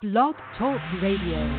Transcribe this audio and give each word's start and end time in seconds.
Blog 0.00 0.36
Talk 0.56 0.80
Radio. 1.02 1.58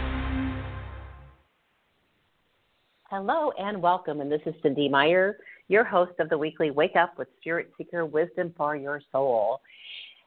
Hello 3.09 3.51
and 3.59 3.81
welcome. 3.81 4.21
And 4.21 4.31
this 4.31 4.39
is 4.45 4.55
Cynde 4.63 4.89
Meyer, 4.89 5.35
your 5.67 5.83
host 5.83 6.13
of 6.19 6.29
the 6.29 6.37
weekly 6.37 6.71
Wake 6.71 6.95
Up 6.95 7.17
with 7.17 7.27
Spirit 7.41 7.69
Seeker 7.77 8.05
Wisdom 8.05 8.53
for 8.55 8.77
Your 8.77 9.01
Soul. 9.11 9.59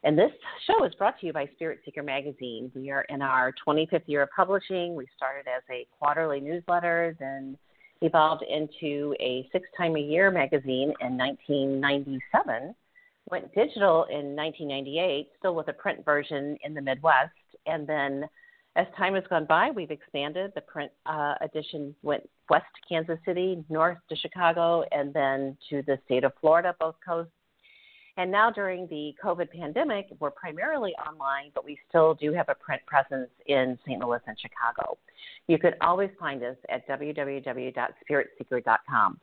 And 0.04 0.18
this 0.18 0.30
show 0.66 0.84
is 0.84 0.94
brought 0.96 1.18
to 1.20 1.26
you 1.26 1.32
by 1.32 1.48
Spirit 1.54 1.80
Seeker 1.86 2.02
Magazine. 2.02 2.70
We 2.74 2.90
are 2.90 3.06
in 3.08 3.22
our 3.22 3.54
25th 3.66 4.02
year 4.04 4.24
of 4.24 4.28
publishing. 4.36 4.94
We 4.94 5.06
started 5.16 5.48
as 5.48 5.62
a 5.70 5.86
quarterly 5.98 6.40
newsletter, 6.40 7.16
then 7.18 7.56
evolved 8.02 8.44
into 8.46 9.14
a 9.20 9.48
six 9.52 9.66
time 9.74 9.96
a 9.96 10.00
year 10.00 10.30
magazine 10.30 10.92
in 11.00 11.16
1997, 11.16 12.74
went 13.30 13.54
digital 13.54 14.04
in 14.10 14.36
1998, 14.36 15.30
still 15.38 15.54
with 15.54 15.68
a 15.68 15.72
print 15.72 16.04
version 16.04 16.58
in 16.62 16.74
the 16.74 16.82
Midwest, 16.82 17.32
and 17.66 17.86
then 17.86 18.24
as 18.74 18.86
time 18.96 19.14
has 19.14 19.24
gone 19.28 19.44
by, 19.44 19.70
we've 19.70 19.90
expanded. 19.90 20.52
The 20.54 20.62
print 20.62 20.90
uh, 21.04 21.34
edition 21.42 21.94
went 22.02 22.26
west 22.48 22.64
to 22.74 22.80
Kansas 22.88 23.18
City, 23.26 23.62
north 23.68 23.98
to 24.08 24.16
Chicago, 24.16 24.82
and 24.92 25.12
then 25.12 25.58
to 25.68 25.82
the 25.82 25.98
state 26.06 26.24
of 26.24 26.32
Florida, 26.40 26.74
both 26.80 26.94
coasts. 27.06 27.34
And 28.16 28.30
now 28.30 28.50
during 28.50 28.86
the 28.88 29.14
COVID 29.22 29.50
pandemic, 29.50 30.08
we're 30.20 30.30
primarily 30.30 30.92
online, 30.92 31.50
but 31.54 31.62
we 31.64 31.78
still 31.88 32.12
do 32.14 32.32
have 32.32 32.48
a 32.48 32.54
print 32.54 32.80
presence 32.86 33.28
in 33.46 33.78
St. 33.86 34.00
Louis 34.00 34.20
and 34.26 34.38
Chicago. 34.38 34.96
You 35.48 35.58
could 35.58 35.74
always 35.80 36.10
find 36.18 36.42
us 36.42 36.56
at 36.68 36.86
www.spiritseeker.com. 36.88 39.20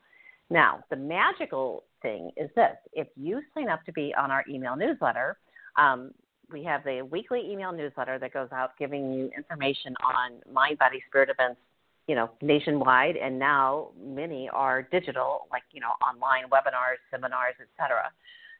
Now, 0.51 0.83
the 0.89 0.95
magical 0.95 1.83
thing 2.01 2.31
is 2.35 2.49
this 2.55 2.75
if 2.93 3.07
you 3.15 3.43
sign 3.53 3.69
up 3.69 3.85
to 3.85 3.91
be 3.91 4.11
on 4.17 4.31
our 4.31 4.43
email 4.49 4.75
newsletter, 4.75 5.37
um, 5.75 6.11
we 6.51 6.63
have 6.63 6.83
the 6.83 7.01
weekly 7.01 7.41
email 7.49 7.71
newsletter 7.71 8.19
that 8.19 8.33
goes 8.33 8.49
out 8.51 8.71
giving 8.77 9.13
you 9.13 9.29
information 9.35 9.93
on 10.03 10.33
mind, 10.51 10.77
body, 10.77 11.01
spirit 11.07 11.29
events, 11.29 11.59
you 12.07 12.15
know, 12.15 12.29
nationwide, 12.41 13.15
and 13.17 13.37
now 13.37 13.89
many 14.01 14.49
are 14.49 14.81
digital, 14.81 15.47
like 15.51 15.63
you 15.71 15.79
know, 15.79 15.91
online 16.01 16.49
webinars, 16.49 16.97
seminars, 17.11 17.55
etc. 17.61 18.11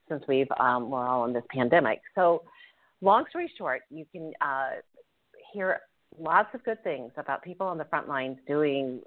Since 0.08 0.24
we've 0.28 0.52
um, 0.60 0.90
we're 0.90 1.08
all 1.08 1.26
in 1.26 1.34
this 1.34 1.44
pandemic, 1.50 2.02
so 2.16 2.44
long 3.02 3.26
story 3.30 3.52
short, 3.58 3.82
you 3.90 4.06
can 4.12 4.34
uh, 4.42 4.82
hear 5.54 5.80
lots 6.18 6.54
of 6.54 6.64
good 6.64 6.84
things 6.84 7.12
about 7.18 7.44
people 7.44 7.66
on 7.68 7.78
the 7.78 7.86
front 7.86 8.08
lines 8.08 8.38
doing 8.48 9.02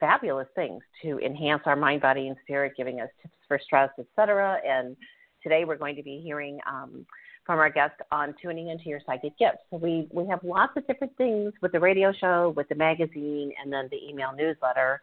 fabulous 0.00 0.48
things 0.54 0.82
to 1.02 1.18
enhance 1.18 1.62
our 1.66 1.76
mind, 1.76 2.00
body, 2.00 2.28
and 2.28 2.36
spirit, 2.44 2.74
giving 2.76 3.00
us 3.00 3.08
tips 3.20 3.34
for 3.46 3.58
stress, 3.62 3.90
etc. 3.98 4.58
And 4.66 4.96
today 5.42 5.64
we're 5.64 5.76
going 5.76 5.96
to 5.96 6.02
be 6.02 6.20
hearing. 6.22 6.58
Um, 6.66 7.06
from 7.48 7.60
our 7.60 7.70
guest 7.70 7.94
on 8.12 8.34
tuning 8.42 8.68
into 8.68 8.90
your 8.90 9.00
psychic 9.06 9.36
gifts. 9.38 9.62
So 9.70 9.78
we, 9.78 10.06
we 10.12 10.26
have 10.26 10.40
lots 10.44 10.74
of 10.76 10.86
different 10.86 11.16
things 11.16 11.54
with 11.62 11.72
the 11.72 11.80
radio 11.80 12.12
show, 12.12 12.52
with 12.54 12.68
the 12.68 12.74
magazine, 12.74 13.54
and 13.58 13.72
then 13.72 13.88
the 13.90 13.96
email 14.06 14.32
newsletter. 14.36 15.00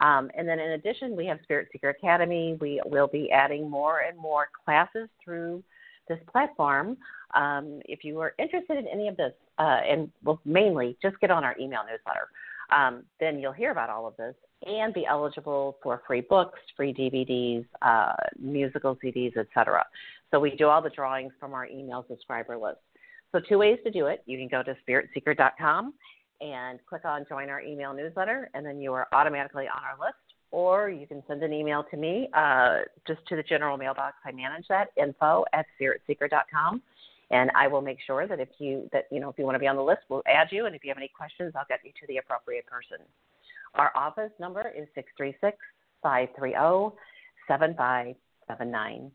Um, 0.00 0.30
and 0.36 0.48
then 0.48 0.60
in 0.60 0.70
addition, 0.70 1.16
we 1.16 1.26
have 1.26 1.38
Spirit 1.42 1.70
Seeker 1.72 1.88
Academy. 1.88 2.56
We 2.60 2.80
will 2.86 3.08
be 3.08 3.32
adding 3.32 3.68
more 3.68 4.02
and 4.08 4.16
more 4.16 4.48
classes 4.64 5.08
through 5.24 5.64
this 6.08 6.20
platform. 6.30 6.96
Um, 7.34 7.80
if 7.86 8.04
you 8.04 8.20
are 8.20 8.32
interested 8.38 8.78
in 8.78 8.86
any 8.86 9.08
of 9.08 9.16
this, 9.16 9.32
uh, 9.58 9.80
and 9.84 10.08
well, 10.22 10.40
mainly 10.44 10.96
just 11.02 11.18
get 11.18 11.32
on 11.32 11.42
our 11.42 11.56
email 11.58 11.80
newsletter, 11.82 12.28
um, 12.70 13.02
then 13.18 13.40
you'll 13.40 13.52
hear 13.52 13.72
about 13.72 13.90
all 13.90 14.06
of 14.06 14.16
this 14.16 14.36
and 14.66 14.92
be 14.92 15.06
eligible 15.06 15.78
for 15.82 16.02
free 16.06 16.20
books, 16.20 16.58
free 16.76 16.92
DVDs, 16.92 17.64
uh, 17.82 18.12
musical 18.38 18.96
CDs, 18.96 19.36
etc. 19.36 19.84
So 20.30 20.40
we 20.40 20.54
do 20.56 20.68
all 20.68 20.82
the 20.82 20.90
drawings 20.90 21.32
from 21.38 21.54
our 21.54 21.66
email 21.66 22.04
subscriber 22.08 22.56
list. 22.56 22.78
So 23.32 23.40
two 23.46 23.58
ways 23.58 23.78
to 23.84 23.90
do 23.90 24.06
it. 24.06 24.22
You 24.26 24.38
can 24.38 24.48
go 24.48 24.62
to 24.62 24.76
spiritseeker.com 24.86 25.94
and 26.40 26.78
click 26.88 27.04
on 27.04 27.26
join 27.28 27.50
our 27.50 27.60
email 27.60 27.92
newsletter, 27.92 28.50
and 28.54 28.64
then 28.64 28.80
you 28.80 28.92
are 28.92 29.06
automatically 29.12 29.64
on 29.64 29.82
our 29.82 29.98
list. 30.06 30.18
Or 30.50 30.88
you 30.88 31.06
can 31.06 31.22
send 31.28 31.42
an 31.42 31.52
email 31.52 31.84
to 31.90 31.96
me, 31.96 32.30
uh, 32.32 32.78
just 33.06 33.20
to 33.28 33.36
the 33.36 33.42
general 33.42 33.76
mailbox. 33.76 34.16
I 34.24 34.32
manage 34.32 34.66
that 34.68 34.88
info 34.96 35.44
at 35.52 35.66
spiritseeker.com, 35.78 36.80
and 37.30 37.50
I 37.54 37.68
will 37.68 37.82
make 37.82 37.98
sure 38.06 38.26
that 38.26 38.40
if 38.40 38.48
you 38.58 38.88
that 38.92 39.08
you 39.10 39.20
know 39.20 39.28
if 39.28 39.38
you 39.38 39.44
want 39.44 39.56
to 39.56 39.58
be 39.58 39.66
on 39.66 39.76
the 39.76 39.82
list, 39.82 40.02
we'll 40.08 40.22
add 40.26 40.48
you. 40.50 40.64
And 40.64 40.74
if 40.74 40.84
you 40.84 40.88
have 40.88 40.96
any 40.96 41.10
questions, 41.14 41.52
I'll 41.54 41.66
get 41.68 41.80
you 41.84 41.90
to 42.00 42.06
the 42.08 42.16
appropriate 42.16 42.64
person. 42.66 43.04
Our 43.74 43.92
office 43.96 44.32
number 44.38 44.72
is 44.76 44.88
six 44.94 45.10
three 45.16 45.34
six 45.40 45.56
five 46.02 46.28
three 46.38 46.52
zero 46.52 46.94
seven 47.46 47.74
five 47.76 48.14
seven 48.46 48.70
nine. 48.70 49.10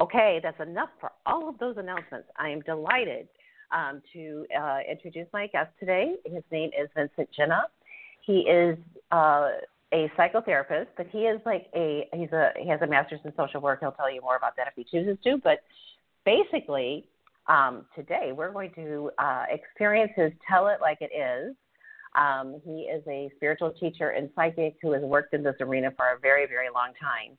Okay, 0.00 0.40
that's 0.42 0.60
enough 0.60 0.90
for 1.00 1.10
all 1.26 1.48
of 1.48 1.58
those 1.58 1.76
announcements. 1.76 2.28
I 2.36 2.50
am 2.50 2.60
delighted 2.60 3.28
um, 3.72 4.00
to 4.12 4.46
uh, 4.58 4.78
introduce 4.88 5.26
my 5.32 5.48
guest 5.48 5.70
today. 5.80 6.14
His 6.24 6.42
name 6.52 6.70
is 6.78 6.88
Vincent 6.94 7.28
Genna. 7.36 7.62
He 8.24 8.40
is 8.40 8.78
uh, 9.10 9.48
a 9.92 10.10
psychotherapist, 10.16 10.88
but 10.96 11.06
he 11.10 11.20
is 11.20 11.40
like 11.44 11.66
a 11.74 12.08
he's 12.12 12.32
a 12.32 12.50
he 12.58 12.68
has 12.68 12.80
a 12.82 12.86
master's 12.86 13.20
in 13.24 13.32
social 13.36 13.60
work. 13.60 13.80
He'll 13.80 13.92
tell 13.92 14.12
you 14.12 14.20
more 14.20 14.36
about 14.36 14.56
that 14.56 14.68
if 14.68 14.74
he 14.76 14.84
chooses 14.84 15.16
to. 15.24 15.38
But 15.42 15.60
basically, 16.24 17.06
um, 17.46 17.86
today 17.94 18.32
we're 18.34 18.52
going 18.52 18.72
to 18.74 19.10
uh, 19.18 19.44
experience 19.50 20.12
his 20.14 20.32
"Tell 20.48 20.68
It 20.68 20.78
Like 20.80 20.98
It 21.00 21.10
Is." 21.14 21.56
Um, 22.18 22.60
he 22.64 22.82
is 22.82 23.02
a 23.06 23.30
spiritual 23.36 23.70
teacher 23.70 24.10
and 24.10 24.28
psychic 24.34 24.76
who 24.82 24.92
has 24.92 25.02
worked 25.02 25.34
in 25.34 25.42
this 25.42 25.54
arena 25.60 25.90
for 25.96 26.06
a 26.06 26.18
very, 26.18 26.46
very 26.46 26.68
long 26.74 26.92
time. 27.00 27.38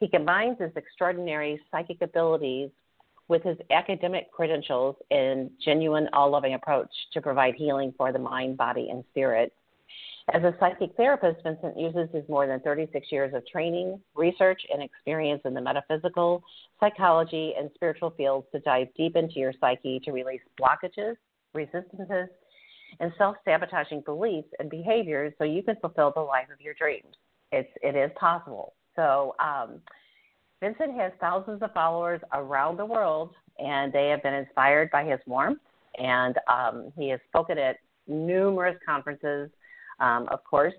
He 0.00 0.08
combines 0.08 0.56
his 0.58 0.70
extraordinary 0.76 1.60
psychic 1.70 2.00
abilities 2.00 2.70
with 3.28 3.42
his 3.42 3.56
academic 3.70 4.32
credentials 4.32 4.96
and 5.10 5.50
genuine 5.62 6.08
all 6.12 6.30
loving 6.30 6.54
approach 6.54 6.90
to 7.12 7.20
provide 7.20 7.54
healing 7.54 7.92
for 7.96 8.12
the 8.12 8.18
mind, 8.18 8.56
body, 8.56 8.88
and 8.90 9.04
spirit. 9.10 9.52
As 10.32 10.42
a 10.42 10.54
psychic 10.58 10.96
therapist, 10.96 11.42
Vincent 11.42 11.78
uses 11.78 12.08
his 12.14 12.26
more 12.28 12.46
than 12.46 12.60
36 12.60 13.12
years 13.12 13.34
of 13.34 13.46
training, 13.46 14.00
research, 14.14 14.62
and 14.72 14.82
experience 14.82 15.42
in 15.44 15.52
the 15.52 15.60
metaphysical, 15.60 16.42
psychology, 16.80 17.52
and 17.58 17.70
spiritual 17.74 18.10
fields 18.10 18.46
to 18.52 18.60
dive 18.60 18.88
deep 18.96 19.16
into 19.16 19.38
your 19.38 19.52
psyche 19.60 20.00
to 20.04 20.12
release 20.12 20.40
blockages, 20.58 21.16
resistances, 21.52 22.28
and 23.00 23.12
self 23.18 23.36
sabotaging 23.44 24.02
beliefs 24.02 24.48
and 24.58 24.70
behaviors 24.70 25.32
so 25.38 25.44
you 25.44 25.62
can 25.62 25.76
fulfill 25.80 26.12
the 26.14 26.20
life 26.20 26.48
of 26.52 26.60
your 26.60 26.74
dreams. 26.74 27.14
It's, 27.52 27.70
it 27.82 27.96
is 27.96 28.10
possible. 28.18 28.74
So 28.96 29.34
um, 29.38 29.80
Vincent 30.60 30.94
has 30.96 31.12
thousands 31.20 31.62
of 31.62 31.72
followers 31.72 32.20
around 32.32 32.78
the 32.78 32.86
world, 32.86 33.34
and 33.58 33.92
they 33.92 34.08
have 34.08 34.22
been 34.22 34.34
inspired 34.34 34.90
by 34.90 35.04
his 35.04 35.20
warmth. 35.26 35.60
And 35.98 36.36
um, 36.52 36.92
he 36.96 37.08
has 37.10 37.20
spoken 37.28 37.58
at 37.58 37.76
numerous 38.08 38.76
conferences. 38.84 39.50
Um, 40.00 40.26
of 40.30 40.42
course, 40.44 40.74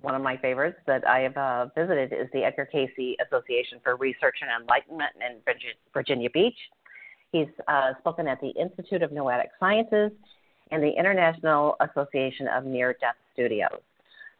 one 0.00 0.14
of 0.14 0.22
my 0.22 0.36
favorites 0.36 0.78
that 0.86 1.06
I 1.06 1.20
have 1.20 1.36
uh, 1.36 1.66
visited 1.76 2.12
is 2.12 2.28
the 2.32 2.44
Edgar 2.44 2.66
Cayce 2.66 3.16
Association 3.26 3.80
for 3.82 3.96
Research 3.96 4.36
and 4.40 4.62
Enlightenment 4.62 5.10
in 5.20 5.40
Virginia 5.92 6.30
Beach. 6.30 6.56
He's 7.32 7.48
uh, 7.68 7.92
spoken 8.00 8.26
at 8.26 8.40
the 8.40 8.48
Institute 8.50 9.02
of 9.02 9.12
Noetic 9.12 9.50
Sciences 9.58 10.12
and 10.70 10.82
the 10.82 10.90
International 10.90 11.76
Association 11.80 12.48
of 12.48 12.64
Near 12.64 12.94
Death 13.00 13.16
Studies. 13.34 13.64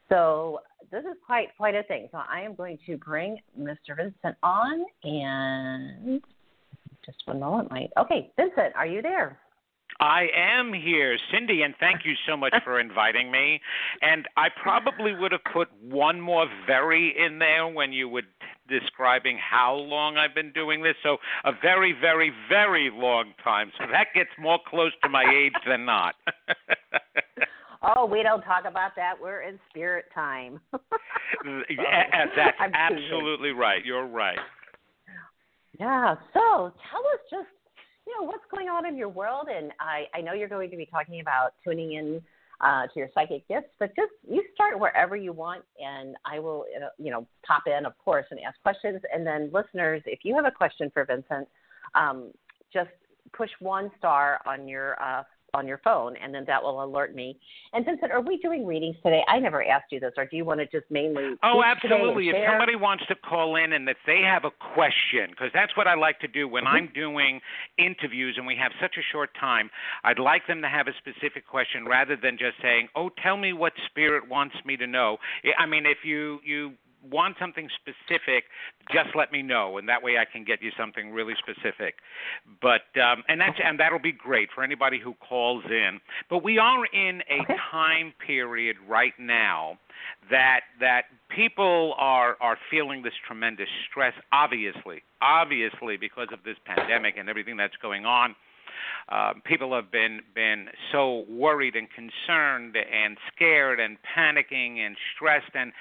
So 0.08 0.60
this 0.90 1.04
is 1.04 1.16
quite 1.24 1.48
quite 1.56 1.74
a 1.74 1.82
thing. 1.84 2.08
So 2.12 2.18
I 2.18 2.40
am 2.40 2.54
going 2.54 2.78
to 2.86 2.96
bring 2.96 3.38
Mr. 3.58 3.96
Vincent 3.96 4.36
on, 4.42 4.84
and 5.04 6.20
just 7.04 7.18
one 7.26 7.40
moment, 7.40 7.70
my 7.70 7.88
okay, 7.98 8.30
Vincent, 8.36 8.74
are 8.76 8.86
you 8.86 9.02
there? 9.02 9.38
I 10.00 10.28
am 10.34 10.72
here, 10.72 11.18
Cynde, 11.30 11.50
and 11.62 11.74
thank 11.78 12.04
you 12.04 12.14
so 12.26 12.36
much 12.36 12.54
for 12.64 12.80
inviting 12.80 13.30
me. 13.30 13.60
And 14.00 14.26
I 14.36 14.48
probably 14.62 15.14
would 15.14 15.32
have 15.32 15.44
put 15.52 15.68
one 15.82 16.20
more 16.20 16.46
very 16.66 17.14
in 17.18 17.38
there 17.38 17.68
when 17.68 17.92
you 17.92 18.08
were 18.08 18.22
describing 18.68 19.38
how 19.38 19.74
long 19.74 20.16
I've 20.16 20.34
been 20.34 20.52
doing 20.52 20.82
this. 20.82 20.94
So 21.02 21.18
a 21.44 21.52
very, 21.60 21.94
very, 22.00 22.32
very 22.48 22.90
long 22.92 23.34
time. 23.44 23.70
So 23.78 23.84
that 23.92 24.08
gets 24.14 24.30
more 24.38 24.58
close 24.66 24.92
to 25.02 25.08
my 25.10 25.24
age 25.30 25.54
than 25.68 25.84
not. 25.84 26.14
Oh, 27.82 28.04
we 28.04 28.22
don't 28.22 28.42
talk 28.42 28.64
about 28.66 28.94
that. 28.96 29.14
We're 29.20 29.40
in 29.40 29.58
spirit 29.70 30.04
time. 30.14 30.60
yeah, 31.70 32.26
that's 32.36 32.56
I'm 32.60 32.72
absolutely 32.74 33.52
right. 33.52 33.82
You're 33.84 34.06
right. 34.06 34.38
Yeah. 35.78 36.14
So 36.34 36.74
tell 36.90 37.00
us 37.00 37.20
just, 37.30 37.48
you 38.10 38.20
know 38.20 38.26
what's 38.26 38.44
going 38.50 38.68
on 38.68 38.86
in 38.86 38.96
your 38.96 39.08
world. 39.08 39.48
And 39.54 39.72
I, 39.78 40.06
I 40.14 40.20
know 40.20 40.32
you're 40.32 40.48
going 40.48 40.70
to 40.70 40.76
be 40.76 40.86
talking 40.86 41.20
about 41.20 41.54
tuning 41.64 41.92
in 41.92 42.22
uh, 42.60 42.86
to 42.88 42.92
your 42.98 43.08
psychic 43.14 43.46
gifts, 43.48 43.70
but 43.78 43.94
just 43.96 44.12
you 44.28 44.42
start 44.54 44.78
wherever 44.78 45.16
you 45.16 45.32
want, 45.32 45.64
and 45.82 46.16
I 46.26 46.38
will, 46.38 46.66
uh, 46.76 46.88
you 46.98 47.10
know, 47.10 47.26
pop 47.46 47.62
in, 47.66 47.86
of 47.86 47.96
course, 47.98 48.26
and 48.30 48.38
ask 48.40 48.60
questions. 48.62 49.00
And 49.14 49.26
then, 49.26 49.50
listeners, 49.52 50.02
if 50.04 50.20
you 50.24 50.34
have 50.34 50.44
a 50.44 50.50
question 50.50 50.90
for 50.92 51.04
Vincent, 51.04 51.48
um, 51.94 52.32
just 52.72 52.90
push 53.32 53.50
one 53.60 53.90
star 53.96 54.40
on 54.46 54.68
your 54.68 55.00
uh, 55.02 55.22
on 55.54 55.66
your 55.66 55.80
phone, 55.84 56.16
and 56.16 56.34
then 56.34 56.44
that 56.46 56.62
will 56.62 56.82
alert 56.82 57.14
me. 57.14 57.38
And 57.72 57.84
Vincent, 57.84 58.12
are 58.12 58.20
we 58.20 58.38
doing 58.38 58.66
readings 58.66 58.96
today? 59.02 59.22
I 59.28 59.38
never 59.38 59.64
asked 59.64 59.92
you 59.92 60.00
this, 60.00 60.12
or 60.16 60.24
do 60.24 60.36
you 60.36 60.44
want 60.44 60.60
to 60.60 60.66
just 60.66 60.90
mainly? 60.90 61.34
Oh, 61.42 61.62
absolutely. 61.64 62.28
If 62.28 62.36
somebody 62.48 62.76
wants 62.76 63.04
to 63.08 63.14
call 63.14 63.56
in 63.56 63.72
and 63.72 63.86
that 63.88 63.96
they 64.06 64.20
have 64.22 64.44
a 64.44 64.50
question, 64.74 65.30
because 65.30 65.50
that's 65.54 65.76
what 65.76 65.86
I 65.86 65.94
like 65.94 66.18
to 66.20 66.28
do 66.28 66.48
when 66.48 66.64
mm-hmm. 66.64 66.76
I'm 66.76 66.90
doing 66.94 67.40
interviews 67.78 68.34
and 68.36 68.46
we 68.46 68.56
have 68.56 68.72
such 68.80 68.96
a 68.98 69.02
short 69.12 69.30
time, 69.38 69.70
I'd 70.04 70.18
like 70.18 70.46
them 70.46 70.62
to 70.62 70.68
have 70.68 70.86
a 70.88 70.92
specific 70.98 71.46
question 71.46 71.84
rather 71.86 72.16
than 72.16 72.38
just 72.38 72.56
saying, 72.62 72.88
"Oh, 72.94 73.10
tell 73.22 73.36
me 73.36 73.52
what 73.52 73.72
spirit 73.86 74.28
wants 74.28 74.56
me 74.64 74.76
to 74.76 74.86
know." 74.86 75.18
I 75.58 75.66
mean, 75.66 75.86
if 75.86 75.98
you 76.04 76.40
you 76.44 76.72
want 77.08 77.36
something 77.38 77.68
specific, 77.80 78.44
just 78.92 79.10
let 79.14 79.32
me 79.32 79.42
know, 79.42 79.78
and 79.78 79.88
that 79.88 80.02
way 80.02 80.18
I 80.18 80.24
can 80.24 80.44
get 80.44 80.62
you 80.62 80.70
something 80.78 81.12
really 81.12 81.34
specific. 81.38 81.96
But 82.60 82.82
um, 83.00 83.22
and 83.28 83.40
that's 83.40 83.58
and 83.62 83.78
that'll 83.78 83.98
be 83.98 84.12
great 84.12 84.48
for 84.54 84.62
anybody 84.62 84.98
who 84.98 85.14
calls 85.14 85.64
in. 85.68 86.00
But 86.28 86.42
we 86.42 86.58
are 86.58 86.84
in 86.86 87.22
a 87.30 87.42
okay. 87.42 87.54
time 87.70 88.12
period 88.26 88.76
right 88.88 89.14
now 89.18 89.78
that 90.30 90.60
that 90.80 91.04
people 91.34 91.94
are 91.98 92.36
are 92.40 92.58
feeling 92.70 93.02
this 93.02 93.14
tremendous 93.26 93.68
stress. 93.88 94.14
Obviously, 94.32 95.02
obviously 95.22 95.96
because 95.96 96.28
of 96.32 96.40
this 96.44 96.56
pandemic 96.64 97.16
and 97.16 97.28
everything 97.28 97.56
that's 97.56 97.76
going 97.80 98.04
on. 98.04 98.34
Uh, 99.08 99.32
people 99.44 99.74
have 99.74 99.90
been 99.90 100.20
been 100.34 100.68
so 100.92 101.24
worried 101.28 101.74
and 101.74 101.88
concerned 101.90 102.76
and 102.76 103.18
scared 103.34 103.80
and 103.80 103.98
panicking 104.16 104.78
and 104.78 104.96
stressed 105.14 105.50
and 105.54 105.72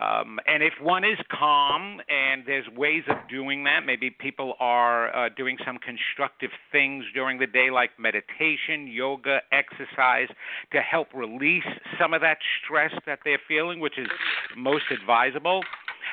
um, 0.00 0.38
and 0.46 0.62
if 0.62 0.74
one 0.80 1.04
is 1.04 1.18
calm 1.30 2.00
and 2.08 2.44
there's 2.46 2.66
ways 2.76 3.02
of 3.08 3.16
doing 3.28 3.64
that, 3.64 3.80
maybe 3.84 4.10
people 4.10 4.54
are 4.60 5.14
uh, 5.14 5.28
doing 5.36 5.56
some 5.64 5.78
constructive 5.78 6.50
things 6.70 7.04
during 7.14 7.38
the 7.38 7.46
day, 7.46 7.70
like 7.70 7.90
meditation, 7.98 8.86
yoga, 8.86 9.40
exercise, 9.50 10.28
to 10.72 10.80
help 10.80 11.08
release 11.14 11.64
some 12.00 12.14
of 12.14 12.20
that 12.20 12.38
stress 12.62 12.92
that 13.06 13.20
they're 13.24 13.40
feeling, 13.48 13.80
which 13.80 13.98
is 13.98 14.08
most 14.56 14.84
advisable. 14.92 15.62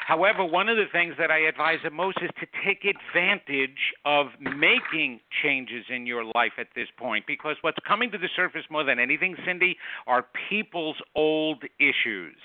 However, 0.05 0.45
one 0.45 0.69
of 0.69 0.77
the 0.77 0.85
things 0.91 1.15
that 1.17 1.31
I 1.31 1.39
advise 1.47 1.79
the 1.83 1.89
most 1.89 2.17
is 2.21 2.29
to 2.39 2.45
take 2.63 2.85
advantage 2.85 3.93
of 4.05 4.27
making 4.39 5.19
changes 5.41 5.85
in 5.89 6.05
your 6.05 6.23
life 6.23 6.53
at 6.59 6.67
this 6.75 6.87
point 6.97 7.25
because 7.25 7.55
what's 7.61 7.79
coming 7.87 8.11
to 8.11 8.17
the 8.17 8.29
surface 8.35 8.63
more 8.69 8.83
than 8.83 8.99
anything, 8.99 9.35
Cynde, 9.45 9.75
are 10.05 10.25
people's 10.49 10.97
old 11.15 11.63
issues. 11.79 12.35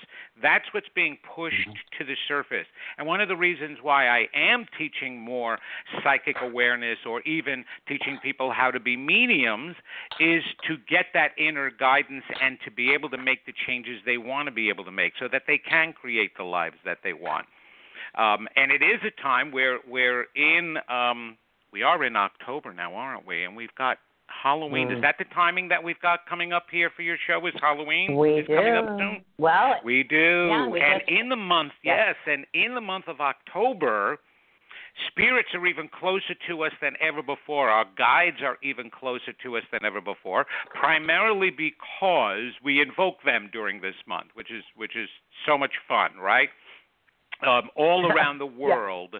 That's 0.41 0.65
what's 0.73 0.89
being 0.93 1.17
pushed 1.35 1.67
mm-hmm. 1.67 1.97
to 1.97 2.05
the 2.05 2.15
surface. 2.27 2.67
And 2.97 3.07
one 3.07 3.21
of 3.21 3.27
the 3.27 3.35
reasons 3.35 3.79
why 3.81 4.07
I 4.07 4.27
am 4.33 4.65
teaching 4.77 5.19
more 5.19 5.59
psychic 6.03 6.37
awareness 6.41 6.97
or 7.05 7.21
even 7.21 7.65
teaching 7.87 8.19
people 8.21 8.51
how 8.51 8.71
to 8.71 8.79
be 8.79 8.97
mediums 8.97 9.75
is 10.19 10.43
to 10.67 10.77
get 10.89 11.07
that 11.13 11.31
inner 11.37 11.71
guidance 11.71 12.23
and 12.41 12.57
to 12.65 12.71
be 12.71 12.93
able 12.93 13.09
to 13.09 13.17
make 13.17 13.45
the 13.45 13.53
changes 13.67 14.01
they 14.05 14.17
want 14.17 14.47
to 14.47 14.51
be 14.51 14.69
able 14.69 14.85
to 14.85 14.91
make 14.91 15.13
so 15.19 15.27
that 15.31 15.43
they 15.47 15.57
can 15.57 15.93
create 15.93 16.31
the 16.37 16.43
lives 16.43 16.77
that 16.85 16.99
they 17.03 17.13
want. 17.13 17.45
Um, 18.17 18.47
and 18.55 18.71
it 18.71 18.81
is 18.81 18.99
a 19.05 19.21
time 19.21 19.51
where 19.51 19.79
we're 19.87 20.25
in 20.35 20.77
um, 20.89 21.37
we 21.71 21.83
are 21.83 22.03
in 22.03 22.15
October 22.15 22.73
now, 22.73 22.93
aren't 22.95 23.25
we? 23.25 23.45
And 23.45 23.55
we've 23.55 23.73
got 23.77 23.97
Halloween. 24.43 24.89
Mm. 24.89 24.97
Is 24.97 25.01
that 25.01 25.15
the 25.17 25.25
timing 25.33 25.67
that 25.69 25.83
we've 25.83 25.99
got 26.01 26.19
coming 26.27 26.53
up 26.53 26.65
here 26.71 26.89
for 26.95 27.01
your 27.01 27.17
show? 27.27 27.45
Is 27.47 27.53
Halloween? 27.61 28.15
We 28.15 28.39
is 28.39 28.47
do. 28.47 28.55
Coming 28.55 28.73
up 28.73 28.87
soon? 28.97 29.25
Well, 29.37 29.75
we 29.83 30.03
do. 30.03 30.47
Yeah, 30.49 30.67
we 30.67 30.81
and 30.81 31.01
just, 31.01 31.11
in 31.11 31.29
the 31.29 31.35
month, 31.35 31.73
yes, 31.83 32.15
and 32.25 32.45
in 32.53 32.75
the 32.75 32.81
month 32.81 33.07
of 33.07 33.19
October, 33.19 34.19
spirits 35.07 35.49
are 35.53 35.65
even 35.65 35.87
closer 35.87 36.35
to 36.47 36.63
us 36.63 36.71
than 36.81 36.93
ever 37.01 37.21
before. 37.21 37.69
Our 37.69 37.85
guides 37.97 38.37
are 38.43 38.57
even 38.63 38.89
closer 38.89 39.33
to 39.43 39.57
us 39.57 39.63
than 39.71 39.85
ever 39.85 40.01
before, 40.01 40.45
primarily 40.73 41.49
because 41.49 42.53
we 42.63 42.81
invoke 42.81 43.23
them 43.23 43.49
during 43.51 43.81
this 43.81 43.95
month, 44.07 44.29
which 44.33 44.51
is 44.51 44.63
which 44.75 44.95
is 44.95 45.09
so 45.45 45.57
much 45.57 45.73
fun, 45.87 46.17
right? 46.21 46.49
Um, 47.45 47.69
all 47.75 48.05
around 48.11 48.37
the 48.37 48.45
world, 48.45 49.09
yeah. 49.13 49.19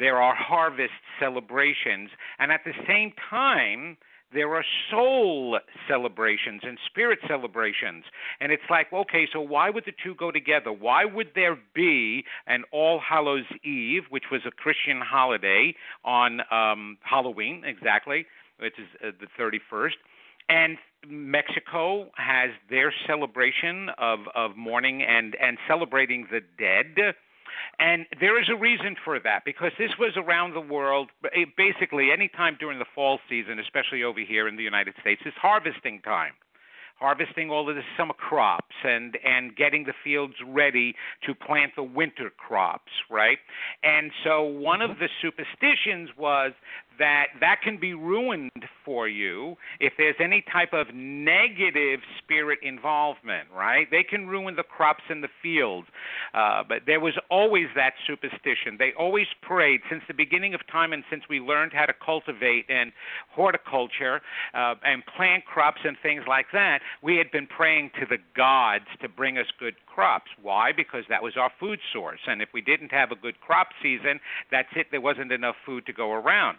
there 0.00 0.16
are 0.16 0.34
harvest 0.34 0.90
celebrations, 1.20 2.10
and 2.40 2.50
at 2.50 2.62
the 2.64 2.72
same 2.88 3.12
time, 3.30 3.96
there 4.32 4.54
are 4.54 4.64
soul 4.90 5.58
celebrations 5.88 6.60
and 6.62 6.78
spirit 6.86 7.18
celebrations. 7.26 8.04
And 8.40 8.52
it's 8.52 8.62
like, 8.70 8.92
okay, 8.92 9.26
so 9.32 9.40
why 9.40 9.70
would 9.70 9.84
the 9.84 9.92
two 10.02 10.14
go 10.14 10.30
together? 10.30 10.72
Why 10.72 11.04
would 11.04 11.28
there 11.34 11.58
be 11.74 12.24
an 12.46 12.64
All 12.72 13.00
Hallows 13.00 13.44
Eve, 13.64 14.02
which 14.10 14.24
was 14.30 14.42
a 14.46 14.50
Christian 14.50 15.00
holiday 15.00 15.74
on 16.04 16.40
um, 16.50 16.98
Halloween, 17.02 17.62
exactly, 17.64 18.26
which 18.58 18.78
is 18.78 18.86
uh, 19.04 19.10
the 19.20 19.26
31st? 19.40 19.94
And 20.48 20.78
Mexico 21.08 22.10
has 22.16 22.50
their 22.68 22.92
celebration 23.06 23.88
of, 23.98 24.20
of 24.34 24.56
mourning 24.56 25.02
and, 25.02 25.36
and 25.40 25.58
celebrating 25.68 26.26
the 26.30 26.40
dead 26.58 27.14
and 27.80 28.04
there 28.20 28.40
is 28.40 28.48
a 28.50 28.56
reason 28.56 28.94
for 29.04 29.18
that 29.20 29.42
because 29.46 29.72
this 29.78 29.92
was 29.98 30.12
around 30.16 30.52
the 30.52 30.60
world, 30.60 31.08
eh, 31.34 31.46
basically, 31.56 32.10
any 32.12 32.28
time 32.28 32.56
during 32.60 32.78
the 32.78 32.84
fall 32.94 33.18
season, 33.28 33.58
especially 33.58 34.04
over 34.04 34.20
here 34.20 34.46
in 34.46 34.56
the 34.56 34.62
United 34.62 34.94
States, 35.00 35.22
is 35.24 35.32
harvesting 35.40 36.00
time. 36.02 36.34
Harvesting 36.98 37.48
all 37.48 37.70
of 37.70 37.76
the 37.76 37.82
summer 37.96 38.12
crops 38.12 38.76
and 38.84 39.16
and 39.24 39.56
getting 39.56 39.84
the 39.84 39.94
fields 40.04 40.34
ready 40.46 40.94
to 41.24 41.34
plant 41.34 41.72
the 41.74 41.82
winter 41.82 42.28
crops 42.36 42.92
right? 43.08 43.38
And 43.82 44.10
so 44.22 44.42
one 44.42 44.82
of 44.82 44.98
the 44.98 45.08
superstitions 45.22 46.10
was 46.18 46.52
that 47.00 47.28
that 47.40 47.56
can 47.64 47.80
be 47.80 47.94
ruined 47.94 48.50
for 48.84 49.08
you 49.08 49.56
if 49.80 49.94
there's 49.96 50.14
any 50.22 50.44
type 50.52 50.72
of 50.72 50.86
negative 50.94 52.00
spirit 52.22 52.58
involvement, 52.62 53.48
right? 53.56 53.86
They 53.90 54.02
can 54.02 54.28
ruin 54.28 54.54
the 54.54 54.62
crops 54.62 55.02
in 55.08 55.22
the 55.22 55.28
fields. 55.42 55.88
Uh, 56.34 56.62
but 56.68 56.82
there 56.86 57.00
was 57.00 57.14
always 57.30 57.66
that 57.74 57.94
superstition. 58.06 58.76
They 58.78 58.92
always 58.98 59.26
prayed 59.42 59.80
since 59.88 60.02
the 60.08 60.14
beginning 60.14 60.54
of 60.54 60.60
time 60.70 60.92
and 60.92 61.02
since 61.10 61.24
we 61.28 61.40
learned 61.40 61.72
how 61.72 61.86
to 61.86 61.94
cultivate 62.04 62.66
and 62.68 62.92
horticulture 63.34 64.20
uh, 64.54 64.74
and 64.84 65.02
plant 65.16 65.46
crops 65.46 65.80
and 65.84 65.96
things 66.02 66.22
like 66.28 66.46
that, 66.52 66.80
we 67.02 67.16
had 67.16 67.30
been 67.32 67.46
praying 67.46 67.90
to 67.98 68.06
the 68.06 68.18
gods 68.36 68.84
to 69.00 69.08
bring 69.08 69.38
us 69.38 69.46
good 69.58 69.74
crops. 69.86 70.30
Why? 70.42 70.72
Because 70.76 71.04
that 71.08 71.22
was 71.22 71.32
our 71.38 71.50
food 71.58 71.78
source. 71.94 72.20
And 72.26 72.42
if 72.42 72.50
we 72.52 72.60
didn't 72.60 72.92
have 72.92 73.10
a 73.10 73.16
good 73.16 73.40
crop 73.40 73.68
season, 73.82 74.20
that's 74.50 74.68
it. 74.76 74.88
There 74.90 75.00
wasn't 75.00 75.32
enough 75.32 75.56
food 75.64 75.86
to 75.86 75.94
go 75.94 76.12
around. 76.12 76.58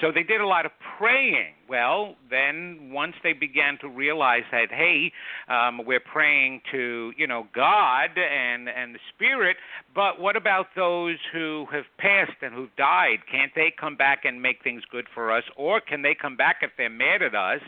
So 0.00 0.12
they 0.12 0.22
did 0.22 0.40
a 0.40 0.46
lot 0.46 0.66
of 0.66 0.72
praying. 0.98 1.54
Well, 1.68 2.14
then 2.30 2.90
once 2.92 3.14
they 3.22 3.32
began 3.32 3.78
to 3.80 3.88
realize 3.88 4.44
that, 4.52 4.70
hey, 4.70 5.12
um, 5.48 5.84
we're 5.84 6.00
praying 6.00 6.62
to 6.72 7.12
you 7.16 7.26
know 7.26 7.46
God 7.54 8.10
and 8.16 8.68
and 8.68 8.94
the 8.94 9.00
Spirit, 9.14 9.56
but 9.94 10.20
what 10.20 10.36
about 10.36 10.68
those 10.76 11.16
who 11.32 11.66
have 11.72 11.84
passed 11.98 12.42
and 12.42 12.54
who've 12.54 12.74
died? 12.76 13.18
Can't 13.30 13.52
they 13.54 13.72
come 13.78 13.96
back 13.96 14.24
and 14.24 14.40
make 14.40 14.62
things 14.62 14.82
good 14.90 15.06
for 15.14 15.32
us, 15.32 15.44
or 15.56 15.80
can 15.80 16.02
they 16.02 16.14
come 16.14 16.36
back 16.36 16.58
if 16.62 16.70
they're 16.76 16.90
mad 16.90 17.22
at 17.22 17.34
us? 17.34 17.60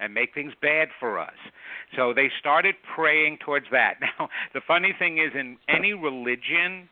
and 0.00 0.14
make 0.14 0.34
things 0.34 0.52
bad 0.60 0.88
for 1.00 1.18
us. 1.18 1.34
So 1.96 2.12
they 2.14 2.30
started 2.38 2.76
praying 2.94 3.38
towards 3.44 3.66
that. 3.72 3.94
Now, 4.18 4.28
the 4.54 4.60
funny 4.66 4.94
thing 4.98 5.18
is, 5.18 5.32
in 5.34 5.56
any 5.68 5.92
religion, 5.92 6.88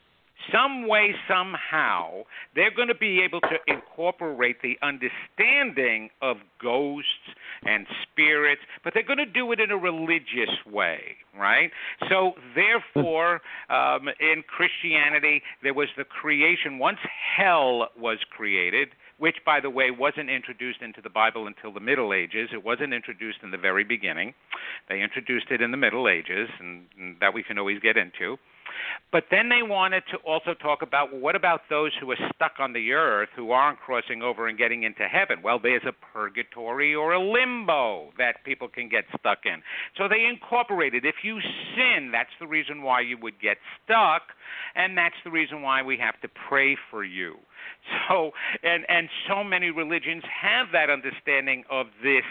some 0.52 0.86
way, 0.86 1.14
somehow, 1.28 2.22
they're 2.54 2.74
going 2.74 2.88
to 2.88 2.94
be 2.94 3.22
able 3.22 3.40
to 3.40 3.56
incorporate 3.66 4.62
the 4.62 4.76
understanding 4.82 6.10
of 6.22 6.36
ghosts 6.62 7.08
and 7.64 7.86
spirits, 8.02 8.60
but 8.84 8.94
they're 8.94 9.02
going 9.06 9.18
to 9.18 9.26
do 9.26 9.50
it 9.52 9.60
in 9.60 9.70
a 9.70 9.76
religious 9.76 10.54
way, 10.70 11.00
right? 11.38 11.70
So, 12.08 12.32
therefore, 12.54 13.40
um, 13.70 14.08
in 14.20 14.44
Christianity, 14.46 15.42
there 15.62 15.74
was 15.74 15.88
the 15.96 16.04
creation. 16.04 16.78
Once 16.78 16.98
hell 17.36 17.88
was 17.98 18.18
created, 18.30 18.88
which, 19.18 19.36
by 19.44 19.60
the 19.60 19.70
way, 19.70 19.90
wasn't 19.90 20.28
introduced 20.28 20.82
into 20.82 21.00
the 21.00 21.10
Bible 21.10 21.46
until 21.46 21.72
the 21.72 21.80
Middle 21.80 22.12
Ages. 22.12 22.50
It 22.52 22.64
wasn't 22.64 22.92
introduced 22.92 23.38
in 23.42 23.50
the 23.50 23.58
very 23.58 23.84
beginning. 23.84 24.34
They 24.88 25.00
introduced 25.00 25.46
it 25.50 25.62
in 25.62 25.70
the 25.70 25.76
Middle 25.76 26.08
Ages, 26.08 26.48
and, 26.60 26.84
and 26.98 27.16
that 27.20 27.32
we 27.32 27.42
can 27.42 27.58
always 27.58 27.80
get 27.80 27.96
into. 27.96 28.36
But 29.12 29.24
then 29.30 29.48
they 29.48 29.62
wanted 29.62 30.02
to 30.10 30.18
also 30.18 30.54
talk 30.54 30.82
about 30.82 31.12
well, 31.12 31.20
what 31.20 31.36
about 31.36 31.62
those 31.70 31.92
who 32.00 32.10
are 32.10 32.18
stuck 32.34 32.54
on 32.58 32.72
the 32.72 32.92
earth 32.92 33.28
who 33.36 33.50
aren't 33.50 33.78
crossing 33.78 34.22
over 34.22 34.48
and 34.48 34.58
getting 34.58 34.82
into 34.82 35.04
heaven? 35.04 35.38
Well, 35.42 35.58
there's 35.58 35.84
a 35.86 35.92
purgatory 35.92 36.94
or 36.94 37.12
a 37.12 37.20
limbo 37.20 38.12
that 38.18 38.44
people 38.44 38.68
can 38.68 38.88
get 38.88 39.04
stuck 39.18 39.46
in. 39.46 39.62
So 39.96 40.08
they 40.08 40.24
incorporated 40.24 41.04
if 41.04 41.16
you 41.22 41.40
sin, 41.74 42.10
that's 42.12 42.30
the 42.40 42.46
reason 42.46 42.82
why 42.82 43.00
you 43.00 43.16
would 43.18 43.40
get 43.40 43.58
stuck, 43.84 44.22
and 44.74 44.96
that's 44.96 45.16
the 45.24 45.30
reason 45.30 45.62
why 45.62 45.82
we 45.82 45.96
have 45.98 46.20
to 46.20 46.28
pray 46.48 46.76
for 46.90 47.04
you. 47.04 47.36
So 48.08 48.32
and 48.62 48.84
and 48.88 49.08
so 49.28 49.42
many 49.42 49.70
religions 49.70 50.22
have 50.42 50.68
that 50.72 50.90
understanding 50.90 51.64
of 51.70 51.86
this 52.02 52.24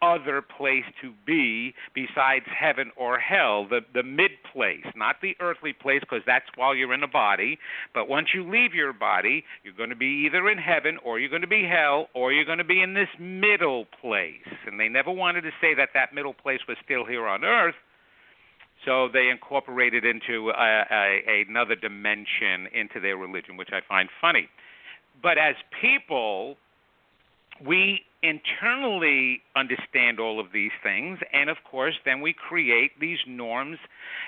other 0.00 0.42
place 0.42 0.84
to 1.02 1.12
be 1.26 1.74
besides 1.94 2.46
heaven 2.46 2.90
or 2.96 3.18
hell, 3.18 3.66
the 3.68 3.80
the 3.94 4.02
mid 4.02 4.30
place, 4.52 4.84
not 4.94 5.16
the 5.22 5.34
earthly 5.40 5.72
place 5.72 6.00
because 6.00 6.22
that's 6.26 6.46
while 6.56 6.74
you're 6.74 6.94
in 6.94 7.02
a 7.02 7.08
body, 7.08 7.58
but 7.94 8.08
once 8.08 8.28
you 8.34 8.48
leave 8.48 8.74
your 8.74 8.92
body, 8.92 9.44
you're 9.64 9.74
going 9.74 9.90
to 9.90 9.96
be 9.96 10.24
either 10.26 10.48
in 10.48 10.58
heaven 10.58 10.98
or 11.04 11.18
you're 11.18 11.30
going 11.30 11.42
to 11.42 11.48
be 11.48 11.64
hell 11.64 12.08
or 12.14 12.32
you're 12.32 12.44
going 12.44 12.58
to 12.58 12.64
be 12.64 12.80
in 12.80 12.94
this 12.94 13.08
middle 13.18 13.86
place. 14.00 14.46
And 14.66 14.78
they 14.78 14.88
never 14.88 15.10
wanted 15.10 15.42
to 15.42 15.50
say 15.60 15.74
that 15.74 15.90
that 15.94 16.14
middle 16.14 16.34
place 16.34 16.60
was 16.68 16.76
still 16.84 17.04
here 17.04 17.26
on 17.26 17.44
earth. 17.44 17.74
So 18.84 19.08
they 19.12 19.28
incorporated 19.28 20.04
into 20.04 20.50
uh, 20.50 20.84
a, 20.90 21.20
a, 21.28 21.44
another 21.48 21.74
dimension 21.74 22.68
into 22.72 23.00
their 23.00 23.16
religion, 23.16 23.56
which 23.56 23.70
I 23.72 23.80
find 23.86 24.08
funny. 24.20 24.48
But 25.20 25.36
as 25.36 25.56
people, 25.80 26.56
we 27.64 28.02
internally 28.22 29.40
understand 29.54 30.18
all 30.18 30.40
of 30.40 30.46
these 30.52 30.72
things 30.82 31.18
and 31.32 31.48
of 31.48 31.56
course 31.70 31.94
then 32.04 32.20
we 32.20 32.32
create 32.32 32.90
these 33.00 33.18
norms 33.28 33.78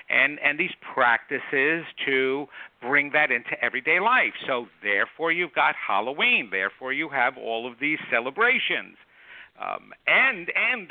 and 0.09 0.39
and 0.39 0.57
these 0.57 0.71
practices 0.93 1.83
to 2.05 2.47
bring 2.81 3.11
that 3.11 3.31
into 3.31 3.51
everyday 3.61 3.99
life. 3.99 4.33
So 4.47 4.67
therefore 4.81 5.33
you've 5.33 5.53
got 5.53 5.75
halloween. 5.75 6.49
Therefore 6.51 6.93
you 6.93 7.09
have 7.09 7.37
all 7.37 7.69
of 7.69 7.79
these 7.81 7.99
celebrations. 8.09 8.95
Um, 9.61 9.91
and 10.07 10.49
and 10.55 10.87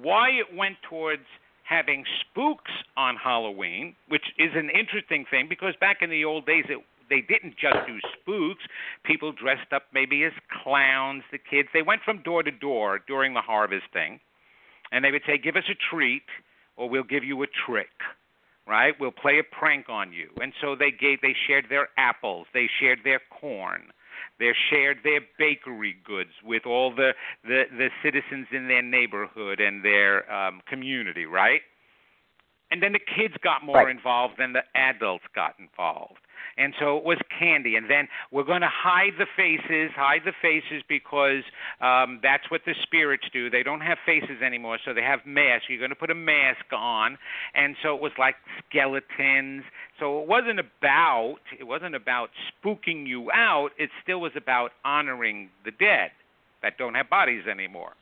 why 0.00 0.30
it 0.30 0.56
went 0.56 0.76
towards 0.88 1.24
having 1.64 2.04
spooks 2.20 2.72
on 2.96 3.16
halloween 3.16 3.94
which 4.08 4.24
is 4.38 4.50
an 4.54 4.70
interesting 4.70 5.24
thing 5.30 5.46
because 5.48 5.74
back 5.80 5.98
in 6.00 6.10
the 6.10 6.24
old 6.24 6.44
days 6.46 6.64
it 6.68 6.78
they 7.08 7.20
didn't 7.20 7.56
just 7.56 7.86
do 7.86 7.98
spooks. 8.14 8.64
People 9.04 9.32
dressed 9.32 9.72
up 9.72 9.84
maybe 9.92 10.24
as 10.24 10.32
clowns, 10.62 11.22
the 11.30 11.38
kids. 11.38 11.68
They 11.72 11.82
went 11.82 12.02
from 12.04 12.22
door 12.22 12.42
to 12.42 12.50
door 12.50 13.00
during 13.06 13.34
the 13.34 13.40
harvesting, 13.40 14.20
and 14.90 15.04
they 15.04 15.10
would 15.10 15.22
say, 15.26 15.38
"Give 15.38 15.56
us 15.56 15.68
a 15.68 15.74
treat, 15.74 16.24
or 16.76 16.88
we'll 16.88 17.02
give 17.04 17.24
you 17.24 17.42
a 17.42 17.46
trick." 17.46 17.90
Right? 18.66 18.94
We'll 19.00 19.10
play 19.10 19.40
a 19.40 19.42
prank 19.42 19.88
on 19.88 20.12
you. 20.12 20.30
And 20.40 20.52
so 20.60 20.76
they 20.76 20.92
gave 20.92 21.20
they 21.20 21.34
shared 21.46 21.66
their 21.68 21.88
apples, 21.96 22.46
they 22.54 22.68
shared 22.80 23.00
their 23.02 23.20
corn, 23.28 23.92
they 24.38 24.52
shared 24.70 24.98
their 25.02 25.20
bakery 25.36 25.96
goods 26.04 26.30
with 26.44 26.64
all 26.64 26.94
the 26.94 27.12
the, 27.42 27.64
the 27.76 27.90
citizens 28.04 28.46
in 28.52 28.68
their 28.68 28.82
neighborhood 28.82 29.60
and 29.60 29.84
their 29.84 30.30
um, 30.32 30.60
community, 30.68 31.26
right? 31.26 31.62
And 32.70 32.82
then 32.82 32.92
the 32.92 33.00
kids 33.00 33.34
got 33.42 33.64
more 33.64 33.76
Right. 33.76 33.88
involved 33.90 34.34
than 34.38 34.52
the 34.52 34.62
adults 34.74 35.24
got 35.34 35.54
involved 35.58 36.20
and 36.56 36.74
so 36.78 36.96
it 36.96 37.04
was 37.04 37.18
candy. 37.38 37.76
And 37.76 37.90
then 37.90 38.08
we're 38.30 38.44
going 38.44 38.60
to 38.60 38.70
hide 38.72 39.12
the 39.18 39.26
faces, 39.36 39.90
hide 39.94 40.22
the 40.24 40.32
faces 40.40 40.82
because 40.88 41.42
um, 41.80 42.20
that's 42.22 42.50
what 42.50 42.62
the 42.66 42.74
spirits 42.82 43.24
do. 43.32 43.50
They 43.50 43.62
don't 43.62 43.80
have 43.80 43.98
faces 44.04 44.42
anymore, 44.44 44.78
so 44.84 44.94
they 44.94 45.02
have 45.02 45.20
masks. 45.26 45.66
You're 45.68 45.78
going 45.78 45.90
to 45.90 45.96
put 45.96 46.10
a 46.10 46.14
mask 46.14 46.66
on, 46.72 47.18
and 47.54 47.76
so 47.82 47.94
it 47.94 48.02
was 48.02 48.12
like 48.18 48.36
skeletons. 48.68 49.64
So 49.98 50.20
it 50.20 50.28
wasn't 50.28 50.60
about 50.60 51.38
it 51.58 51.64
wasn't 51.64 51.94
about 51.94 52.30
spooking 52.50 53.06
you 53.06 53.30
out. 53.32 53.70
It 53.78 53.90
still 54.02 54.20
was 54.20 54.32
about 54.36 54.72
honoring 54.84 55.50
the 55.64 55.70
dead 55.70 56.10
that 56.62 56.78
don't 56.78 56.94
have 56.94 57.10
bodies 57.10 57.46
anymore. 57.50 57.92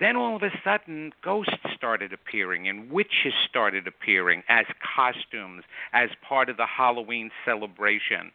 Then 0.00 0.14
all 0.16 0.36
of 0.36 0.42
a 0.42 0.50
sudden, 0.62 1.12
ghosts 1.24 1.54
started 1.74 2.12
appearing 2.12 2.68
and 2.68 2.90
witches 2.90 3.34
started 3.48 3.88
appearing 3.88 4.44
as 4.48 4.64
costumes, 4.94 5.64
as 5.92 6.08
part 6.26 6.48
of 6.48 6.56
the 6.56 6.66
Halloween 6.66 7.30
celebration. 7.44 8.30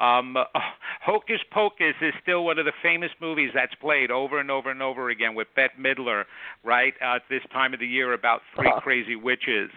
Um, 0.00 0.36
Hocus 1.00 1.40
Pocus 1.50 1.94
is 2.02 2.12
still 2.22 2.44
one 2.44 2.58
of 2.58 2.66
the 2.66 2.72
famous 2.82 3.10
movies 3.20 3.50
that's 3.54 3.74
played 3.76 4.10
over 4.10 4.38
and 4.38 4.50
over 4.50 4.70
and 4.70 4.82
over 4.82 5.08
again 5.08 5.34
with 5.34 5.48
Bette 5.56 5.74
Midler, 5.80 6.24
right, 6.62 6.92
at 7.00 7.22
this 7.30 7.42
time 7.52 7.72
of 7.72 7.80
the 7.80 7.86
year 7.86 8.12
about 8.12 8.42
three 8.54 8.72
crazy 8.80 9.16
witches. 9.16 9.70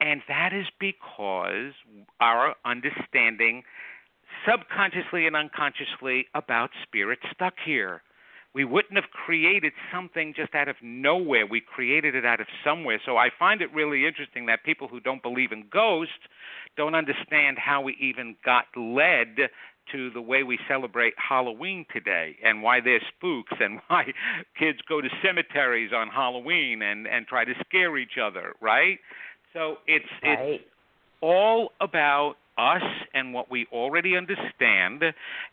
And 0.00 0.22
that 0.28 0.52
is 0.52 0.66
because 0.80 1.74
our 2.20 2.56
understanding, 2.64 3.62
subconsciously 4.48 5.26
and 5.26 5.36
unconsciously, 5.36 6.26
about 6.34 6.70
spirits 6.82 7.22
stuck 7.34 7.54
here 7.64 8.02
we 8.54 8.64
wouldn't 8.64 8.94
have 8.94 9.10
created 9.10 9.72
something 9.92 10.34
just 10.36 10.54
out 10.54 10.68
of 10.68 10.76
nowhere. 10.82 11.46
We 11.46 11.60
created 11.60 12.14
it 12.14 12.24
out 12.24 12.40
of 12.40 12.48
somewhere. 12.64 13.00
So 13.04 13.16
I 13.16 13.30
find 13.38 13.62
it 13.62 13.72
really 13.72 14.06
interesting 14.06 14.46
that 14.46 14.64
people 14.64 14.88
who 14.88 14.98
don't 15.00 15.22
believe 15.22 15.52
in 15.52 15.66
ghosts 15.70 16.14
don't 16.76 16.94
understand 16.94 17.58
how 17.58 17.80
we 17.80 17.96
even 18.00 18.36
got 18.44 18.64
led 18.76 19.50
to 19.92 20.10
the 20.10 20.20
way 20.20 20.42
we 20.42 20.58
celebrate 20.68 21.14
Halloween 21.16 21.84
today 21.92 22.36
and 22.44 22.62
why 22.62 22.80
there's 22.80 23.02
spooks 23.16 23.52
and 23.60 23.80
why 23.88 24.12
kids 24.58 24.78
go 24.88 25.00
to 25.00 25.08
cemeteries 25.22 25.92
on 25.94 26.08
Halloween 26.08 26.82
and 26.82 27.06
and 27.06 27.26
try 27.26 27.44
to 27.44 27.54
scare 27.66 27.96
each 27.96 28.18
other, 28.22 28.54
right? 28.60 28.98
So 29.52 29.78
it's 29.86 30.06
it's 30.22 30.64
all 31.20 31.72
about 31.80 32.36
us 32.56 32.82
and 33.14 33.32
what 33.32 33.50
we 33.50 33.66
already 33.72 34.16
understand, 34.16 35.02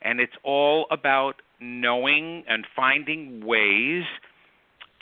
and 0.02 0.20
it's 0.20 0.36
all 0.44 0.88
about 0.92 1.42
knowing 1.60 2.44
and 2.48 2.66
finding 2.76 3.46
ways 3.46 4.04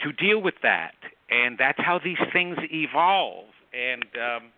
to 0.00 0.12
deal 0.12 0.40
with 0.40 0.54
that. 0.62 0.94
And 1.30 1.58
that's 1.58 1.78
how 1.78 1.98
these 2.02 2.18
things 2.32 2.56
evolve. 2.70 3.46
And 3.72 4.04
um, 4.14 4.52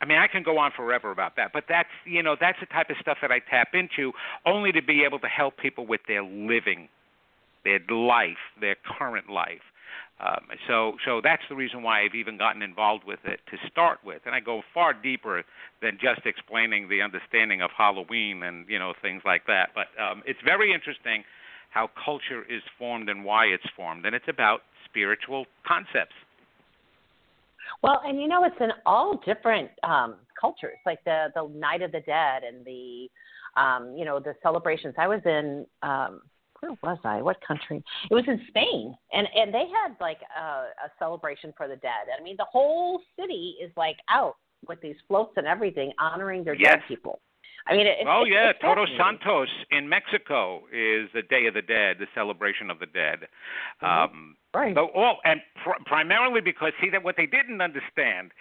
I 0.00 0.06
mean, 0.06 0.18
I 0.18 0.26
can 0.26 0.42
go 0.42 0.58
on 0.58 0.72
forever 0.74 1.10
about 1.10 1.36
that, 1.36 1.52
but 1.52 1.64
that's 1.68 1.88
you 2.04 2.22
know 2.22 2.36
that's 2.40 2.58
the 2.60 2.66
type 2.66 2.90
of 2.90 2.96
stuff 3.00 3.18
that 3.22 3.30
I 3.30 3.38
tap 3.38 3.68
into, 3.74 4.12
only 4.46 4.72
to 4.72 4.82
be 4.82 5.04
able 5.04 5.18
to 5.20 5.28
help 5.28 5.58
people 5.58 5.86
with 5.86 6.00
their 6.08 6.22
living, 6.22 6.88
their 7.64 7.80
life, 7.90 8.40
their 8.60 8.76
current 8.98 9.28
life. 9.28 9.60
Um, 10.20 10.48
so, 10.68 10.96
so 11.06 11.20
that's 11.22 11.42
the 11.48 11.56
reason 11.56 11.82
why 11.82 12.02
I've 12.02 12.14
even 12.14 12.36
gotten 12.36 12.60
involved 12.60 13.04
with 13.04 13.20
it 13.24 13.40
to 13.50 13.56
start 13.70 14.00
with, 14.04 14.20
and 14.26 14.34
I 14.34 14.40
go 14.40 14.60
far 14.74 14.92
deeper 14.92 15.42
than 15.80 15.96
just 16.00 16.26
explaining 16.26 16.88
the 16.88 17.00
understanding 17.00 17.62
of 17.62 17.70
Halloween 17.76 18.42
and 18.42 18.68
you 18.68 18.78
know 18.78 18.92
things 19.00 19.22
like 19.24 19.46
that. 19.46 19.70
But 19.74 19.86
um, 20.02 20.22
it's 20.26 20.40
very 20.44 20.74
interesting 20.74 21.24
how 21.70 21.88
culture 22.04 22.42
is 22.50 22.62
formed 22.78 23.08
and 23.08 23.24
why 23.24 23.46
it's 23.46 23.64
formed, 23.74 24.04
and 24.04 24.14
it's 24.14 24.28
about 24.28 24.60
spiritual 24.84 25.46
concepts. 25.66 26.14
Well, 27.82 28.02
and 28.04 28.20
you 28.20 28.28
know, 28.28 28.44
it's 28.44 28.60
in 28.60 28.70
all 28.84 29.22
different 29.24 29.70
um, 29.82 30.16
cultures, 30.38 30.78
like 30.84 31.02
the 31.04 31.28
the 31.34 31.48
Night 31.48 31.82
of 31.82 31.92
the 31.92 32.00
Dead 32.00 32.42
and 32.42 32.64
the, 32.64 33.08
um, 33.56 33.94
you 33.96 34.04
know, 34.04 34.20
the 34.20 34.34
celebrations. 34.42 34.94
I 34.98 35.08
was 35.08 35.20
in, 35.24 35.66
um, 35.82 36.20
where 36.60 36.76
was 36.82 36.98
I? 37.04 37.22
What 37.22 37.38
country? 37.46 37.82
It 38.10 38.14
was 38.14 38.24
in 38.26 38.40
Spain, 38.48 38.94
and 39.12 39.26
and 39.34 39.52
they 39.52 39.64
had 39.68 39.96
like 40.00 40.18
a, 40.38 40.42
a 40.42 40.90
celebration 40.98 41.52
for 41.56 41.68
the 41.68 41.76
dead. 41.76 42.08
I 42.18 42.22
mean, 42.22 42.36
the 42.38 42.46
whole 42.50 43.00
city 43.18 43.56
is 43.62 43.70
like 43.76 43.96
out 44.08 44.36
with 44.68 44.80
these 44.80 44.96
floats 45.08 45.32
and 45.36 45.46
everything, 45.46 45.92
honoring 45.98 46.44
their 46.44 46.54
Yes. 46.54 46.74
dead 46.74 46.82
people. 46.88 47.20
I 47.66 47.74
mean, 47.74 47.86
it, 47.86 47.96
it's 48.00 48.08
oh 48.08 48.22
it's, 48.22 48.32
yeah, 48.32 48.52
Todos. 48.60 48.88
Santos 48.96 49.48
in 49.70 49.88
Mexico 49.88 50.62
is 50.72 51.08
the 51.14 51.22
Day 51.28 51.46
of 51.46 51.54
the 51.54 51.62
Dead, 51.62 51.96
the 51.98 52.06
celebration 52.14 52.70
of 52.70 52.78
the 52.78 52.86
dead. 52.86 53.28
Um, 53.82 54.36
Right. 54.52 54.74
So 54.74 54.88
all 54.96 55.18
and 55.24 55.40
pr- 55.62 55.80
primarily 55.86 56.40
because 56.40 56.72
see 56.80 56.90
that 56.90 57.04
what 57.04 57.16
they 57.16 57.26
didn't 57.26 57.60
understand, 57.60 58.32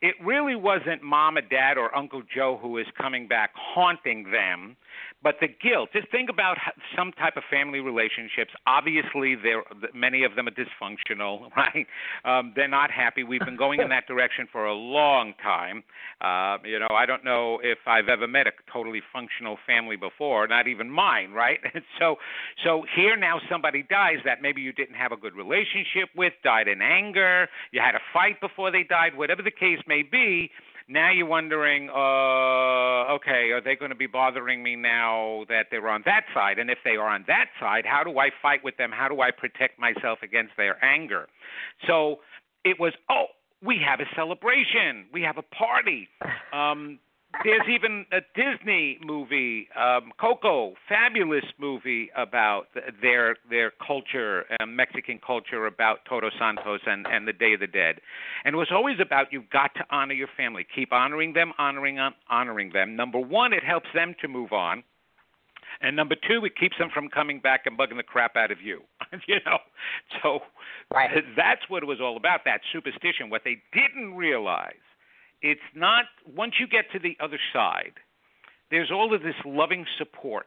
it 0.00 0.14
really 0.24 0.56
wasn't 0.56 1.02
mom 1.02 1.36
and 1.36 1.46
dad 1.50 1.76
or 1.76 1.94
Uncle 1.94 2.22
Joe 2.34 2.58
who 2.60 2.78
is 2.78 2.86
coming 2.96 3.28
back 3.28 3.50
haunting 3.54 4.30
them, 4.30 4.76
but 5.22 5.36
the 5.40 5.48
guilt. 5.48 5.90
Just 5.92 6.10
think 6.10 6.30
about 6.30 6.56
some 6.96 7.12
type 7.12 7.36
of 7.36 7.42
family 7.50 7.80
relationships. 7.80 8.52
Obviously, 8.66 9.34
there 9.34 9.62
many 9.94 10.24
of 10.24 10.36
them 10.36 10.46
are 10.48 10.52
dysfunctional, 10.52 11.50
right? 11.56 11.86
Um, 12.24 12.52
they're 12.54 12.68
not 12.68 12.90
happy. 12.90 13.24
We've 13.24 13.40
been 13.40 13.56
going 13.56 13.80
in 13.80 13.88
that 13.96 14.06
direction 14.06 14.46
for 14.50 14.66
a 14.66 14.74
long 14.74 15.34
time. 15.42 15.82
Uh, 16.20 16.58
you 16.64 16.78
know, 16.78 16.88
I 16.90 17.06
don't 17.06 17.24
know 17.24 17.58
if 17.62 17.78
I've 17.86 18.08
ever 18.08 18.26
met 18.26 18.46
a 18.46 18.52
totally 18.72 19.02
functional 19.12 19.56
family 19.66 19.96
before, 19.96 20.46
not 20.46 20.68
even 20.68 20.90
mine, 20.90 21.32
right? 21.32 21.58
And 21.74 21.82
so, 21.98 22.16
so 22.64 22.84
here 22.94 23.16
now 23.16 23.40
somebody 23.50 23.84
dies 23.88 24.18
that 24.24 24.42
maybe 24.42 24.60
you 24.60 24.72
didn't 24.72 24.96
have 24.96 25.12
a 25.12 25.16
good 25.16 25.34
relationship 25.34 26.08
with, 26.16 26.32
died 26.44 26.68
in 26.68 26.80
anger, 26.82 27.48
you 27.72 27.80
had 27.80 27.94
a 27.94 28.00
fight 28.12 28.40
before 28.40 28.70
they 28.70 28.82
died, 28.82 29.16
whatever 29.16 29.42
the 29.42 29.50
case 29.50 29.78
may 29.86 30.02
be. 30.02 30.50
Now 30.90 31.12
you're 31.12 31.26
wondering, 31.26 31.90
uh, 31.90 33.14
okay, 33.16 33.50
are 33.52 33.60
they 33.62 33.76
going 33.76 33.90
to 33.90 33.96
be 33.96 34.06
bothering 34.06 34.62
me 34.62 34.74
now 34.74 35.44
that 35.48 35.66
they're 35.70 35.88
on 35.88 36.02
that 36.06 36.22
side? 36.32 36.58
And 36.58 36.70
if 36.70 36.78
they 36.82 36.96
are 36.96 37.08
on 37.08 37.24
that 37.28 37.46
side, 37.60 37.84
how 37.84 38.02
do 38.04 38.18
I 38.18 38.30
fight 38.40 38.64
with 38.64 38.78
them? 38.78 38.90
How 38.90 39.06
do 39.06 39.20
I 39.20 39.30
protect 39.30 39.78
myself 39.78 40.20
against 40.22 40.52
their 40.56 40.82
anger? 40.82 41.28
So 41.86 42.20
it 42.64 42.80
was, 42.80 42.94
oh, 43.10 43.26
we 43.62 43.78
have 43.86 44.00
a 44.00 44.08
celebration, 44.16 45.06
we 45.12 45.22
have 45.22 45.36
a 45.36 45.42
party. 45.42 46.08
Um, 46.52 46.98
there's 47.44 47.68
even 47.70 48.06
a 48.10 48.20
Disney 48.34 48.98
movie, 49.04 49.68
um, 49.78 50.12
Coco, 50.18 50.74
fabulous 50.88 51.44
movie 51.58 52.10
about 52.16 52.68
their 53.02 53.36
their 53.50 53.72
culture, 53.86 54.44
uh, 54.58 54.66
Mexican 54.66 55.20
culture, 55.24 55.66
about 55.66 56.00
Todos 56.08 56.32
Santos 56.38 56.80
and 56.86 57.06
and 57.06 57.28
the 57.28 57.32
Day 57.32 57.54
of 57.54 57.60
the 57.60 57.66
Dead, 57.66 58.00
and 58.44 58.54
it 58.54 58.58
was 58.58 58.70
always 58.72 58.96
about 59.00 59.32
you've 59.32 59.50
got 59.50 59.74
to 59.74 59.84
honor 59.90 60.14
your 60.14 60.28
family, 60.36 60.66
keep 60.74 60.92
honoring 60.92 61.34
them, 61.34 61.52
honoring 61.58 61.96
them, 61.96 62.14
honoring 62.28 62.70
them. 62.72 62.96
Number 62.96 63.18
one, 63.18 63.52
it 63.52 63.62
helps 63.62 63.88
them 63.94 64.14
to 64.22 64.28
move 64.28 64.52
on. 64.52 64.82
And 65.80 65.94
number 65.94 66.16
two, 66.16 66.44
it 66.44 66.56
keeps 66.56 66.76
them 66.78 66.88
from 66.92 67.08
coming 67.08 67.38
back 67.40 67.66
and 67.66 67.78
bugging 67.78 67.98
the 67.98 68.02
crap 68.02 68.36
out 68.36 68.50
of 68.50 68.60
you. 68.60 68.80
you 69.28 69.36
know, 69.46 69.58
so 70.22 70.40
right. 70.92 71.22
that's 71.36 71.60
what 71.68 71.84
it 71.84 71.86
was 71.86 72.00
all 72.00 72.16
about. 72.16 72.40
That 72.44 72.62
superstition. 72.72 73.30
What 73.30 73.42
they 73.44 73.58
didn't 73.72 74.14
realize 74.16 74.74
it's 75.42 75.60
not 75.74 76.04
once 76.36 76.54
you 76.58 76.66
get 76.66 76.90
to 76.92 76.98
the 76.98 77.16
other 77.22 77.38
side, 77.52 77.92
there's 78.70 78.90
all 78.90 79.14
of 79.14 79.22
this 79.22 79.34
loving 79.44 79.86
support. 79.96 80.46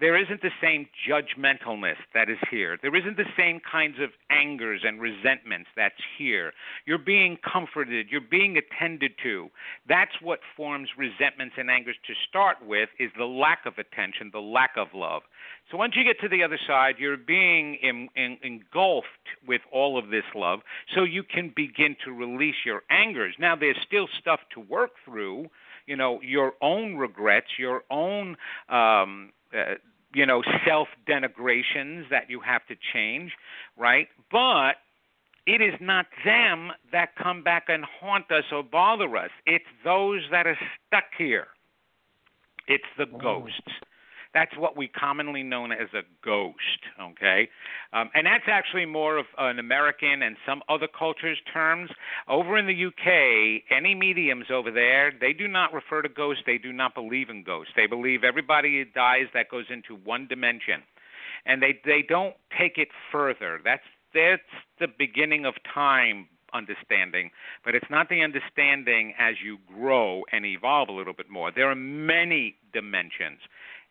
There 0.00 0.20
isn't 0.20 0.42
the 0.42 0.50
same 0.60 0.88
judgmentalness 1.08 1.96
that 2.14 2.28
is 2.28 2.38
here. 2.50 2.76
There 2.82 2.96
isn't 2.96 3.16
the 3.16 3.30
same 3.36 3.60
kinds 3.60 4.00
of 4.00 4.10
angers 4.28 4.82
and 4.84 5.00
resentments 5.00 5.68
that's 5.76 5.94
here. 6.18 6.52
You're 6.84 6.98
being 6.98 7.38
comforted, 7.44 8.08
you're 8.10 8.20
being 8.20 8.56
attended 8.56 9.12
to. 9.22 9.50
That's 9.88 10.20
what 10.20 10.40
forms 10.56 10.88
resentments 10.98 11.54
and 11.58 11.70
angers 11.70 11.96
to 12.08 12.14
start 12.28 12.56
with 12.66 12.88
is 12.98 13.10
the 13.16 13.24
lack 13.24 13.66
of 13.66 13.78
attention, 13.78 14.30
the 14.32 14.40
lack 14.40 14.72
of 14.76 14.88
love. 14.94 15.22
So 15.70 15.78
once 15.78 15.94
you 15.96 16.02
get 16.04 16.20
to 16.20 16.28
the 16.28 16.42
other 16.42 16.58
side, 16.66 16.96
you're 16.98 17.16
being 17.16 17.76
in, 17.76 18.08
in, 18.16 18.38
engulfed 18.42 19.06
with 19.46 19.62
all 19.72 19.96
of 19.96 20.10
this 20.10 20.24
love, 20.34 20.60
so 20.94 21.04
you 21.04 21.22
can 21.22 21.52
begin 21.54 21.96
to 22.04 22.12
release 22.12 22.56
your 22.66 22.82
angers. 22.90 23.34
Now, 23.38 23.54
there's 23.54 23.78
still 23.86 24.08
stuff 24.18 24.40
to 24.54 24.60
work 24.60 24.90
through. 25.04 25.46
You 25.86 25.96
know, 25.96 26.20
your 26.22 26.54
own 26.62 26.96
regrets, 26.96 27.58
your 27.58 27.82
own, 27.90 28.36
um, 28.68 29.32
uh, 29.54 29.74
you 30.14 30.26
know, 30.26 30.42
self 30.66 30.88
denigrations 31.08 32.08
that 32.10 32.28
you 32.30 32.40
have 32.40 32.66
to 32.66 32.74
change, 32.92 33.32
right? 33.76 34.08
But 34.30 34.76
it 35.46 35.60
is 35.60 35.74
not 35.80 36.06
them 36.24 36.70
that 36.92 37.16
come 37.16 37.42
back 37.42 37.64
and 37.68 37.84
haunt 38.00 38.30
us 38.30 38.44
or 38.52 38.62
bother 38.62 39.16
us. 39.16 39.30
It's 39.46 39.64
those 39.84 40.22
that 40.30 40.46
are 40.46 40.58
stuck 40.86 41.04
here. 41.18 41.48
It's 42.66 42.84
the 42.96 43.06
ghosts. 43.06 43.60
That's 44.34 44.56
what 44.58 44.76
we 44.76 44.88
commonly 44.88 45.44
known 45.44 45.70
as 45.70 45.88
a 45.94 46.02
ghost, 46.24 46.58
okay? 47.00 47.48
Um, 47.92 48.10
and 48.14 48.26
that's 48.26 48.44
actually 48.48 48.84
more 48.84 49.16
of 49.16 49.26
an 49.38 49.60
American 49.60 50.22
and 50.22 50.36
some 50.44 50.60
other 50.68 50.88
cultures' 50.88 51.38
terms. 51.52 51.90
Over 52.28 52.58
in 52.58 52.66
the 52.66 52.86
UK, 52.86 53.62
any 53.70 53.94
mediums 53.94 54.46
over 54.52 54.72
there, 54.72 55.12
they 55.18 55.32
do 55.32 55.46
not 55.46 55.72
refer 55.72 56.02
to 56.02 56.08
ghosts. 56.08 56.42
They 56.46 56.58
do 56.58 56.72
not 56.72 56.96
believe 56.96 57.30
in 57.30 57.44
ghosts. 57.44 57.72
They 57.76 57.86
believe 57.86 58.24
everybody 58.24 58.84
dies 58.84 59.26
that 59.34 59.48
goes 59.50 59.66
into 59.70 59.94
one 59.94 60.26
dimension, 60.26 60.82
and 61.46 61.62
they 61.62 61.78
they 61.84 62.02
don't 62.02 62.34
take 62.58 62.76
it 62.76 62.88
further. 63.12 63.60
That's 63.64 63.84
that's 64.12 64.42
the 64.80 64.88
beginning 64.98 65.46
of 65.46 65.54
time 65.72 66.28
understanding, 66.54 67.30
but 67.64 67.74
it's 67.74 67.90
not 67.90 68.08
the 68.08 68.22
understanding 68.22 69.12
as 69.18 69.34
you 69.44 69.58
grow 69.66 70.22
and 70.32 70.46
evolve 70.46 70.88
a 70.88 70.92
little 70.92 71.12
bit 71.12 71.28
more. 71.28 71.50
There 71.50 71.68
are 71.70 71.74
many 71.74 72.56
dimensions. 72.72 73.40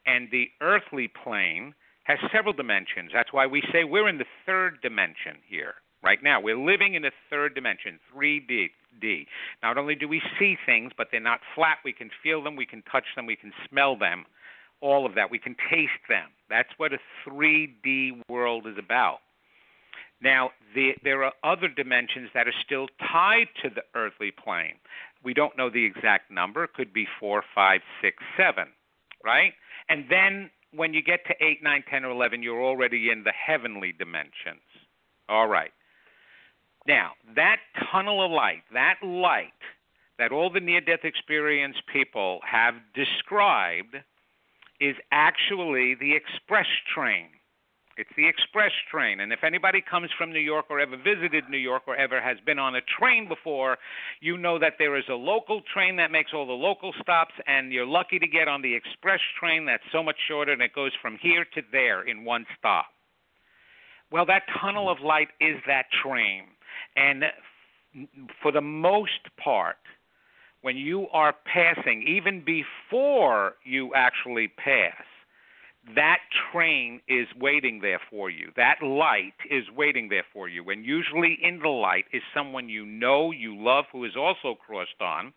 And 0.05 0.29
the 0.31 0.49
earthly 0.61 1.07
plane 1.07 1.73
has 2.03 2.19
several 2.33 2.53
dimensions. 2.53 3.11
That's 3.13 3.31
why 3.31 3.47
we 3.47 3.61
say 3.71 3.83
we're 3.83 4.09
in 4.09 4.17
the 4.17 4.25
third 4.45 4.81
dimension 4.81 5.37
here. 5.47 5.75
Right 6.03 6.21
now, 6.21 6.41
we're 6.41 6.57
living 6.57 6.95
in 6.95 7.03
the 7.03 7.11
third 7.29 7.55
dimension, 7.55 7.99
3D. 8.13 8.69
D. 9.01 9.25
Not 9.63 9.77
only 9.77 9.95
do 9.95 10.07
we 10.07 10.21
see 10.39 10.55
things, 10.65 10.91
but 10.95 11.07
they're 11.11 11.19
not 11.19 11.39
flat. 11.55 11.77
We 11.83 11.93
can 11.93 12.11
feel 12.21 12.43
them, 12.43 12.55
we 12.55 12.65
can 12.65 12.83
touch 12.91 13.05
them, 13.15 13.25
we 13.25 13.35
can 13.35 13.51
smell 13.67 13.97
them, 13.97 14.25
all 14.81 15.05
of 15.05 15.15
that. 15.15 15.31
We 15.31 15.39
can 15.39 15.55
taste 15.71 15.91
them. 16.09 16.27
That's 16.49 16.69
what 16.77 16.91
a 16.93 16.99
3D 17.27 18.21
world 18.29 18.67
is 18.67 18.77
about. 18.77 19.19
Now, 20.21 20.51
the, 20.75 20.91
there 21.03 21.23
are 21.23 21.33
other 21.43 21.67
dimensions 21.67 22.29
that 22.33 22.47
are 22.47 22.53
still 22.65 22.87
tied 23.11 23.47
to 23.63 23.69
the 23.69 23.83
earthly 23.95 24.31
plane. 24.31 24.75
We 25.23 25.33
don't 25.33 25.57
know 25.57 25.69
the 25.69 25.85
exact 25.85 26.29
number. 26.29 26.65
It 26.65 26.73
could 26.73 26.93
be 26.93 27.07
four, 27.19 27.43
five, 27.55 27.81
six, 28.01 28.17
seven, 28.37 28.67
right? 29.23 29.53
And 29.89 30.05
then 30.09 30.49
when 30.73 30.93
you 30.93 31.01
get 31.03 31.25
to 31.27 31.33
8, 31.43 31.63
9, 31.63 31.83
10, 31.89 32.05
or 32.05 32.11
11, 32.11 32.43
you're 32.43 32.63
already 32.63 33.09
in 33.09 33.23
the 33.23 33.31
heavenly 33.31 33.91
dimensions. 33.91 34.61
All 35.29 35.47
right. 35.47 35.71
Now, 36.87 37.11
that 37.35 37.57
tunnel 37.91 38.23
of 38.23 38.31
light, 38.31 38.63
that 38.73 38.95
light 39.01 39.53
that 40.19 40.31
all 40.31 40.49
the 40.49 40.59
near 40.59 40.81
death 40.81 41.03
experience 41.03 41.77
people 41.91 42.39
have 42.45 42.75
described, 42.93 43.95
is 44.79 44.95
actually 45.11 45.95
the 45.95 46.13
express 46.15 46.67
train. 46.93 47.27
It's 47.95 48.09
the 48.17 48.27
express 48.27 48.71
train. 48.89 49.19
And 49.19 49.31
if 49.31 49.43
anybody 49.43 49.79
comes 49.81 50.09
from 50.17 50.31
New 50.31 50.39
York 50.39 50.65
or 50.69 50.79
ever 50.79 50.97
visited 50.97 51.47
New 51.49 51.57
York 51.57 51.83
or 51.85 51.95
ever 51.95 52.19
has 52.19 52.37
been 52.45 52.57
on 52.57 52.75
a 52.75 52.81
train 52.81 53.27
before, 53.27 53.77
you 54.19 54.37
know 54.37 54.57
that 54.57 54.73
there 54.79 54.97
is 54.97 55.03
a 55.09 55.13
local 55.13 55.61
train 55.73 55.97
that 55.97 56.11
makes 56.11 56.31
all 56.33 56.47
the 56.47 56.53
local 56.53 56.91
stops, 57.01 57.33
and 57.45 57.71
you're 57.71 57.85
lucky 57.85 58.17
to 58.17 58.27
get 58.27 58.47
on 58.47 58.61
the 58.63 58.73
express 58.73 59.19
train 59.39 59.65
that's 59.65 59.83
so 59.91 60.01
much 60.01 60.17
shorter 60.27 60.51
and 60.51 60.61
it 60.61 60.73
goes 60.73 60.91
from 61.01 61.17
here 61.21 61.45
to 61.53 61.61
there 61.71 62.01
in 62.07 62.25
one 62.25 62.45
stop. 62.57 62.87
Well, 64.11 64.25
that 64.25 64.43
tunnel 64.59 64.89
of 64.89 64.99
light 65.01 65.29
is 65.39 65.57
that 65.67 65.85
train. 66.03 66.43
And 66.95 67.25
for 68.41 68.51
the 68.51 68.61
most 68.61 69.35
part, 69.43 69.77
when 70.61 70.77
you 70.77 71.07
are 71.13 71.33
passing, 71.45 72.03
even 72.07 72.43
before 72.43 73.55
you 73.63 73.93
actually 73.93 74.47
pass, 74.47 75.03
that 75.95 76.19
train 76.51 77.01
is 77.07 77.27
waiting 77.39 77.81
there 77.81 77.99
for 78.09 78.29
you. 78.29 78.51
That 78.55 78.81
light 78.81 79.33
is 79.49 79.65
waiting 79.75 80.07
there 80.09 80.25
for 80.31 80.47
you. 80.47 80.69
And 80.69 80.85
usually 80.85 81.37
in 81.41 81.59
the 81.59 81.69
light 81.69 82.05
is 82.13 82.21
someone 82.33 82.69
you 82.69 82.85
know, 82.85 83.31
you 83.31 83.55
love, 83.55 83.85
who 83.91 84.05
is 84.05 84.15
also 84.17 84.55
crossed 84.55 85.01
on, 85.01 85.33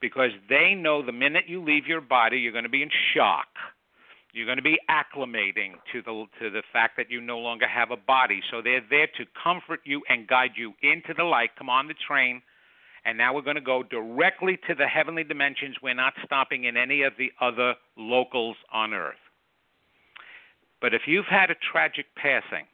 because 0.00 0.30
they 0.48 0.74
know 0.74 1.04
the 1.04 1.12
minute 1.12 1.44
you 1.46 1.62
leave 1.62 1.86
your 1.86 2.00
body, 2.00 2.38
you're 2.38 2.52
going 2.52 2.64
to 2.64 2.70
be 2.70 2.82
in 2.82 2.90
shock. 3.14 3.48
You're 4.32 4.46
going 4.46 4.58
to 4.58 4.62
be 4.62 4.78
acclimating 4.90 5.74
to 5.92 6.02
the 6.02 6.24
to 6.40 6.50
the 6.50 6.62
fact 6.72 6.96
that 6.96 7.08
you 7.08 7.20
no 7.20 7.38
longer 7.38 7.68
have 7.68 7.92
a 7.92 7.96
body. 7.96 8.40
So 8.50 8.60
they're 8.62 8.82
there 8.90 9.06
to 9.06 9.24
comfort 9.40 9.80
you 9.84 10.02
and 10.08 10.26
guide 10.26 10.52
you 10.56 10.72
into 10.82 11.14
the 11.16 11.22
light. 11.22 11.50
Come 11.56 11.70
on 11.70 11.86
the 11.86 11.94
train. 11.94 12.42
And 13.04 13.16
now 13.16 13.34
we're 13.34 13.42
going 13.42 13.56
to 13.56 13.62
go 13.62 13.84
directly 13.84 14.58
to 14.66 14.74
the 14.74 14.86
heavenly 14.86 15.22
dimensions. 15.24 15.76
We're 15.82 15.94
not 15.94 16.14
stopping 16.24 16.64
in 16.64 16.76
any 16.76 17.02
of 17.02 17.12
the 17.16 17.30
other 17.40 17.74
locals 17.96 18.56
on 18.72 18.92
earth. 18.92 19.23
But 20.84 20.92
if 20.92 21.06
you've 21.06 21.24
had 21.24 21.50
a 21.50 21.54
tragic 21.72 22.04
passing, 22.14 22.66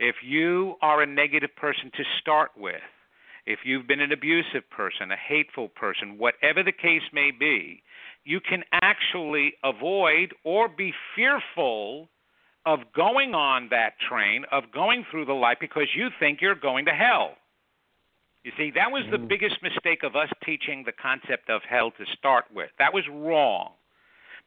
if 0.00 0.16
you 0.24 0.74
are 0.82 1.02
a 1.02 1.06
negative 1.06 1.54
person 1.54 1.92
to 1.96 2.02
start 2.20 2.50
with, 2.56 2.82
if 3.46 3.60
you've 3.62 3.86
been 3.86 4.00
an 4.00 4.10
abusive 4.10 4.68
person, 4.70 5.12
a 5.12 5.16
hateful 5.16 5.68
person, 5.68 6.18
whatever 6.18 6.64
the 6.64 6.72
case 6.72 7.06
may 7.12 7.30
be, 7.30 7.84
you 8.24 8.40
can 8.40 8.64
actually 8.72 9.52
avoid 9.62 10.34
or 10.42 10.68
be 10.68 10.92
fearful 11.14 12.08
of 12.66 12.80
going 12.92 13.34
on 13.34 13.68
that 13.70 13.92
train, 14.08 14.44
of 14.50 14.72
going 14.74 15.06
through 15.08 15.26
the 15.26 15.32
light 15.32 15.60
because 15.60 15.86
you 15.94 16.08
think 16.18 16.40
you're 16.40 16.56
going 16.56 16.86
to 16.86 16.90
hell. 16.90 17.36
You 18.42 18.50
see, 18.56 18.72
that 18.74 18.90
was 18.90 19.04
the 19.12 19.16
mm. 19.16 19.28
biggest 19.28 19.62
mistake 19.62 20.02
of 20.02 20.16
us 20.16 20.28
teaching 20.44 20.82
the 20.84 20.90
concept 20.90 21.50
of 21.50 21.62
hell 21.70 21.92
to 21.92 22.04
start 22.18 22.46
with. 22.52 22.70
That 22.80 22.92
was 22.92 23.04
wrong 23.08 23.77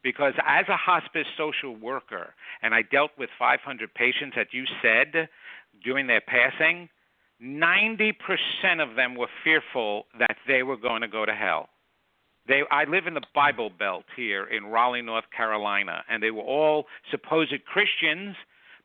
because 0.04 0.34
as 0.46 0.66
a 0.70 0.78
hospice 0.78 1.28
social 1.38 1.76
worker, 1.76 2.34
and 2.62 2.74
I 2.74 2.82
dealt 2.82 3.12
with 3.18 3.30
500 3.38 3.94
patients 3.94 4.36
that 4.36 4.48
you 4.54 4.66
said 4.82 5.30
during 5.84 6.08
their 6.08 6.22
passing, 6.22 6.90
90% 7.44 8.14
of 8.80 8.96
them 8.96 9.16
were 9.16 9.30
fearful 9.44 10.06
that 10.20 10.38
they 10.48 10.64
were 10.64 10.78
going 10.78 11.02
to 11.02 11.08
go 11.08 11.26
to 11.26 11.34
hell. 11.34 11.70
They, 12.48 12.62
I 12.72 12.86
live 12.86 13.08
in 13.08 13.14
the 13.14 13.22
Bible 13.36 13.70
Belt 13.70 14.06
here 14.16 14.46
in 14.46 14.66
Raleigh, 14.66 15.02
North 15.02 15.26
Carolina, 15.36 16.04
and 16.10 16.22
they 16.22 16.32
were 16.32 16.42
all 16.44 16.86
supposed 17.10 17.54
Christians 17.66 18.36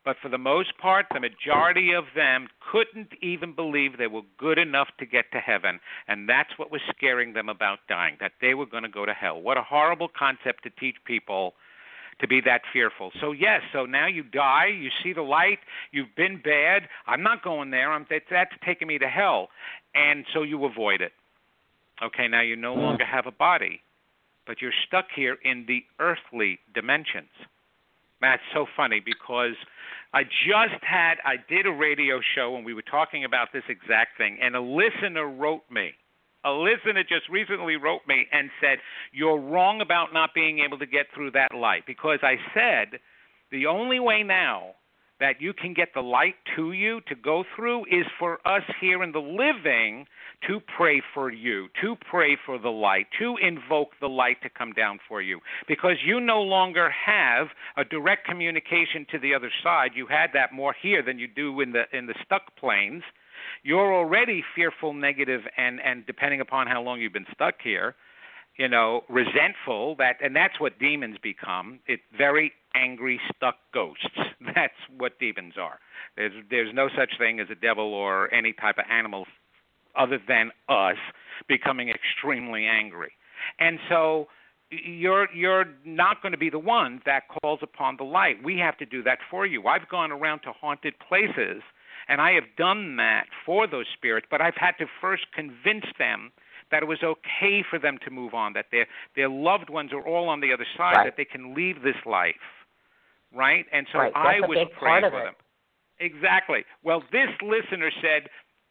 but 0.07 0.17
for 0.23 0.29
the 0.29 0.39
most 0.39 0.79
part, 0.79 1.07
the 1.13 1.19
majority 1.19 1.93
of 1.93 2.05
them 2.15 2.47
couldn't 2.73 3.09
even 3.21 3.53
believe 3.53 3.99
they 3.99 4.07
were 4.07 4.23
good 4.39 4.57
enough 4.57 4.87
to 5.01 5.05
get 5.05 5.25
to 5.33 5.41
heaven. 5.41 5.81
And 6.07 6.29
that's 6.29 6.57
what 6.57 6.71
was 6.71 6.81
scaring 6.97 7.33
them 7.33 7.49
about 7.49 7.81
dying, 7.89 8.17
that 8.21 8.31
they 8.41 8.55
were 8.55 8.67
going 8.67 8.85
to 8.85 8.89
go 8.89 9.05
to 9.05 9.13
hell. 9.13 9.43
What 9.43 9.59
a 9.59 9.63
horrible 9.63 10.09
concept 10.17 10.63
to 10.63 10.71
teach 10.71 10.95
people 11.05 11.55
to 12.21 12.29
be 12.29 12.41
that 12.43 12.63
fearful. 12.73 13.11
So 13.21 13.33
yes, 13.33 13.63
so 13.73 13.85
now 13.85 14.07
you 14.07 14.23
die, 14.23 14.69
you 14.69 14.91
see 15.03 15.13
the 15.13 15.23
light, 15.23 15.59
you've 15.91 16.15
been 16.17 16.41
bad. 16.41 16.83
I'm 17.09 17.25
not 17.25 17.43
going 17.43 17.73
there. 17.73 17.93
I'm 17.93 18.07
that's 18.09 18.53
taking 18.65 18.87
me 18.87 18.99
to 18.99 19.09
hell. 19.09 19.49
And 19.97 20.25
so 20.33 20.45
you 20.45 20.65
avoid 20.67 21.01
it. 21.01 21.13
Okay, 22.01 22.29
now 22.29 22.43
you 22.43 22.55
no 22.55 22.75
longer 22.75 23.05
have 23.05 23.27
a 23.27 23.33
body, 23.33 23.81
but 24.47 24.63
you're 24.63 24.73
stuck 24.87 25.07
here 25.17 25.37
in 25.43 25.65
the 25.67 25.83
earthly 25.99 26.61
dimensions. 26.75 27.31
That's 28.21 28.43
so 28.55 28.67
funny 28.77 29.01
because 29.05 29.55
I 30.15 30.23
just 30.25 30.83
had 30.83 31.17
I 31.25 31.37
did 31.49 31.67
a 31.67 31.73
radio 31.73 32.21
show 32.35 32.57
and 32.57 32.65
we 32.65 32.75
were 32.75 32.83
talking 32.83 33.25
about 33.25 33.49
this 33.53 33.65
exact 33.69 34.17
thing 34.17 34.39
and 34.41 34.57
a 34.57 34.61
listener 34.61 35.29
wrote 35.29 35.65
me. 35.71 35.93
a 36.45 36.53
listener 36.53 37.03
just 37.03 37.29
recently 37.29 37.77
wrote 37.77 38.03
me 38.07 38.27
and 38.33 38.51
said, 38.61 38.79
You're 39.13 39.39
wrong 39.41 39.81
about 39.81 40.13
not 40.15 40.31
being 40.35 40.61
able 40.61 40.79
to 40.79 40.87
get 40.87 41.07
through 41.15 41.33
that 41.33 41.55
light. 41.55 41.85
Because 41.87 42.21
I 42.23 42.37
said, 42.55 43.01
The 43.51 43.67
only 43.67 44.01
way 44.01 44.23
now 44.23 44.77
that 45.21 45.41
you 45.41 45.53
can 45.53 45.73
get 45.73 45.89
the 45.95 46.03
light 46.03 46.35
to 46.57 46.73
you 46.73 47.01
to 47.09 47.15
go 47.15 47.45
through 47.55 47.85
is 47.87 48.07
for 48.19 48.39
us 48.47 48.63
here 48.81 49.03
in 49.03 49.13
the 49.13 49.19
living 49.19 50.07
to 50.47 50.61
pray 50.77 51.03
for 51.15 51.33
you, 51.33 51.69
to 51.81 51.97
pray 52.11 52.37
for 52.45 52.59
the 52.59 52.71
light, 52.71 53.07
to 53.19 53.37
invoke 53.39 53.93
the 54.01 54.09
light 54.09 54.37
to 54.43 54.51
come 54.51 54.73
down 54.73 54.99
for 55.09 55.23
you. 55.23 55.41
Because 55.67 55.97
you 56.05 56.21
no 56.21 56.43
longer 56.43 56.91
have 56.91 57.49
a 57.77 57.85
direct 57.85 58.27
communication 58.27 59.07
to 59.11 59.19
the 59.19 59.35
other 59.35 59.51
side. 59.63 59.93
You 59.95 60.07
had 60.07 60.31
that 60.35 60.53
more 60.53 60.75
here 60.81 61.03
than 61.03 61.19
you 61.19 61.29
do 61.29 61.61
in 61.61 61.73
the 61.73 61.85
in 61.93 62.07
the 62.07 62.15
stuck 62.25 62.55
planes. 62.57 63.03
You're 63.63 63.95
already 63.95 64.45
fearful, 64.55 64.93
negative, 64.93 65.43
and 65.57 65.81
and 65.81 66.05
depending 66.07 66.41
upon 66.41 66.67
how 66.67 66.83
long 66.83 67.01
you've 67.01 67.13
been 67.13 67.27
stuck 67.33 67.55
here, 67.63 67.95
you 68.59 68.69
know, 68.69 69.03
resentful. 69.09 69.97
That 69.97 70.17
and 70.23 70.37
that's 70.37 70.61
what 70.61 70.79
demons 70.79 71.17
become. 71.23 71.81
It's 71.87 72.03
very 72.17 72.53
angry, 72.77 73.21
stuck 73.35 73.57
ghosts. 73.73 74.07
That's 74.55 74.75
what 74.97 75.19
demons 75.19 75.55
are. 75.61 75.79
There's 76.17 76.33
there's 76.51 76.75
no 76.75 76.89
such 76.97 77.19
thing 77.19 77.41
as 77.41 77.49
a 77.51 77.55
devil 77.55 77.95
or 77.95 78.33
any 78.33 78.53
type 78.53 78.79
of 78.79 78.85
animal 78.91 79.27
other 79.99 80.19
than 80.29 80.51
us 80.69 80.97
becoming 81.49 81.89
extremely 81.89 82.67
angry. 82.67 83.13
And 83.59 83.79
so 83.89 84.29
you're 84.71 85.29
you're 85.35 85.67
not 85.85 86.23
going 86.23 86.33
to 86.33 86.39
be 86.39 86.51
the 86.51 86.59
one 86.59 87.01
that 87.07 87.25
calls 87.41 87.61
upon 87.63 87.97
the 87.97 88.05
light. 88.05 88.43
We 88.43 88.59
have 88.59 88.77
to 88.79 88.87
do 88.87 89.03
that 89.05 89.19
for 89.31 89.47
you. 89.47 89.67
I've 89.67 89.89
gone 89.89 90.13
around 90.13 90.41
to 90.41 90.53
haunted 90.53 90.95
places 91.09 91.63
and 92.09 92.21
I 92.21 92.33
have 92.33 92.45
done 92.57 92.97
that 92.97 93.27
for 93.45 93.67
those 93.67 93.87
spirits, 93.97 94.27
but 94.31 94.41
I've 94.41 94.57
had 94.57 94.73
to 94.79 94.87
first 95.01 95.27
convince 95.35 95.87
them 95.99 96.33
that 96.71 96.83
it 96.83 96.87
was 96.87 96.99
okay 97.03 97.65
for 97.69 97.79
them 97.79 97.99
to 98.05 98.11
move 98.11 98.35
on, 98.35 98.53
that 98.55 98.67
their 98.73 98.87
their 99.15 99.29
loved 99.29 99.71
ones 99.71 99.93
are 99.93 100.07
all 100.07 100.29
on 100.29 100.41
the 100.41 100.53
other 100.53 100.67
side, 100.77 100.97
right. 100.97 101.05
that 101.05 101.17
they 101.17 101.25
can 101.25 101.55
leave 101.55 101.83
this 101.83 101.97
life. 102.05 102.35
Right? 103.35 103.67
And 103.73 103.87
so 103.93 103.99
right. 103.99 104.13
I 104.15 104.41
was 104.41 104.69
praying 104.79 105.11
for 105.11 105.21
it. 105.21 105.25
them. 105.25 105.35
Exactly. 105.99 106.65
Well, 106.83 107.03
this 107.13 107.29
listener 107.43 107.91
said, 108.01 108.29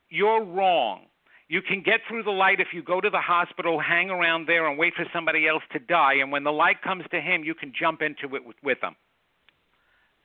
You're 0.09 0.43
wrong. 0.43 1.05
You 1.47 1.61
can 1.61 1.83
get 1.83 1.99
through 2.07 2.23
the 2.23 2.31
light 2.31 2.59
if 2.59 2.69
you 2.73 2.81
go 2.81 2.99
to 2.99 3.09
the 3.09 3.21
hospital, 3.21 3.79
hang 3.79 4.09
around 4.09 4.47
there, 4.47 4.67
and 4.67 4.79
wait 4.79 4.95
for 4.95 5.05
somebody 5.13 5.47
else 5.47 5.61
to 5.73 5.79
die. 5.79 6.15
And 6.15 6.31
when 6.31 6.43
the 6.43 6.51
light 6.51 6.81
comes 6.81 7.03
to 7.11 7.21
him, 7.21 7.43
you 7.43 7.53
can 7.53 7.71
jump 7.79 8.01
into 8.01 8.35
it 8.35 8.45
with, 8.45 8.55
with 8.63 8.81
them. 8.81 8.95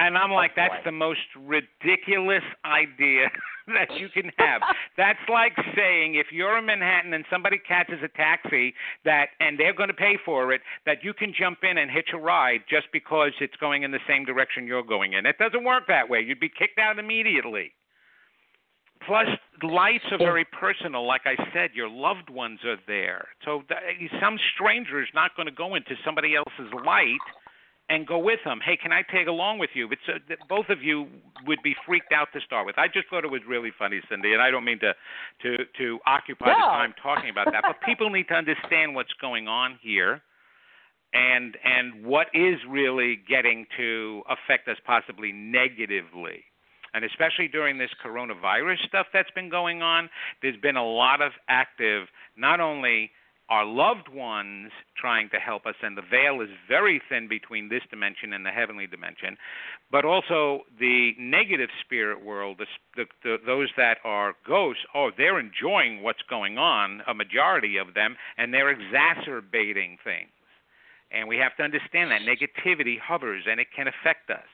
And 0.01 0.17
I'm 0.17 0.33
like, 0.33 0.53
oh, 0.53 0.65
that's 0.65 0.85
the 0.87 0.93
most 0.93 1.29
ridiculous 1.37 2.43
idea 2.65 3.29
that 3.69 4.01
you 4.01 4.09
can 4.09 4.33
have. 4.39 4.63
that's 4.97 5.21
like 5.29 5.53
saying 5.77 6.15
if 6.15 6.29
you're 6.33 6.57
in 6.57 6.65
Manhattan 6.65 7.13
and 7.13 7.25
somebody 7.31 7.59
catches 7.59 8.01
a 8.03 8.09
taxi 8.09 8.73
that 9.05 9.27
and 9.41 9.61
they're 9.61 9.75
going 9.75 9.91
to 9.91 9.95
pay 9.95 10.17
for 10.25 10.55
it, 10.55 10.63
that 10.87 11.05
you 11.05 11.13
can 11.13 11.35
jump 11.39 11.59
in 11.63 11.77
and 11.77 11.91
hitch 11.91 12.09
a 12.15 12.19
ride 12.19 12.61
just 12.69 12.87
because 12.95 13.33
it's 13.43 13.57
going 13.57 13.83
in 13.83 13.91
the 13.91 14.01
same 14.09 14.25
direction 14.25 14.67
you're 14.67 14.83
going 14.83 15.13
in. 15.13 15.27
It 15.27 15.37
doesn't 15.39 15.65
work 15.65 15.85
that 15.89 16.09
way. 16.09 16.21
You'd 16.21 16.41
be 16.41 16.49
kicked 16.49 16.79
out 16.79 16.99
immediately. 16.99 17.73
Plus, 19.07 19.29
lights 19.63 20.05
are 20.13 20.19
very 20.19 20.45
personal. 20.45 21.07
Like 21.07 21.23
I 21.25 21.37
said, 21.55 21.71
your 21.75 21.89
loved 21.89 22.29
ones 22.31 22.61
are 22.65 22.77
there. 22.87 23.29
So 23.45 23.63
th- 23.69 24.11
some 24.21 24.39
stranger 24.55 25.03
is 25.03 25.09
not 25.15 25.33
going 25.37 25.47
to 25.47 25.55
go 25.55 25.75
into 25.75 25.93
somebody 26.05 26.37
else's 26.37 26.73
light 26.85 27.21
and 27.91 28.07
go 28.07 28.19
with 28.19 28.39
them. 28.45 28.61
Hey, 28.65 28.77
can 28.77 28.93
I 28.93 29.03
tag 29.03 29.27
along 29.27 29.59
with 29.59 29.71
you? 29.75 29.89
It's 29.91 30.01
uh, 30.09 30.35
both 30.49 30.71
of 30.71 30.83
you 30.83 31.09
would 31.47 31.59
be 31.63 31.75
freaked 31.85 32.13
out 32.13 32.29
to 32.33 32.41
start 32.41 32.65
with. 32.65 32.79
I 32.79 32.87
just 32.87 33.09
thought 33.11 33.25
it 33.25 33.31
was 33.31 33.43
really 33.47 33.73
funny, 33.77 34.01
Cynde, 34.09 34.25
and 34.25 34.41
I 34.41 34.51
don't 34.51 34.65
mean 34.65 34.79
to 34.79 34.95
to 35.43 35.65
to 35.77 35.99
occupy 36.07 36.47
no. 36.47 36.55
the 36.55 36.61
time 36.61 36.95
talking 37.03 37.29
about 37.29 37.47
that, 37.53 37.63
but 37.63 37.77
people 37.85 38.09
need 38.09 38.29
to 38.29 38.35
understand 38.35 38.95
what's 38.95 39.13
going 39.21 39.49
on 39.49 39.79
here. 39.83 40.23
And 41.13 41.57
and 41.65 42.07
what 42.07 42.29
is 42.33 42.61
really 42.69 43.19
getting 43.29 43.67
to 43.77 44.23
affect 44.31 44.69
us 44.69 44.77
possibly 44.87 45.33
negatively 45.33 46.45
and 46.95 47.05
especially 47.05 47.49
during 47.49 47.79
this 47.79 47.91
coronavirus 48.05 48.79
stuff 48.87 49.07
that's 49.13 49.31
been 49.31 49.49
going 49.49 49.81
on, 49.81 50.11
there's 50.43 50.57
been 50.57 50.77
a 50.77 50.85
lot 50.85 51.23
of 51.23 51.31
active, 51.49 52.09
not 52.37 52.59
only 52.61 53.13
our 53.51 53.65
loved 53.65 54.09
ones 54.09 54.71
trying 54.97 55.29
to 55.31 55.37
help 55.37 55.67
us, 55.67 55.75
and 55.83 55.97
the 55.99 56.03
veil 56.03 56.41
is 56.41 56.49
very 56.69 57.03
thin 57.09 57.29
between 57.29 57.69
this 57.69 57.83
dimension 57.91 58.33
and 58.33 58.47
the 58.47 58.51
heavenly 58.51 58.87
dimension, 58.87 59.37
but 59.91 60.05
also 60.05 60.61
the 60.79 61.13
negative 61.19 61.69
spirit 61.85 62.25
world, 62.25 62.59
the, 62.59 62.67
the, 62.97 63.05
the, 63.25 63.37
those 63.45 63.69
that 63.77 63.99
are 64.05 64.35
ghosts, 64.47 64.83
oh, 64.95 65.11
they're 65.17 65.41
enjoying 65.41 66.03
what's 66.03 66.23
going 66.31 66.59
on, 66.59 67.03
a 67.09 67.15
majority 67.15 67.77
of 67.77 67.95
them, 67.95 68.17
and 68.39 68.55
they're 68.55 68.71
exacerbating 68.71 69.99
things. 70.05 70.31
And 71.11 71.29
we 71.29 71.37
have 71.39 71.57
to 71.57 71.65
understand 71.65 72.13
that 72.13 72.21
negativity 72.23 72.99
hovers 73.01 73.45
and 73.51 73.59
it 73.59 73.67
can 73.75 73.89
affect 73.89 74.31
us. 74.31 74.47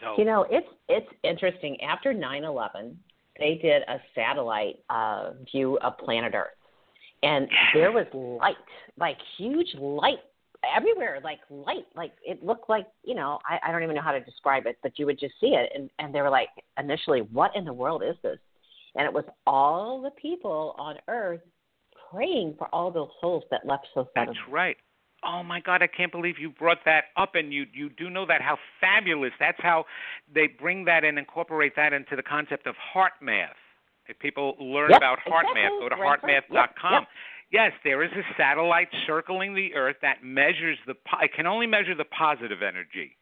So, 0.00 0.14
You 0.18 0.24
know, 0.24 0.46
it's 0.50 0.66
it's 0.88 1.06
interesting. 1.22 1.80
After 1.82 2.12
9/11, 2.12 2.96
they 3.38 3.56
did 3.56 3.82
a 3.82 4.00
satellite 4.14 4.80
uh, 4.90 5.32
view 5.52 5.78
of 5.78 5.98
planet 5.98 6.34
Earth, 6.34 6.56
and 7.24 7.48
there 7.72 7.90
was 7.90 8.06
light, 8.12 8.56
like 8.98 9.16
huge 9.38 9.74
light 9.78 10.18
everywhere, 10.76 11.20
like 11.24 11.40
light, 11.50 11.86
like 11.96 12.12
it 12.24 12.44
looked 12.44 12.68
like 12.68 12.86
you 13.02 13.14
know 13.14 13.38
I, 13.48 13.68
I 13.68 13.72
don't 13.72 13.82
even 13.82 13.96
know 13.96 14.02
how 14.02 14.12
to 14.12 14.20
describe 14.20 14.66
it, 14.66 14.78
but 14.82 14.98
you 14.98 15.06
would 15.06 15.18
just 15.18 15.34
see 15.40 15.54
it, 15.54 15.70
and 15.74 15.90
and 15.98 16.14
they 16.14 16.20
were 16.20 16.30
like 16.30 16.48
initially, 16.78 17.20
what 17.32 17.50
in 17.56 17.64
the 17.64 17.72
world 17.72 18.02
is 18.02 18.16
this? 18.22 18.38
And 18.94 19.06
it 19.06 19.12
was 19.12 19.24
all 19.46 20.02
the 20.02 20.10
people 20.10 20.74
on 20.78 20.96
Earth 21.08 21.40
praying 22.12 22.54
for 22.58 22.72
all 22.72 22.90
those 22.90 23.08
souls 23.20 23.42
that 23.50 23.66
left 23.66 23.86
so 23.94 24.08
suddenly. 24.14 24.38
That's 24.38 24.52
right. 24.52 24.76
Oh 25.26 25.42
my 25.42 25.60
God, 25.60 25.82
I 25.82 25.86
can't 25.86 26.12
believe 26.12 26.34
you 26.38 26.50
brought 26.50 26.84
that 26.84 27.04
up, 27.16 27.34
and 27.34 27.52
you 27.52 27.64
you 27.72 27.88
do 27.90 28.10
know 28.10 28.26
that 28.26 28.42
how 28.42 28.58
fabulous. 28.80 29.32
That's 29.40 29.58
how 29.60 29.86
they 30.32 30.46
bring 30.46 30.84
that 30.84 31.04
and 31.04 31.18
incorporate 31.18 31.74
that 31.76 31.92
into 31.92 32.16
the 32.16 32.22
concept 32.22 32.66
of 32.66 32.74
heart 32.76 33.12
math. 33.22 33.56
If 34.08 34.18
people 34.18 34.56
learn 34.60 34.90
Yep, 34.90 34.98
about 34.98 35.18
HeartMath, 35.20 35.50
exactly. 35.50 35.80
go 35.80 35.88
to 35.88 35.96
heartmath.com. 35.96 36.92
Yep, 36.92 37.02
yep. 37.02 37.08
Yes, 37.50 37.72
there 37.84 38.02
is 38.02 38.10
a 38.12 38.22
satellite 38.36 38.88
circling 39.06 39.54
the 39.54 39.74
Earth 39.74 39.96
that 40.02 40.24
measures 40.24 40.78
the. 40.86 40.94
It 41.22 41.32
can 41.34 41.46
only 41.46 41.66
measure 41.66 41.94
the 41.94 42.04
positive 42.04 42.62
energy. 42.62 43.16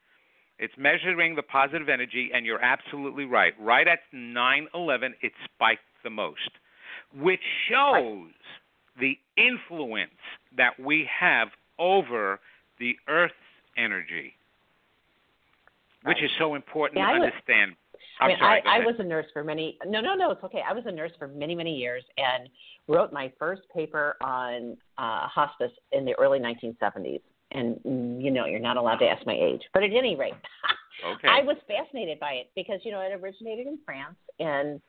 It's 0.59 0.73
measuring 0.79 1.35
the 1.35 1.43
positive 1.43 1.89
energy, 1.89 2.31
and 2.33 2.47
you're 2.47 2.63
absolutely 2.63 3.25
right. 3.25 3.53
Right 3.61 3.87
at 3.87 4.01
9/11, 4.15 5.15
it 5.21 5.33
spiked 5.45 5.83
the 6.03 6.11
most, 6.11 6.51
which 7.15 7.43
shows 7.69 8.31
the 8.99 9.19
influence 9.37 10.11
that 10.57 10.79
we 10.79 11.05
have 11.05 11.49
over 11.79 12.41
the 12.79 12.97
Earth's 13.09 13.35
energy, 13.77 14.35
which 16.05 16.23
is 16.23 16.31
so 16.39 16.55
important 16.55 16.99
Yeah, 16.99 17.09
to 17.09 17.15
understand. 17.15 17.77
I 18.21 18.29
mean, 18.29 18.37
sorry. 18.39 18.63
I, 18.67 18.77
I 18.77 18.79
was 18.81 18.95
a 18.99 19.05
nurse 19.05 19.27
for 19.33 19.43
many. 19.43 19.79
No, 19.87 20.01
no, 20.01 20.15
no, 20.15 20.31
it's 20.31 20.45
okay. 20.45 20.63
I 20.69 20.73
was 20.73 20.85
a 20.87 20.93
nurse 20.93 21.13
for 21.19 21.29
many, 21.29 21.55
many 21.55 21.77
years 21.77 22.05
and 22.17 22.49
wrote 22.89 23.13
my 23.13 23.33
first 23.39 23.63
paper 23.75 24.17
on 24.23 24.77
uh, 24.99 25.27
hospice 25.29 25.73
in 25.93 26.05
the 26.05 26.15
early 26.19 26.39
1970s. 26.39 27.21
And 27.53 27.77
mm, 27.87 28.23
you 28.23 28.31
know, 28.31 28.47
you're 28.47 28.61
not 28.61 28.77
allowed 28.77 28.97
to 28.97 29.07
ask 29.07 29.27
my 29.27 29.35
age, 29.35 29.61
but 29.75 29.83
at 29.83 29.91
any 29.93 30.17
rate, 30.17 30.35
Okay. 31.05 31.29
I 31.29 31.43
was 31.43 31.57
fascinated 31.67 32.21
by 32.21 32.33
it 32.33 32.51
because 32.55 32.81
you 32.85 32.93
know 32.93 33.01
it 33.01 33.13
originated 33.13 33.67
in 33.67 33.79
France, 33.85 34.17
and 34.39 34.81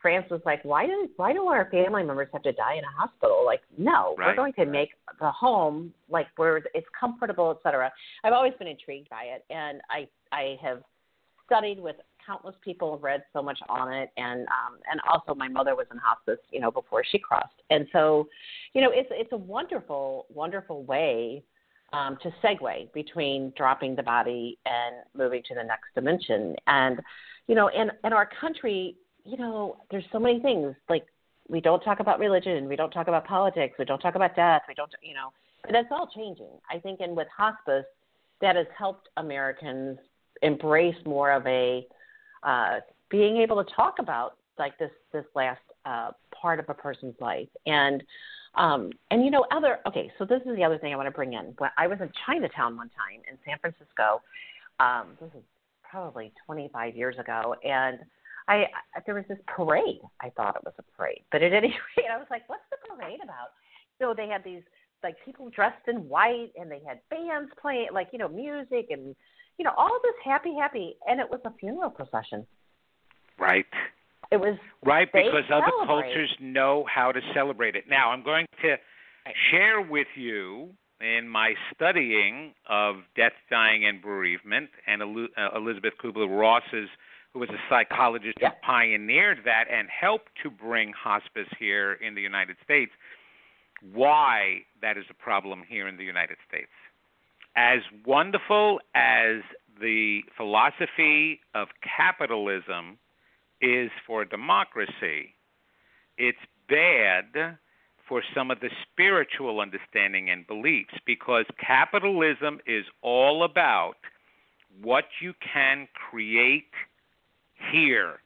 France 0.00 0.26
was 0.30 0.40
like, 0.44 0.62
why 0.64 0.86
do 0.86 1.08
why 1.16 1.32
do 1.32 1.46
our 1.46 1.70
family 1.70 2.02
members 2.02 2.28
have 2.32 2.42
to 2.42 2.52
die 2.52 2.74
in 2.74 2.84
a 2.84 2.92
hospital? 2.98 3.42
Like, 3.44 3.60
no, 3.78 4.14
we're 4.18 4.34
going 4.34 4.52
to 4.54 4.62
right. 4.62 4.70
make 4.70 4.90
the 5.20 5.30
home 5.30 5.94
like 6.10 6.26
where 6.36 6.58
it's 6.74 6.86
comfortable, 6.98 7.50
et 7.50 7.62
cetera. 7.62 7.90
I've 8.24 8.32
always 8.32 8.52
been 8.58 8.68
intrigued 8.68 9.08
by 9.08 9.24
it, 9.24 9.44
and 9.50 9.80
I 9.90 10.08
I 10.32 10.56
have 10.62 10.82
studied 11.46 11.80
with 11.80 11.96
countless 12.26 12.54
people, 12.62 12.98
read 12.98 13.22
so 13.32 13.42
much 13.42 13.58
on 13.68 13.92
it, 13.92 14.10
and 14.16 14.40
um, 14.42 14.78
and 14.90 15.00
also 15.10 15.34
my 15.34 15.48
mother 15.48 15.74
was 15.74 15.86
in 15.90 15.98
hospice, 15.98 16.38
you 16.50 16.60
know, 16.60 16.70
before 16.70 17.02
she 17.10 17.18
crossed, 17.18 17.62
and 17.70 17.86
so, 17.92 18.28
you 18.74 18.80
know, 18.80 18.90
it's 18.92 19.08
it's 19.12 19.32
a 19.32 19.36
wonderful 19.36 20.26
wonderful 20.28 20.84
way 20.84 21.42
um, 21.92 22.18
to 22.22 22.32
segue 22.42 22.92
between 22.92 23.52
dropping 23.56 23.94
the 23.94 24.02
body 24.02 24.58
and 24.66 24.96
moving 25.14 25.42
to 25.48 25.54
the 25.54 25.62
next 25.62 25.86
dimension, 25.94 26.56
and 26.66 27.00
you 27.46 27.54
know, 27.54 27.68
in 27.68 27.90
in 28.04 28.12
our 28.12 28.28
country, 28.40 28.96
you 29.24 29.36
know, 29.36 29.76
there's 29.90 30.04
so 30.12 30.18
many 30.18 30.40
things 30.40 30.74
like 30.88 31.06
we 31.48 31.60
don't 31.60 31.80
talk 31.80 32.00
about 32.00 32.18
religion, 32.18 32.68
we 32.68 32.76
don't 32.76 32.90
talk 32.90 33.08
about 33.08 33.26
politics, 33.26 33.74
we 33.78 33.84
don't 33.84 33.98
talk 33.98 34.14
about 34.14 34.34
death, 34.36 34.62
we 34.68 34.74
don't, 34.74 34.90
you 35.02 35.14
know, 35.14 35.32
but 35.62 35.72
that's 35.72 35.88
all 35.90 36.08
changing. 36.14 36.52
I 36.70 36.78
think, 36.78 37.00
and 37.00 37.16
with 37.16 37.28
hospice, 37.36 37.84
that 38.40 38.56
has 38.56 38.66
helped 38.76 39.08
Americans 39.16 39.98
embrace 40.42 40.96
more 41.04 41.30
of 41.30 41.46
a 41.46 41.86
uh, 42.42 42.80
being 43.10 43.36
able 43.38 43.62
to 43.62 43.74
talk 43.74 43.98
about 43.98 44.36
like 44.58 44.78
this 44.78 44.90
this 45.12 45.24
last 45.34 45.60
uh, 45.84 46.10
part 46.34 46.58
of 46.58 46.68
a 46.68 46.74
person's 46.74 47.14
life. 47.20 47.48
And 47.66 48.02
um, 48.54 48.90
and 49.10 49.24
you 49.24 49.30
know 49.30 49.46
other 49.50 49.78
okay 49.86 50.12
so 50.18 50.24
this 50.24 50.42
is 50.46 50.56
the 50.56 50.64
other 50.64 50.78
thing 50.78 50.92
I 50.92 50.96
want 50.96 51.06
to 51.06 51.12
bring 51.12 51.32
in. 51.32 51.54
When 51.58 51.70
I 51.78 51.86
was 51.86 51.98
in 52.00 52.10
Chinatown 52.26 52.76
one 52.76 52.90
time 52.90 53.22
in 53.30 53.38
San 53.46 53.58
Francisco 53.58 54.20
um, 54.80 55.16
this 55.20 55.30
is 55.34 55.44
probably 55.82 56.32
25 56.46 56.96
years 56.96 57.18
ago 57.18 57.54
and 57.64 57.98
I, 58.48 58.66
I 58.94 59.00
there 59.06 59.14
was 59.14 59.24
this 59.28 59.38
parade. 59.46 60.00
I 60.20 60.30
thought 60.30 60.56
it 60.56 60.64
was 60.64 60.74
a 60.78 60.82
parade 60.96 61.22
But 61.30 61.42
at 61.42 61.52
any 61.60 61.68
rate, 61.96 62.06
I 62.12 62.18
was 62.18 62.26
like, 62.30 62.48
what's 62.48 62.62
the 62.70 62.76
parade 62.88 63.20
about? 63.22 63.52
So 63.98 64.14
they 64.16 64.28
had 64.28 64.44
these 64.44 64.62
like 65.02 65.16
people 65.24 65.50
dressed 65.50 65.88
in 65.88 66.08
white 66.08 66.52
and 66.56 66.70
they 66.70 66.80
had 66.86 67.00
bands 67.10 67.50
playing 67.60 67.88
like, 67.92 68.08
you 68.12 68.18
know, 68.18 68.28
music 68.28 68.88
and 68.90 69.14
you 69.58 69.64
know, 69.64 69.72
all 69.76 69.98
this 70.02 70.14
happy 70.24 70.54
happy 70.58 70.96
and 71.06 71.20
it 71.20 71.30
was 71.30 71.40
a 71.44 71.52
funeral 71.58 71.90
procession. 71.90 72.46
Right. 73.38 73.66
It 74.30 74.40
was 74.40 74.56
Right, 74.84 75.08
because 75.12 75.44
other 75.52 75.70
cultures 75.86 76.34
know 76.40 76.84
how 76.92 77.12
to 77.12 77.20
celebrate 77.34 77.76
it. 77.76 77.84
Now, 77.88 78.10
I'm 78.10 78.22
going 78.24 78.46
to 78.62 78.76
share 79.50 79.80
with 79.82 80.06
you 80.16 80.70
in 81.00 81.28
my 81.28 81.54
studying 81.74 82.54
of 82.68 82.96
death, 83.14 83.32
dying, 83.50 83.84
and 83.84 84.00
bereavement, 84.00 84.70
and 84.86 85.02
uh, 85.02 85.56
Elisabeth 85.56 85.94
Kübler-Ross's, 86.02 86.88
who 87.32 87.40
was 87.40 87.50
a 87.50 87.60
psychologist 87.68 88.38
Yeah. 88.40 88.50
who 88.50 88.54
pioneered 88.66 89.40
that 89.44 89.64
and 89.70 89.88
helped 89.88 90.30
to 90.42 90.50
bring 90.50 90.92
hospice 90.92 91.48
here 91.58 91.92
in 91.94 92.14
the 92.14 92.22
United 92.22 92.56
States, 92.64 92.92
why 93.92 94.60
that 94.80 94.96
is 94.96 95.04
a 95.10 95.14
problem 95.14 95.62
here 95.68 95.88
in 95.88 95.96
the 95.96 96.04
United 96.04 96.36
States. 96.48 96.70
As 97.56 97.80
wonderful 98.06 98.80
as 98.94 99.42
the 99.80 100.20
philosophy 100.36 101.40
of 101.54 101.68
capitalism 101.82 102.98
is 103.60 103.90
for 104.06 104.24
democracy, 104.24 105.34
it's 106.16 106.38
bad 106.68 107.58
for 108.08 108.22
some 108.34 108.50
of 108.50 108.60
the 108.60 108.70
spiritual 108.90 109.60
understanding 109.60 110.30
and 110.30 110.46
beliefs 110.46 110.94
because 111.06 111.44
capitalism 111.64 112.58
is 112.66 112.84
all 113.02 113.44
about 113.44 113.94
what 114.82 115.04
you 115.20 115.34
can 115.52 115.86
create 116.10 116.72
here 117.70 118.20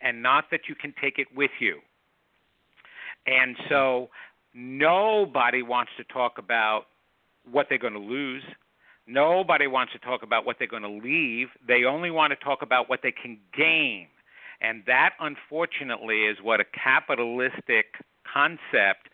and 0.00 0.22
not 0.22 0.44
that 0.50 0.60
you 0.68 0.74
can 0.74 0.94
take 1.00 1.18
it 1.18 1.28
with 1.34 1.50
you. 1.60 1.78
And 3.26 3.56
so 3.68 4.10
nobody 4.54 5.62
wants 5.62 5.92
to 5.96 6.04
talk 6.04 6.38
about 6.38 6.86
what 7.50 7.66
they're 7.68 7.78
going 7.78 7.94
to 7.94 7.98
lose. 7.98 8.42
Nobody 9.06 9.66
wants 9.66 9.92
to 9.92 9.98
talk 9.98 10.22
about 10.22 10.46
what 10.46 10.56
they're 10.58 10.68
going 10.68 10.82
to 10.82 10.88
leave. 10.88 11.48
They 11.66 11.84
only 11.84 12.10
want 12.10 12.32
to 12.32 12.36
talk 12.36 12.62
about 12.62 12.88
what 12.88 13.00
they 13.02 13.12
can 13.12 13.38
gain. 13.56 14.06
And 14.60 14.82
that, 14.86 15.10
unfortunately, 15.20 16.24
is 16.24 16.38
what 16.42 16.60
a 16.60 16.64
capitalistic 16.64 17.86
concept 18.32 19.08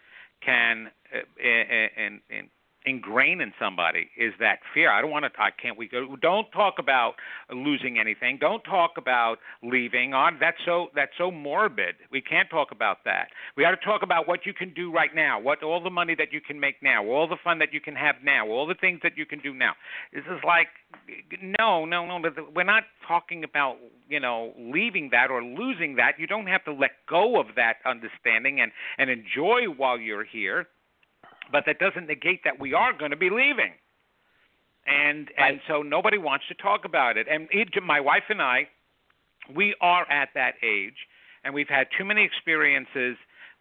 can 0.45 0.91
uh, 1.13 1.43
in, 1.43 2.21
in, 2.31 2.51
ingrain 2.87 3.41
in 3.41 3.53
somebody 3.59 4.11
is 4.17 4.33
that 4.41 4.61
fear. 4.73 4.91
I 4.91 5.01
don't 5.01 5.11
want 5.11 5.25
to. 5.25 5.31
I 5.41 5.51
can't. 5.51 5.77
We 5.77 5.89
go. 5.89 6.17
Don't 6.21 6.51
talk 6.53 6.75
about 6.79 7.15
losing 7.53 7.99
anything. 7.99 8.39
Don't 8.41 8.63
talk 8.63 8.93
about 8.97 9.37
leaving. 9.63 10.15
On 10.15 10.39
that's 10.41 10.57
so 10.65 10.89
that's 10.95 11.13
so 11.19 11.31
morbid. 11.31 11.97
We 12.11 12.21
can't 12.21 12.49
talk 12.49 12.69
about 12.73 12.99
that. 13.05 13.29
We 13.57 13.63
got 13.63 13.71
to 13.73 13.77
talk 13.77 14.03
about 14.03 14.27
what 14.27 14.47
you 14.47 14.55
can 14.55 14.73
do 14.73 14.93
right 14.93 15.15
now. 15.15 15.39
What 15.39 15.63
all 15.63 15.83
the 15.83 15.91
money 15.91 16.15
that 16.17 16.33
you 16.33 16.41
can 16.41 16.59
make 16.59 16.83
now. 16.83 17.05
All 17.05 17.29
the 17.29 17.37
fun 17.43 17.59
that 17.59 17.73
you 17.73 17.81
can 17.81 17.95
have 17.95 18.17
now. 18.25 18.49
All 18.49 18.67
the 18.67 18.75
things 18.75 19.01
that 19.03 19.17
you 19.17 19.27
can 19.27 19.41
do 19.41 19.53
now. 19.53 19.73
This 20.13 20.25
is 20.25 20.41
like 20.47 20.69
no, 21.43 21.85
no, 21.85 22.07
no. 22.07 22.21
We're 22.55 22.65
not 22.65 22.85
talking 23.07 23.45
about 23.45 23.77
you 24.09 24.21
know 24.21 24.53
leaving 24.59 25.11
that 25.13 25.31
or 25.31 25.43
losing 25.43 25.97
that. 25.97 26.13
You 26.19 26.27
don't 26.27 26.47
have 26.47 26.65
to 26.65 26.73
let 26.73 26.93
go 27.09 27.39
of 27.39 27.47
that 27.57 27.77
understanding 27.85 28.61
and 28.61 28.73
and 28.99 29.11
enjoy 29.11 29.67
while 29.77 29.99
you're 29.99 30.25
here 30.25 30.67
but 31.53 31.65
that 31.67 31.79
doesn't 31.79 32.07
negate 32.07 32.45
that 32.45 32.59
we 32.61 32.75
are 32.75 32.93
going 32.93 33.11
to 33.11 33.17
be 33.17 33.31
leaving. 33.31 33.73
And 34.87 35.31
Right. 35.39 35.53
and 35.53 35.61
so 35.69 35.83
nobody 35.83 36.19
wants 36.19 36.47
to 36.49 36.55
talk 36.55 36.85
about 36.85 37.17
it. 37.17 37.27
And 37.29 37.49
it, 37.51 37.69
my 37.83 38.01
wife 38.01 38.25
and 38.29 38.41
I, 38.41 38.69
we 39.55 39.75
are 39.81 40.11
at 40.11 40.31
that 40.35 40.55
age, 40.63 41.07
and 41.45 41.55
we've 41.55 41.69
had 41.69 41.89
too 41.97 42.05
many 42.05 42.25
experiences 42.25 43.17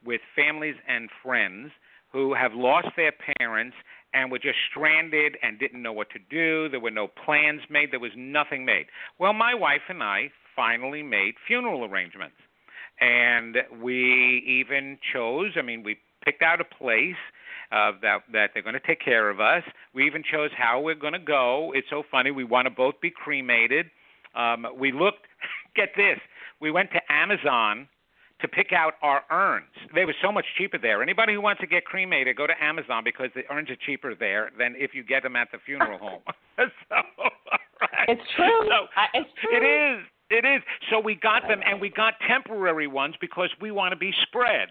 with 0.06 0.22
families 0.36 0.76
and 0.88 1.10
friends 1.24 1.72
who 2.12 2.34
have 2.34 2.54
lost 2.54 2.88
their 2.96 3.12
parents 3.38 3.76
and 4.14 4.32
were 4.32 4.40
just 4.40 4.58
stranded 4.72 5.38
and 5.44 5.60
didn't 5.60 5.82
know 5.82 5.94
what 5.94 6.10
to 6.12 6.20
do. 6.30 6.68
There 6.70 6.80
were 6.80 6.90
no 6.92 7.08
plans 7.08 7.62
made. 7.70 7.92
There 7.92 8.00
was 8.00 8.12
nothing 8.16 8.66
made. 8.66 8.88
Well, 9.20 9.34
my 9.34 9.54
wife 9.54 9.84
and 9.90 10.02
I 10.02 10.32
finally 10.56 11.04
made 11.04 11.36
funeral 11.46 11.86
arrangements, 11.86 12.38
and 13.00 13.58
we 13.82 14.44
even 14.48 14.98
chose. 15.14 15.52
I 15.58 15.62
mean, 15.62 15.84
we 15.84 15.98
picked 16.24 16.42
out 16.42 16.60
a 16.60 16.66
place 16.66 17.16
uh, 17.72 17.92
that 18.02 18.20
that 18.34 18.52
they're 18.54 18.64
going 18.64 18.74
to 18.74 18.88
take 18.88 19.02
care 19.04 19.30
of 19.30 19.40
us. 19.40 19.64
We 19.94 20.06
even 20.06 20.24
chose 20.24 20.50
how 20.58 20.80
we're 20.82 20.96
going 20.96 21.14
to 21.14 21.20
go. 21.20 21.72
It's 21.76 21.88
so 21.90 22.04
funny. 22.10 22.32
We 22.32 22.44
want 22.44 22.66
to 22.66 22.72
both 22.72 22.96
be 23.02 23.12
cremated. 23.12 23.88
Um, 24.36 24.66
we 24.78 24.92
looked. 24.92 25.26
Get 25.76 25.90
this. 25.96 26.18
We 26.60 26.72
went 26.72 26.92
to 26.92 27.00
Amazon 27.12 27.88
to 28.42 28.48
pick 28.48 28.72
out 28.72 28.94
our 29.02 29.24
urns. 29.32 29.68
They 29.94 30.06
were 30.06 30.16
so 30.22 30.32
much 30.32 30.46
cheaper 30.58 30.78
there. 30.78 31.04
Anybody 31.04 31.34
who 31.34 31.42
wants 31.42 31.62
to 31.62 31.68
get 31.68 31.86
cremated, 31.86 32.38
go 32.38 32.48
to 32.48 32.64
Amazon 32.64 33.04
because 33.04 33.30
the 33.36 33.44
urns 33.52 33.70
are 33.70 33.76
cheaper 33.86 34.16
there 34.16 34.50
than 34.58 34.76
if 34.78 34.92
you 34.94 35.04
get 35.04 35.24
them 35.24 35.36
at 35.36 35.50
the 35.52 35.58
funeral 35.66 35.98
home. 36.02 36.22
so, 36.58 36.96
right. 37.82 38.08
It's 38.08 38.22
true. 38.36 38.68
So, 38.68 38.88
I, 38.96 39.06
it's 39.14 39.30
true. 39.42 39.58
it 39.58 39.66
is. 39.66 40.06
It 40.30 40.46
is. 40.46 40.62
So 40.92 41.00
we 41.00 41.16
got 41.16 41.48
them, 41.48 41.60
and 41.66 41.82
we 41.82 41.90
got 41.90 42.14
temporary 42.28 42.88
ones 42.88 43.16
because 43.20 43.50
we 43.60 43.72
want 43.72 43.92
to 43.94 43.98
be 43.98 44.14
spread. 44.22 44.70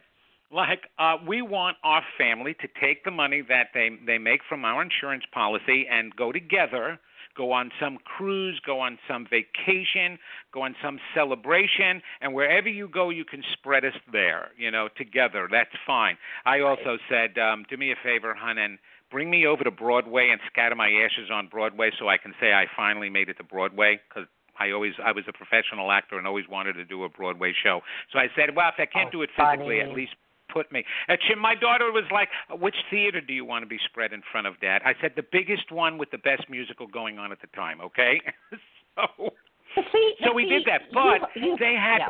Like 0.51 0.89
uh, 0.99 1.17
we 1.27 1.43
want 1.43 1.77
our 1.85 2.03
family 2.17 2.55
to 2.55 2.69
take 2.81 3.05
the 3.05 3.11
money 3.11 3.43
that 3.49 3.69
they 3.75 3.91
they 4.07 4.17
make 4.19 4.41
from 4.49 4.65
our 4.65 4.81
insurance 4.83 5.25
policy 5.33 5.87
and 5.91 6.15
go 6.17 6.33
together, 6.33 6.99
go 7.37 7.53
on 7.53 7.71
some 7.79 7.99
cruise, 8.05 8.59
go 8.65 8.81
on 8.81 8.99
some 9.07 9.27
vacation, 9.29 10.19
go 10.55 10.63
on 10.63 10.75
some 10.83 10.99
celebration, 11.15 12.01
and 12.23 12.33
wherever 12.33 12.69
you 12.69 12.89
go, 12.89 13.11
you 13.11 13.27
can 13.27 13.43
spread 13.53 13.85
us 13.85 13.93
there. 14.11 14.49
You 14.57 14.71
know, 14.71 14.89
together. 14.97 15.49
That's 15.51 15.75
fine. 15.87 16.17
I 16.47 16.61
also 16.61 16.97
said, 17.11 17.37
um, 17.39 17.65
do 17.69 17.77
me 17.77 17.93
a 17.93 17.97
favor, 18.03 18.35
hon, 18.35 18.57
and 18.57 18.79
bring 19.11 19.29
me 19.29 19.47
over 19.47 19.65
to 19.65 19.71
Broadway 19.71 20.29
and 20.31 20.41
scatter 20.51 20.75
my 20.75 20.89
ashes 20.89 21.31
on 21.31 21.49
Broadway 21.49 21.91
so 21.99 22.09
I 22.09 22.17
can 22.17 22.33
say 22.41 22.53
I 22.55 22.65
finally 22.75 23.11
made 23.11 23.29
it 23.29 23.37
to 23.37 23.45
Broadway 23.45 24.01
because 24.09 24.27
I 24.59 24.71
always 24.71 24.95
I 25.05 25.13
was 25.13 25.25
a 25.29 25.33
professional 25.33 25.93
actor 25.93 26.17
and 26.19 26.27
always 26.27 26.49
wanted 26.49 26.73
to 26.75 26.87
do 26.87 27.05
a 27.05 27.09
Broadway 27.11 27.53
show. 27.63 27.81
So 28.13 28.19
I 28.19 28.29
said, 28.35 28.57
well, 28.57 28.69
if 28.71 28.81
I 28.81 28.87
can't 28.87 29.09
Oh, 29.09 29.13
do 29.13 29.23
it 29.23 29.31
physically, 29.37 29.79
funny. 29.79 29.81
at 29.83 29.93
least 29.95 30.13
put 30.53 30.71
me. 30.73 30.85
Uh, 31.09 31.17
Jim, 31.29 31.39
my 31.39 31.55
daughter 31.55 31.93
was 31.93 32.05
like, 32.13 32.29
which 32.61 32.77
theater 32.91 33.21
do 33.21 33.33
you 33.33 33.45
want 33.45 33.63
to 33.63 33.67
be 33.69 33.79
spread 33.85 34.13
in 34.13 34.23
front 34.33 34.47
of, 34.47 34.59
Dad? 34.61 34.83
I 34.85 34.95
said 35.01 35.13
the 35.17 35.25
biggest 35.31 35.71
one 35.73 35.99
with 35.99 36.11
the 36.11 36.19
best 36.19 36.45
musical 36.49 36.87
going 36.87 37.19
on 37.19 37.33
at 37.33 37.41
the 37.41 37.49
time. 37.49 37.81
Okay, 37.81 38.21
so 38.95 39.31
see, 39.93 40.15
so 40.25 40.33
we 40.33 40.45
see, 40.45 40.51
did 40.51 40.65
that, 40.67 40.83
but 40.93 41.31
you- 41.35 41.57
they 41.59 41.75
had. 41.75 41.99
yeah. 41.99 42.09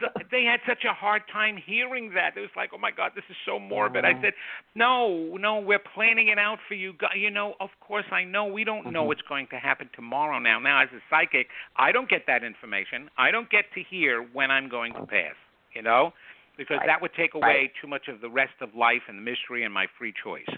so- 0.00 0.22
They 0.30 0.44
had 0.44 0.60
such 0.68 0.84
a 0.84 0.92
hard 0.92 1.22
time 1.32 1.56
hearing 1.56 2.12
that. 2.14 2.36
It 2.36 2.40
was 2.40 2.50
like, 2.54 2.70
oh 2.74 2.78
my 2.78 2.90
God, 2.90 3.12
this 3.14 3.24
is 3.30 3.36
so 3.46 3.58
morbid. 3.58 4.04
Mm-hmm. 4.04 4.18
I 4.18 4.22
said, 4.22 4.32
no, 4.74 5.36
no, 5.40 5.60
we're 5.60 5.78
planning 5.94 6.28
it 6.28 6.38
out 6.38 6.58
for 6.68 6.74
you. 6.74 6.92
gu- 6.92 7.18
You 7.18 7.30
know, 7.30 7.54
of 7.60 7.70
course, 7.80 8.04
I 8.12 8.24
know 8.24 8.44
we 8.44 8.64
don't 8.64 8.82
Mm-hmm. 8.84 8.92
know 8.92 9.04
what's 9.04 9.22
going 9.22 9.46
to 9.50 9.56
happen 9.56 9.88
tomorrow. 9.94 10.38
Now, 10.38 10.58
now 10.58 10.82
as 10.82 10.88
a 10.94 11.00
psychic, 11.10 11.48
I 11.76 11.90
don't 11.92 12.08
get 12.08 12.24
that 12.26 12.44
information. 12.44 13.08
I 13.16 13.30
don't 13.30 13.48
get 13.50 13.64
to 13.74 13.82
hear 13.82 14.22
when 14.34 14.50
I'm 14.50 14.68
going 14.68 14.92
to 14.94 15.06
pass. 15.06 15.34
You 15.74 15.82
know, 15.82 16.12
because 16.58 16.76
Right. 16.78 16.86
that 16.88 17.00
would 17.00 17.14
take 17.14 17.32
away 17.34 17.46
Right. 17.46 17.74
too 17.80 17.86
much 17.86 18.08
of 18.08 18.20
the 18.20 18.28
rest 18.28 18.60
of 18.60 18.74
life 18.74 19.02
and 19.08 19.16
the 19.16 19.22
mystery 19.22 19.62
and 19.64 19.72
my 19.72 19.86
free 19.96 20.12
choice. 20.12 20.48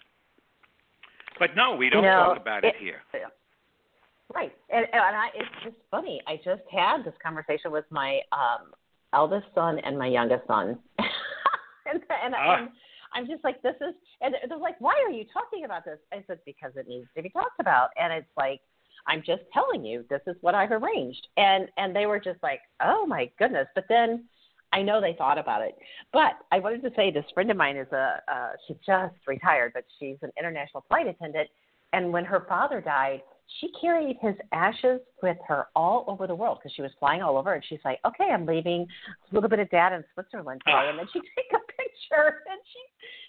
But 1.39 1.55
no, 1.55 1.77
we 1.77 1.89
don't 1.91 2.03
You 2.03 2.11
know, 2.11 2.25
talk 2.25 2.37
about 2.39 2.65
it, 2.65 2.75
it- 2.75 2.81
here. 2.81 3.03
Right, 4.33 4.57
and, 4.71 4.87
and 4.93 5.17
I, 5.17 5.29
it's 5.35 5.65
just 5.65 5.77
funny. 5.91 6.23
I 6.27 6.37
just 6.37 6.63
had 6.71 7.03
this 7.05 7.15
conversation 7.19 7.73
with 7.73 7.85
my 7.91 8.21
um 8.33 8.73
eldest 9.13 9.53
son 9.57 9.81
and 9.81 9.99
my 9.99 10.07
youngest 10.07 10.47
son, 10.47 10.79
and, 10.99 12.01
and, 12.23 12.35
Ah. 12.37 12.59
and 12.59 12.71
I'm 13.13 13.27
just 13.27 13.43
like, 13.43 13.61
this 13.63 13.75
is, 13.81 13.93
and 14.21 14.37
they're 14.49 14.57
like, 14.57 14.81
why 14.81 14.95
are 15.05 15.11
you 15.11 15.25
talking 15.33 15.65
about 15.65 15.85
this? 15.85 15.99
I 16.13 16.23
said 16.29 16.39
because 16.47 16.77
it 16.77 16.87
needs 16.87 17.09
to 17.17 17.23
be 17.23 17.29
talked 17.31 17.59
about, 17.59 17.91
and 17.97 18.13
it's 18.13 18.31
like, 18.37 18.61
I'm 19.09 19.21
just 19.21 19.43
telling 19.53 19.85
you, 19.85 20.05
this 20.09 20.23
is 20.29 20.37
what 20.43 20.55
I've 20.55 20.71
arranged, 20.71 21.27
and 21.37 21.69
and 21.77 21.95
they 21.95 22.07
were 22.07 22.21
just 22.21 22.41
like, 22.41 22.61
oh 22.81 23.05
my 23.07 23.29
goodness, 23.39 23.67
but 23.75 23.87
then. 23.89 24.29
I 24.73 24.83
know 24.83 25.01
they 25.01 25.15
thought 25.19 25.39
about 25.39 25.63
it, 25.63 25.77
but 26.13 26.33
I 26.53 26.59
wanted 26.61 26.83
to 26.83 26.91
say 26.95 27.11
this 27.11 27.25
friend 27.35 27.51
of 27.51 27.57
mine 27.57 27.77
is 27.77 27.91
a 27.93 28.23
uh, 28.29 28.51
she 28.67 28.75
just 28.87 29.15
retired, 29.27 29.73
but 29.75 29.85
she's 29.99 30.17
an 30.23 30.31
international 30.39 30.85
flight 30.89 31.07
attendant, 31.09 31.49
and 31.93 32.13
when 32.13 32.25
her 32.25 32.45
father 32.49 32.81
died, 32.81 33.23
she 33.59 33.69
carried 33.81 34.17
his 34.23 34.37
ashes 34.53 35.01
with 35.25 35.37
her 35.49 35.67
all 35.75 36.05
over 36.07 36.29
the 36.29 36.35
world 36.35 36.59
because 36.63 36.73
she 36.77 36.83
was 36.83 36.93
flying 37.01 37.21
all 37.21 37.37
over. 37.37 37.55
And 37.55 37.65
she's 37.69 37.81
like, 37.85 37.99
"Okay, 38.07 38.31
I'm 38.33 38.47
leaving 38.47 38.83
a 38.83 39.35
little 39.35 39.51
bit 39.51 39.59
of 39.59 39.69
dad 39.71 39.93
in 39.93 40.05
Switzerland 40.15 40.63
today." 40.65 40.87
And 40.89 40.97
then 40.99 41.07
she 41.13 41.19
take 41.37 41.51
a 41.53 41.59
picture 41.73 42.43
and 42.49 42.61
she 42.73 42.81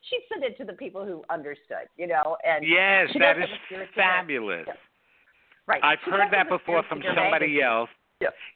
she 0.10 0.20
sent 0.32 0.44
it 0.44 0.58
to 0.60 0.64
the 0.66 0.74
people 0.74 1.04
who 1.06 1.24
understood, 1.32 1.88
you 1.98 2.06
know. 2.06 2.38
And 2.44 2.64
Yes, 2.68 3.10
that 3.14 3.16
is 3.16 3.20
that 3.20 3.34
does 3.34 3.44
is 3.46 3.50
have 3.50 3.50
a 3.50 3.66
spirit 3.66 3.90
to 3.96 4.02
her. 4.02 4.08
fabulous. 4.18 4.68
Right. 5.68 5.84
I've 5.84 5.98
She 6.06 6.12
heard 6.12 6.32
that 6.32 6.50
before 6.50 6.84
from 6.84 7.02
somebody 7.02 7.48
magazine. 7.58 7.64
else. 7.64 7.90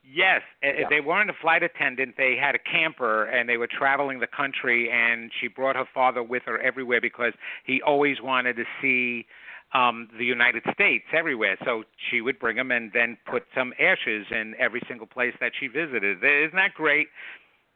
Yes, 0.04 0.42
uh, 0.64 0.68
Yeah. 0.68 0.88
they 0.90 1.02
weren't 1.02 1.30
a 1.30 1.34
flight 1.34 1.64
attendant. 1.64 2.16
They 2.18 2.36
had 2.36 2.56
a 2.56 2.60
camper 2.60 3.26
and 3.26 3.50
they 3.50 3.58
were 3.58 3.68
traveling 3.68 4.20
the 4.20 4.28
country. 4.28 4.90
And 4.92 5.32
she 5.40 5.48
brought 5.48 5.76
her 5.76 5.86
father 5.94 6.22
with 6.24 6.44
her 6.46 6.60
everywhere 6.60 7.02
because 7.02 7.34
he 7.66 7.82
always 7.82 8.22
wanted 8.22 8.56
to 8.58 8.66
see 8.82 9.26
um 9.74 10.08
the 10.18 10.26
United 10.26 10.64
States 10.74 11.06
everywhere. 11.12 11.58
So 11.66 11.84
she 12.10 12.22
would 12.22 12.38
bring 12.40 12.58
him 12.58 12.72
and 12.72 12.92
then 12.94 13.18
put 13.26 13.44
some 13.56 13.74
ashes 13.80 14.28
in 14.32 14.56
every 14.60 14.82
single 14.88 15.08
place 15.08 15.34
that 15.40 15.52
she 15.60 15.68
visited. 15.68 16.24
Isn't 16.24 16.56
that 16.56 16.74
great? 16.76 17.08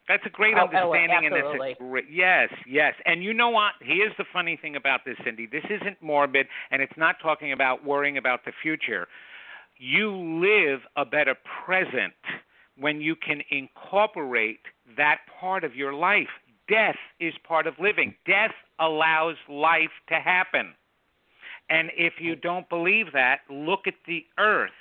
That's 0.08 0.26
a 0.26 0.30
great 0.30 0.56
Oh, 0.56 0.62
oh, 0.62 0.64
understanding, 0.94 1.26
and 1.28 1.36
absolutely. 1.36 1.72
it's 1.72 1.80
a 1.80 1.84
great 1.84 2.06
yes, 2.10 2.50
yes. 2.68 2.96
And 3.06 3.24
you 3.24 3.32
know 3.34 3.50
what? 3.50 3.74
Here's 3.80 4.16
the 4.18 4.26
funny 4.34 4.58
thing 4.58 4.76
about 4.76 5.06
this, 5.06 5.16
Cynde. 5.24 5.48
This 5.52 5.64
isn't 5.70 6.02
morbid, 6.02 6.48
and 6.72 6.82
it's 6.82 6.98
not 6.98 7.18
talking 7.22 7.52
about 7.52 7.86
worrying 7.86 8.18
about 8.18 8.44
the 8.44 8.52
future. 8.64 9.08
You 9.82 10.12
live 10.12 10.82
a 10.98 11.06
better 11.06 11.36
present 11.66 12.14
when 12.78 13.00
you 13.00 13.16
can 13.16 13.42
incorporate 13.50 14.60
that 14.98 15.20
part 15.40 15.64
of 15.64 15.74
your 15.74 15.94
life. 15.94 16.28
Death 16.68 16.98
is 17.22 17.34
part 17.48 17.66
of 17.66 17.76
living. 17.80 18.14
Death 18.26 18.52
allows 18.80 19.38
life 19.48 19.92
to 20.10 20.16
happen. 20.16 20.74
And 21.70 21.92
if 21.96 22.14
you 22.20 22.36
don't 22.36 22.68
believe 22.68 23.14
that, 23.14 23.40
look 23.50 23.88
at 23.88 23.94
the 24.06 24.26
earth. 24.38 24.72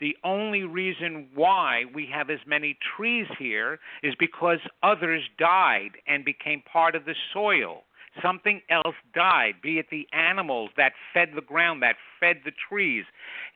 The 0.00 0.16
only 0.24 0.64
reason 0.64 1.28
why 1.36 1.84
we 1.94 2.08
have 2.12 2.28
as 2.28 2.40
many 2.44 2.76
trees 2.96 3.26
here 3.38 3.78
is 4.02 4.14
because 4.18 4.58
others 4.82 5.22
died 5.38 5.92
and 6.08 6.24
became 6.24 6.62
part 6.62 6.96
of 6.96 7.04
the 7.04 7.14
soil. 7.32 7.84
Something 8.22 8.60
else 8.70 8.96
died, 9.14 9.54
be 9.62 9.78
it 9.78 9.86
the 9.90 10.08
animals 10.12 10.70
that 10.76 10.92
fed 11.14 11.30
the 11.34 11.42
ground, 11.42 11.82
that 11.82 11.96
fed 12.20 12.38
the 12.44 12.52
trees. 12.68 13.04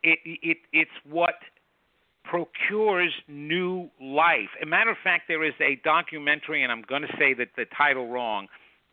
It, 0.03 0.19
it, 0.25 0.59
it's 0.73 0.91
what 1.05 1.35
procures 2.25 3.13
new 3.29 3.91
life. 4.01 4.49
As 4.61 4.63
a 4.63 4.67
matter 4.67 4.91
of 4.91 4.97
fact, 5.03 5.25
there 5.29 5.45
is 5.45 5.55
a 5.61 5.81
documentary, 5.85 6.63
and 6.63 6.71
I'm 6.71 6.83
going 6.83 7.03
to 7.03 7.17
say 7.19 7.35
that 7.35 7.49
the 7.57 7.67
title 7.77 8.09
wrong. 8.09 8.49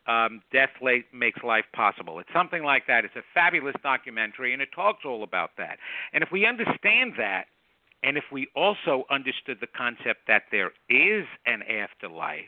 Um, 0.07 0.41
Death 0.51 0.71
Late 0.81 1.05
Makes 1.13 1.43
Life 1.43 1.65
Possible. 1.71 2.17
It's 2.17 2.33
something 2.33 2.63
like 2.63 2.87
that. 2.87 3.05
It's 3.05 3.15
a 3.15 3.21
fabulous 3.31 3.75
documentary, 3.83 4.53
and 4.53 4.61
it 4.61 4.69
talks 4.73 5.05
all 5.05 5.21
about 5.21 5.51
that. 5.59 5.77
And 6.13 6.23
if 6.23 6.31
we 6.31 6.47
understand 6.47 7.13
that, 7.19 7.45
and 8.01 8.17
if 8.17 8.23
we 8.31 8.47
also 8.55 9.03
understood 9.11 9.57
the 9.61 9.67
concept 9.67 10.21
that 10.27 10.43
there 10.51 10.71
is 10.89 11.27
an 11.45 11.61
afterlife, 11.61 12.45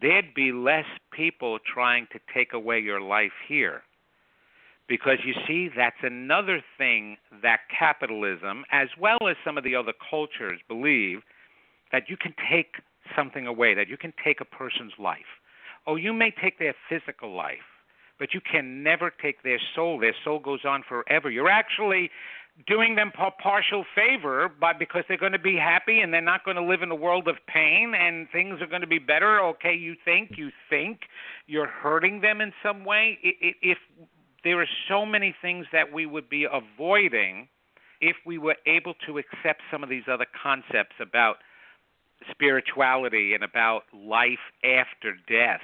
there'd 0.00 0.34
be 0.34 0.50
less 0.50 0.86
people 1.12 1.58
trying 1.72 2.08
to 2.10 2.18
take 2.34 2.52
away 2.52 2.80
your 2.80 3.00
life 3.00 3.32
here. 3.46 3.82
Because 4.88 5.18
you 5.24 5.34
see, 5.46 5.70
that's 5.74 5.96
another 6.02 6.62
thing 6.76 7.16
that 7.42 7.60
capitalism, 7.76 8.64
as 8.70 8.88
well 9.00 9.18
as 9.28 9.36
some 9.44 9.56
of 9.56 9.64
the 9.64 9.74
other 9.74 9.92
cultures, 10.10 10.60
believe 10.68 11.20
that 11.92 12.08
you 12.08 12.16
can 12.16 12.34
take 12.50 12.76
something 13.16 13.46
away, 13.46 13.74
that 13.74 13.88
you 13.88 13.96
can 13.96 14.12
take 14.24 14.40
a 14.40 14.44
person's 14.44 14.92
life. 14.98 15.40
Oh, 15.86 15.96
you 15.96 16.12
may 16.12 16.30
take 16.30 16.58
their 16.58 16.74
physical 16.88 17.34
life, 17.34 17.58
but 18.18 18.34
you 18.34 18.40
can 18.40 18.82
never 18.82 19.10
take 19.10 19.42
their 19.42 19.60
soul. 19.74 19.98
Their 19.98 20.14
soul 20.24 20.38
goes 20.38 20.64
on 20.64 20.84
forever. 20.88 21.30
You're 21.30 21.48
actually 21.48 22.10
doing 22.66 22.94
them 22.96 23.10
a 23.18 23.30
partial 23.30 23.84
favor 23.94 24.48
by 24.60 24.72
because 24.72 25.04
they're 25.08 25.16
going 25.16 25.32
to 25.32 25.38
be 25.38 25.56
happy 25.56 26.00
and 26.00 26.12
they're 26.12 26.20
not 26.20 26.44
going 26.44 26.56
to 26.56 26.62
live 26.62 26.82
in 26.82 26.90
a 26.90 26.94
world 26.94 27.26
of 27.26 27.36
pain 27.46 27.94
and 27.98 28.28
things 28.30 28.60
are 28.60 28.66
going 28.66 28.82
to 28.82 28.86
be 28.86 28.98
better. 28.98 29.40
Okay, 29.40 29.74
you 29.74 29.94
think 30.04 30.32
you 30.36 30.50
think 30.68 31.00
you're 31.46 31.66
hurting 31.66 32.20
them 32.20 32.40
in 32.40 32.52
some 32.62 32.84
way. 32.84 33.18
If 33.22 33.78
there 34.44 34.60
are 34.60 34.68
so 34.88 35.06
many 35.06 35.34
things 35.40 35.66
that 35.72 35.92
we 35.92 36.06
would 36.06 36.28
be 36.28 36.46
avoiding 36.50 37.48
if 38.00 38.16
we 38.26 38.38
were 38.38 38.56
able 38.66 38.94
to 39.06 39.18
accept 39.18 39.62
some 39.70 39.82
of 39.82 39.88
these 39.88 40.04
other 40.10 40.26
concepts 40.42 40.96
about 41.00 41.36
spirituality 42.30 43.34
and 43.34 43.44
about 43.44 43.82
life 43.92 44.42
after 44.64 45.14
death 45.28 45.60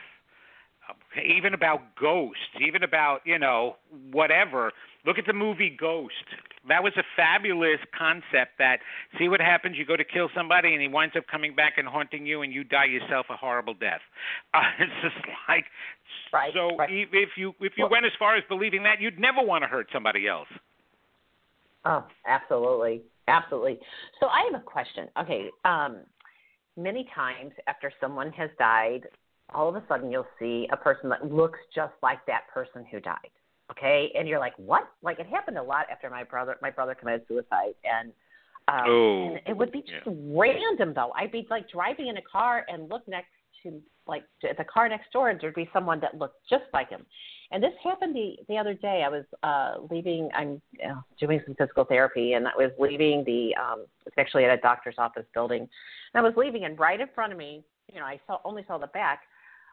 even 1.22 1.54
about 1.54 1.80
ghosts 2.00 2.56
even 2.60 2.82
about 2.82 3.20
you 3.24 3.38
know 3.38 3.76
whatever. 4.10 4.72
Look 5.06 5.18
at 5.18 5.26
the 5.26 5.32
movie 5.32 5.70
ghost. 5.70 6.12
That 6.68 6.82
was 6.82 6.92
a 6.96 7.04
fabulous 7.16 7.78
concept 7.96 8.58
that 8.58 8.80
see 9.18 9.28
what 9.28 9.40
happens? 9.40 9.76
You 9.78 9.86
go 9.86 9.96
to 9.96 10.04
kill 10.04 10.28
somebody 10.34 10.72
and 10.72 10.82
he 10.82 10.88
winds 10.88 11.14
up 11.16 11.24
coming 11.30 11.54
back 11.54 11.74
and 11.78 11.86
haunting 11.88 12.26
you 12.26 12.42
and 12.42 12.52
you 12.52 12.64
die 12.64 12.86
yourself 12.86 13.26
a 13.30 13.36
horrible 13.36 13.74
death. 13.74 14.00
Uh, 14.54 14.62
it's 14.80 14.92
just 15.02 15.26
like 15.48 15.66
Right, 16.32 16.52
so 16.54 16.76
right. 16.76 16.90
if 16.90 17.30
you 17.36 17.54
if 17.60 17.72
you 17.76 17.84
Well- 17.84 17.90
went 17.90 18.06
as 18.06 18.12
far 18.18 18.36
as 18.36 18.44
believing 18.48 18.82
that 18.84 19.00
you'd 19.00 19.18
never 19.18 19.42
want 19.42 19.62
to 19.64 19.68
hurt 19.68 19.88
somebody 19.92 20.26
else 20.28 20.48
Oh, 21.84 22.04
absolutely, 22.26 23.02
absolutely. 23.28 23.78
So 24.20 24.26
I 24.26 24.48
have 24.50 24.60
a 24.60 24.64
question. 24.64 25.08
Okay, 25.20 25.48
um, 25.64 26.00
many 26.76 27.08
times 27.14 27.52
after 27.66 27.92
someone 28.00 28.32
has 28.32 28.50
died, 28.58 29.06
all 29.54 29.68
of 29.68 29.76
a 29.76 29.82
sudden 29.88 30.10
you'll 30.10 30.26
see 30.38 30.68
a 30.72 30.76
person 30.76 31.08
that 31.08 31.32
looks 31.32 31.58
just 31.74 31.94
like 32.02 32.18
that 32.26 32.42
person 32.52 32.84
who 32.90 33.00
died. 33.00 33.30
Okay, 33.70 34.10
and 34.18 34.26
you're 34.28 34.38
like, 34.38 34.54
what? 34.58 34.88
Like 35.02 35.18
it 35.18 35.26
happened 35.26 35.56
a 35.56 35.62
lot 35.62 35.86
after 35.90 36.10
my 36.10 36.24
brother 36.24 36.56
my 36.60 36.70
brother 36.70 36.94
committed 36.94 37.22
suicide, 37.28 37.74
and 37.84 38.12
um, 38.66 38.84
Oh, 38.86 39.24
and 39.28 39.40
it 39.46 39.56
would 39.56 39.72
be 39.72 39.82
just 39.82 40.04
random 40.06 40.92
though. 40.94 41.12
I'd 41.14 41.32
be 41.32 41.46
like 41.48 41.70
driving 41.70 42.08
in 42.08 42.16
a 42.16 42.22
car 42.22 42.66
and 42.68 42.88
look 42.90 43.06
next 43.06 43.30
to 43.62 43.80
like 44.06 44.24
to 44.40 44.48
the 44.56 44.64
car 44.64 44.88
next 44.88 45.12
door, 45.12 45.30
and 45.30 45.40
there'd 45.40 45.54
be 45.54 45.68
someone 45.72 46.00
that 46.00 46.16
looked 46.16 46.40
just 46.48 46.64
like 46.72 46.90
him. 46.90 47.04
And 47.50 47.62
this 47.62 47.72
happened 47.82 48.14
the 48.14 48.36
the 48.48 48.56
other 48.56 48.74
day. 48.74 49.04
I 49.04 49.08
was 49.08 49.24
uh 49.42 49.74
leaving. 49.90 50.28
I'm 50.34 50.60
uh, 50.84 51.00
doing 51.18 51.40
some 51.46 51.54
physical 51.54 51.84
therapy, 51.84 52.34
and 52.34 52.46
I 52.46 52.52
was 52.56 52.70
leaving 52.78 53.24
the. 53.24 53.54
um 53.56 53.86
It's 54.06 54.16
actually 54.18 54.44
at 54.44 54.58
a 54.58 54.60
doctor's 54.60 54.96
office 54.98 55.26
building. 55.34 55.62
And 55.62 55.68
I 56.14 56.22
was 56.22 56.34
leaving, 56.36 56.64
and 56.64 56.78
right 56.78 57.00
in 57.00 57.08
front 57.14 57.32
of 57.32 57.38
me, 57.38 57.64
you 57.92 58.00
know, 58.00 58.06
I 58.06 58.20
saw 58.26 58.38
only 58.44 58.64
saw 58.66 58.78
the 58.78 58.88
back 58.88 59.22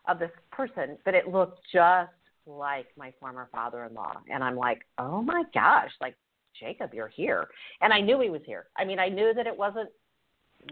of 0.08 0.20
this 0.20 0.32
person, 0.52 0.98
but 1.06 1.14
it 1.16 1.28
looked 1.28 1.60
just 1.74 2.12
like 2.46 2.88
my 2.98 3.12
former 3.20 3.50
father-in-law. 3.52 4.22
And 4.32 4.44
I'm 4.44 4.56
like, 4.56 4.86
oh 4.98 5.22
my 5.22 5.44
gosh, 5.54 5.90
like 6.00 6.16
Jacob, 6.60 6.94
you're 6.94 7.08
here. 7.08 7.48
And 7.82 7.92
I 7.92 8.00
knew 8.02 8.20
he 8.22 8.30
was 8.30 8.42
here. 8.46 8.68
I 8.78 8.86
mean, 8.86 9.00
I 9.00 9.10
knew 9.10 9.34
that 9.34 9.48
it 9.48 9.58
wasn't 9.58 9.90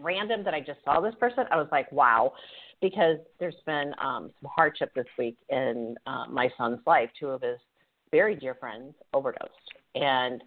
random 0.01 0.43
that 0.43 0.53
I 0.53 0.59
just 0.59 0.79
saw 0.83 0.99
this 0.99 1.15
person. 1.19 1.45
I 1.51 1.57
was 1.57 1.67
like, 1.71 1.91
wow, 1.91 2.33
because 2.81 3.17
there's 3.39 3.55
been 3.65 3.93
um, 3.99 4.31
some 4.41 4.51
hardship 4.55 4.93
this 4.95 5.05
week 5.17 5.37
in 5.49 5.95
uh, 6.05 6.25
my 6.29 6.49
son's 6.57 6.79
life. 6.85 7.09
Two 7.19 7.29
of 7.29 7.41
his 7.41 7.57
very 8.11 8.35
dear 8.35 8.55
friends 8.55 8.93
overdosed, 9.13 9.51
and 9.95 10.43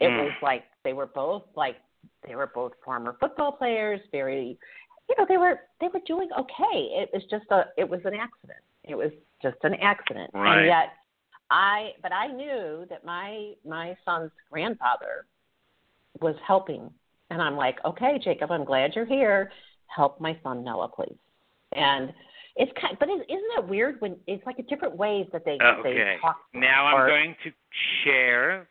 it 0.00 0.08
Mm. 0.08 0.24
was 0.24 0.32
like 0.42 0.64
they 0.84 0.92
were 0.92 1.06
both 1.06 1.44
like 1.56 1.76
they 2.26 2.34
were 2.36 2.50
both 2.54 2.72
former 2.84 3.16
football 3.20 3.52
players. 3.52 4.00
Very, 4.12 4.58
you 5.08 5.14
know, 5.18 5.26
they 5.28 5.38
were 5.38 5.60
they 5.80 5.88
were 5.88 6.00
doing 6.06 6.28
okay. 6.38 6.78
It 7.02 7.10
was 7.12 7.22
just 7.30 7.46
a 7.50 7.66
it 7.76 7.88
was 7.88 8.00
an 8.04 8.14
accident. 8.14 8.60
It 8.84 8.94
was 8.96 9.10
just 9.42 9.58
an 9.62 9.74
accident, 9.74 10.30
Right. 10.34 10.58
and 10.58 10.66
yet. 10.66 10.92
I 11.50 11.92
but 12.02 12.12
I 12.12 12.26
knew 12.26 12.84
that 12.90 13.06
my 13.06 13.54
my 13.66 13.96
son's 14.04 14.30
grandfather 14.50 15.24
was 16.20 16.34
helping 16.46 16.90
and 17.30 17.42
I'm 17.42 17.56
like, 17.56 17.76
okay, 17.84 18.18
Jacob, 18.22 18.50
I'm 18.50 18.64
glad 18.64 18.92
you're 18.94 19.06
here. 19.06 19.50
Help 19.86 20.20
my 20.20 20.38
son 20.42 20.64
Noah, 20.64 20.88
please. 20.88 21.16
And 21.72 22.12
it's 22.56 22.72
kind, 22.80 22.92
of, 22.94 22.98
but 22.98 23.08
is, 23.08 23.20
isn't 23.28 23.50
that 23.56 23.68
weird 23.68 24.00
when 24.00 24.16
it's 24.26 24.44
like 24.46 24.58
a 24.58 24.62
different 24.62 24.96
ways 24.96 25.26
that 25.32 25.44
they 25.44 25.58
oh, 25.62 25.80
Okay. 25.80 25.94
they 25.94 26.16
talk? 26.20 26.36
Now 26.54 26.86
I'm 26.86 27.02
or- 27.02 27.08
going 27.08 27.36
to 27.44 27.50
share 28.04 28.68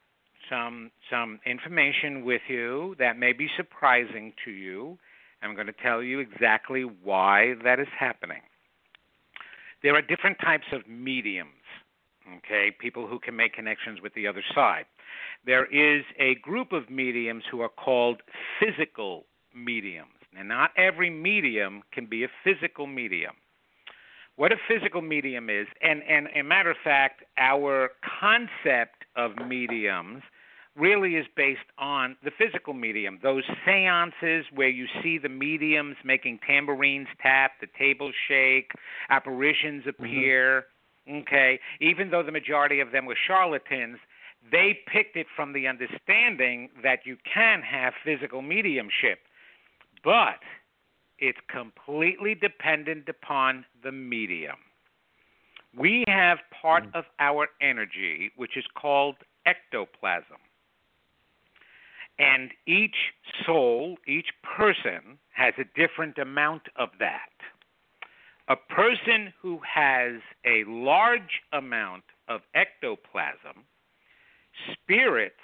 some 0.50 0.92
some 1.10 1.40
information 1.46 2.24
with 2.24 2.42
you 2.48 2.96
that 3.00 3.18
may 3.18 3.34
be 3.34 3.48
surprising 3.58 4.34
to 4.46 4.52
you. 4.52 4.98
I'm 5.42 5.54
going 5.56 5.68
to 5.68 5.74
tell 5.84 6.02
you 6.02 6.20
exactly 6.20 6.84
why 6.84 7.54
that 7.64 7.80
is 7.80 7.88
happening. 7.98 8.42
There 9.84 9.96
are 9.96 10.02
different 10.02 10.38
types 10.40 10.66
of 10.74 10.88
mediums, 10.88 11.50
okay? 12.38 12.72
People 12.80 13.08
who 13.08 13.20
can 13.20 13.36
make 13.36 13.54
connections 13.54 14.02
with 14.02 14.14
the 14.16 14.26
other 14.28 14.44
side. 14.56 14.86
There 15.46 15.66
is 15.66 16.04
a 16.20 16.36
group 16.36 16.72
of 16.72 16.90
mediums 16.90 17.44
who 17.50 17.62
are 17.62 17.70
called 17.70 18.22
physical 18.60 19.26
mediums. 19.56 20.12
And 20.38 20.50
not 20.50 20.72
every 20.78 21.10
medium 21.10 21.84
can 21.92 22.06
be 22.06 22.24
a 22.24 22.28
physical 22.44 22.86
medium 22.86 23.34
what 24.38 24.52
a 24.52 24.56
physical 24.68 25.02
medium 25.02 25.50
is, 25.50 25.68
and, 25.82 26.04
and 26.04 26.28
a 26.36 26.44
matter 26.44 26.70
of 26.70 26.78
fact, 26.84 27.24
our 27.38 27.90
concept 28.20 29.04
of 29.16 29.32
mediums 29.48 30.22
really 30.76 31.16
is 31.16 31.26
based 31.36 31.60
on 31.80 32.16
the 32.24 32.30
physical 32.38 32.76
medium. 32.76 33.18
Those 33.24 33.44
seances 33.66 34.46
where 34.54 34.70
you 34.70 34.86
see 35.02 35.18
the 35.18 35.28
mediums 35.28 35.96
making 36.06 36.40
tambourines 36.48 37.08
tap, 37.20 37.54
the 37.60 37.68
tables 37.80 38.14
shake, 38.28 38.72
apparitions 39.10 39.84
mm-hmm. 39.86 40.04
appear. 40.04 40.66
Okay, 41.10 41.60
even 41.80 42.12
though 42.12 42.22
the 42.22 42.34
majority 42.34 42.82
of 42.82 42.92
them 42.92 43.06
were 43.06 43.18
charlatans, 43.28 43.98
they 44.52 44.80
picked 44.88 45.16
it 45.16 45.28
from 45.36 45.54
the 45.54 45.68
understanding 45.68 46.70
that 46.84 47.06
you 47.06 47.18
can 47.32 47.62
have 47.62 47.94
physical 48.04 48.42
mediumship, 48.42 49.20
but 50.04 50.40
it's 51.20 51.40
completely 51.50 52.36
dependent 52.36 53.10
upon 53.10 53.66
the 53.84 53.92
medium. 53.92 54.58
We 55.76 56.04
have 56.08 56.40
part 56.62 56.86
mm. 56.86 56.96
of 56.96 57.06
our 57.20 57.48
energy 57.62 58.32
which 58.36 58.58
is 58.58 58.66
called 58.76 59.16
ectoplasm. 59.46 60.38
And 62.20 62.52
each 62.66 62.96
soul, 63.46 63.98
each 64.08 64.30
person, 64.42 65.20
has 65.34 65.54
a 65.60 65.66
different 65.80 66.18
amount 66.18 66.64
of 66.76 66.90
that. 67.00 67.30
A 68.48 68.56
person 68.56 69.34
who 69.40 69.60
has 69.72 70.14
a 70.46 70.64
large 70.66 71.42
amount 71.52 72.06
of 72.28 72.42
ectoplasm, 72.56 73.66
spirits 74.74 75.36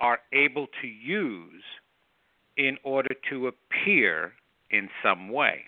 are 0.00 0.20
able 0.32 0.66
to 0.80 0.86
use 0.88 1.62
in 2.56 2.76
order 2.84 3.14
to 3.30 3.48
appear 3.48 4.32
in 4.70 4.88
some 5.02 5.28
way. 5.28 5.64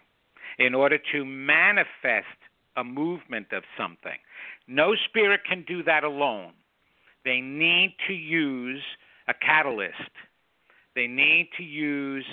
in 0.58 0.74
order 0.74 0.98
to 1.12 1.24
manifest 1.24 2.38
a 2.76 2.84
movement 2.84 3.48
of 3.52 3.62
something. 3.78 4.18
No 4.66 4.94
spirit 5.08 5.40
can 5.48 5.64
do 5.66 5.82
that 5.84 6.04
alone. 6.04 6.52
They 7.24 7.40
need 7.40 7.96
to 8.06 8.14
use 8.14 8.82
a 9.28 9.34
catalyst. 9.34 10.10
They 10.94 11.06
need 11.06 11.50
to 11.56 11.62
use 11.62 12.24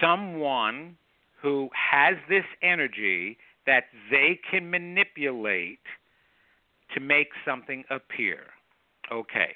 someone 0.00 0.96
who 1.40 1.68
has 1.72 2.16
this 2.28 2.44
energy 2.62 3.38
that 3.66 3.84
they 4.10 4.38
can 4.50 4.70
manipulate 4.70 5.78
to 6.94 7.00
make 7.00 7.28
something 7.46 7.84
appear. 7.90 8.40
Okay. 9.12 9.54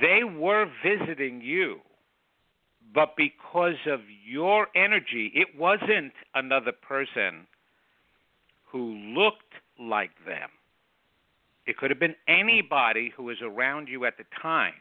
They 0.00 0.22
were 0.24 0.66
visiting 0.84 1.40
you, 1.40 1.80
but 2.94 3.16
because 3.16 3.86
of 3.86 4.00
your 4.24 4.68
energy, 4.74 5.32
it 5.34 5.48
wasn't 5.58 6.12
another 6.34 6.72
person 6.72 7.46
who 8.64 8.94
looked 8.94 9.54
like 9.78 10.12
them. 10.26 10.50
It 11.66 11.76
could 11.76 11.90
have 11.90 11.98
been 12.00 12.16
anybody 12.28 13.12
who 13.16 13.24
was 13.24 13.38
around 13.42 13.88
you 13.88 14.04
at 14.04 14.16
the 14.16 14.24
time. 14.40 14.74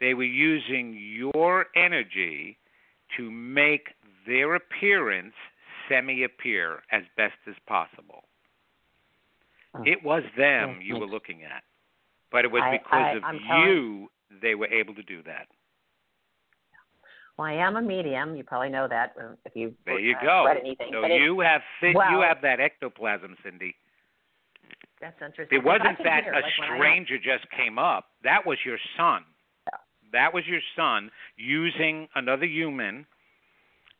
They 0.00 0.14
were 0.14 0.24
using 0.24 0.94
your 0.94 1.66
energy 1.76 2.58
to 3.16 3.30
make 3.30 3.88
their 4.26 4.54
appearance 4.54 5.34
semi 5.88 6.22
appear 6.24 6.82
as 6.92 7.02
best 7.16 7.36
as 7.46 7.54
possible. 7.66 8.24
It 9.86 10.02
was 10.02 10.22
them 10.36 10.80
you 10.82 10.94
were 10.96 11.06
looking 11.06 11.44
at, 11.44 11.62
but 12.30 12.44
it 12.44 12.50
was 12.50 12.62
because 12.72 12.92
I- 12.92 13.10
of 13.12 13.24
I'm 13.24 13.38
telling- 13.40 13.68
you 13.68 14.10
they 14.42 14.54
were 14.54 14.68
able 14.68 14.94
to 14.94 15.02
do 15.02 15.22
that. 15.24 15.46
Well, 17.36 17.46
I 17.48 17.54
am 17.54 17.76
a 17.76 17.82
medium. 17.82 18.36
You 18.36 18.44
probably 18.44 18.68
know 18.68 18.86
that 18.88 19.14
uh, 19.18 19.32
if 19.44 19.56
you 19.56 19.74
There 19.86 19.98
you 19.98 20.14
uh, 20.20 20.22
go. 20.24 20.44
read 20.46 20.58
anything. 20.58 20.88
So 20.92 21.02
but 21.02 21.10
it- 21.10 21.22
you 21.22 21.40
have 21.40 21.62
fi- 21.80 22.10
you 22.10 22.20
have 22.20 22.42
that 22.42 22.60
ectoplasm, 22.60 23.36
Cynde. 23.42 23.72
that's 25.00 25.20
interesting. 25.22 25.58
It 25.58 25.64
wasn't 25.64 25.98
that 26.04 26.24
hear, 26.24 26.32
a 26.34 26.40
like, 26.42 26.52
stranger 26.76 27.16
just 27.16 27.50
came 27.56 27.78
up. 27.78 28.08
That 28.24 28.44
was 28.46 28.58
your 28.64 28.78
son. 28.96 29.24
Yeah. 29.72 29.78
That 30.12 30.34
was 30.34 30.44
your 30.46 30.60
son 30.76 31.10
using 31.36 32.08
another 32.14 32.44
human, 32.46 33.06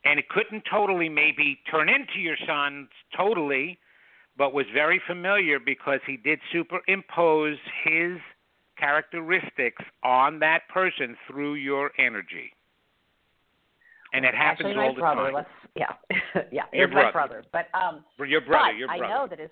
and 0.05 0.18
it 0.18 0.28
couldn't 0.28 0.64
totally 0.70 1.09
maybe 1.09 1.59
turn 1.70 1.89
into 1.89 2.18
your 2.18 2.37
son 2.47 2.89
totally, 3.16 3.78
but 4.37 4.53
was 4.53 4.66
very 4.74 5.01
familiar 5.07 5.59
because 5.59 6.01
he 6.07 6.18
did 6.18 6.41
superimpose 6.53 7.57
his 7.85 8.18
characteristics 8.81 9.83
on 10.03 10.39
that 10.41 10.62
person 10.72 11.16
through 11.28 11.55
your 11.55 11.91
energy. 11.99 12.53
And 14.12 14.24
it 14.24 14.35
happens 14.35 14.74
all 14.76 14.95
the 14.95 15.01
brother, 15.01 15.31
time. 15.33 15.45
Yeah, 15.76 15.93
yeah, 16.51 16.62
Your 16.72 16.87
it's 16.87 16.95
my 16.95 17.12
brother. 17.12 17.12
brother. 17.12 17.45
But 17.53 17.66
um, 17.78 18.05
Your 18.26 18.41
brother, 18.41 18.72
your 18.72 18.91
I 18.91 18.99
brother. 18.99 19.14
know 19.14 19.26
that 19.28 19.39
is. 19.39 19.51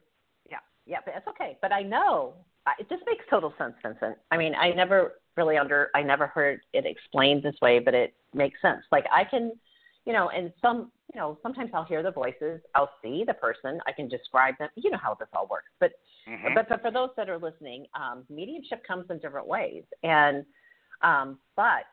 yeah, 0.51 0.57
yeah, 0.87 0.99
but 1.05 1.15
it's 1.17 1.29
okay. 1.29 1.57
But 1.63 1.73
I 1.73 1.83
know 1.83 2.35
I- 2.67 2.73
it 2.81 2.89
just 2.89 3.03
makes 3.07 3.25
total 3.31 3.55
sense, 3.57 3.75
Vincent. 3.83 4.17
I 4.33 4.37
mean, 4.37 4.55
I 4.57 4.71
never 4.71 5.21
really 5.37 5.57
under 5.57 5.91
I 5.95 6.03
never 6.03 6.27
heard 6.27 6.61
it 6.73 6.85
explained 6.87 7.45
this 7.45 7.55
way, 7.63 7.79
but 7.79 7.95
it 7.95 8.15
makes 8.35 8.61
sense. 8.61 8.83
Like 8.91 9.05
I 9.13 9.23
can, 9.23 9.53
you 10.07 10.13
know, 10.13 10.29
and 10.31 10.53
some, 10.61 10.91
you 11.13 11.21
know, 11.21 11.39
sometimes 11.43 11.71
I'll 11.73 11.85
hear 11.85 12.03
the 12.03 12.11
voices, 12.11 12.61
I'll 12.75 12.91
see 13.03 13.25
the 13.27 13.35
person, 13.35 13.81
I 13.87 13.93
can 13.93 14.09
describe 14.09 14.55
them. 14.59 14.69
You 14.77 14.91
know 14.91 14.99
how 15.03 15.15
this 15.15 15.29
all 15.33 15.47
works. 15.47 15.71
But 15.81 15.93
Mhm. 16.27 16.55
but, 16.55 16.69
but 16.69 16.83
for 16.83 16.91
those 16.91 17.11
that 17.17 17.29
are 17.31 17.39
listening, 17.39 17.87
um, 17.95 18.27
mediumship 18.29 18.85
comes 18.85 19.09
in 19.11 19.19
different 19.19 19.47
ways, 19.47 19.85
and 20.03 20.45
um, 21.03 21.39
but 21.57 21.87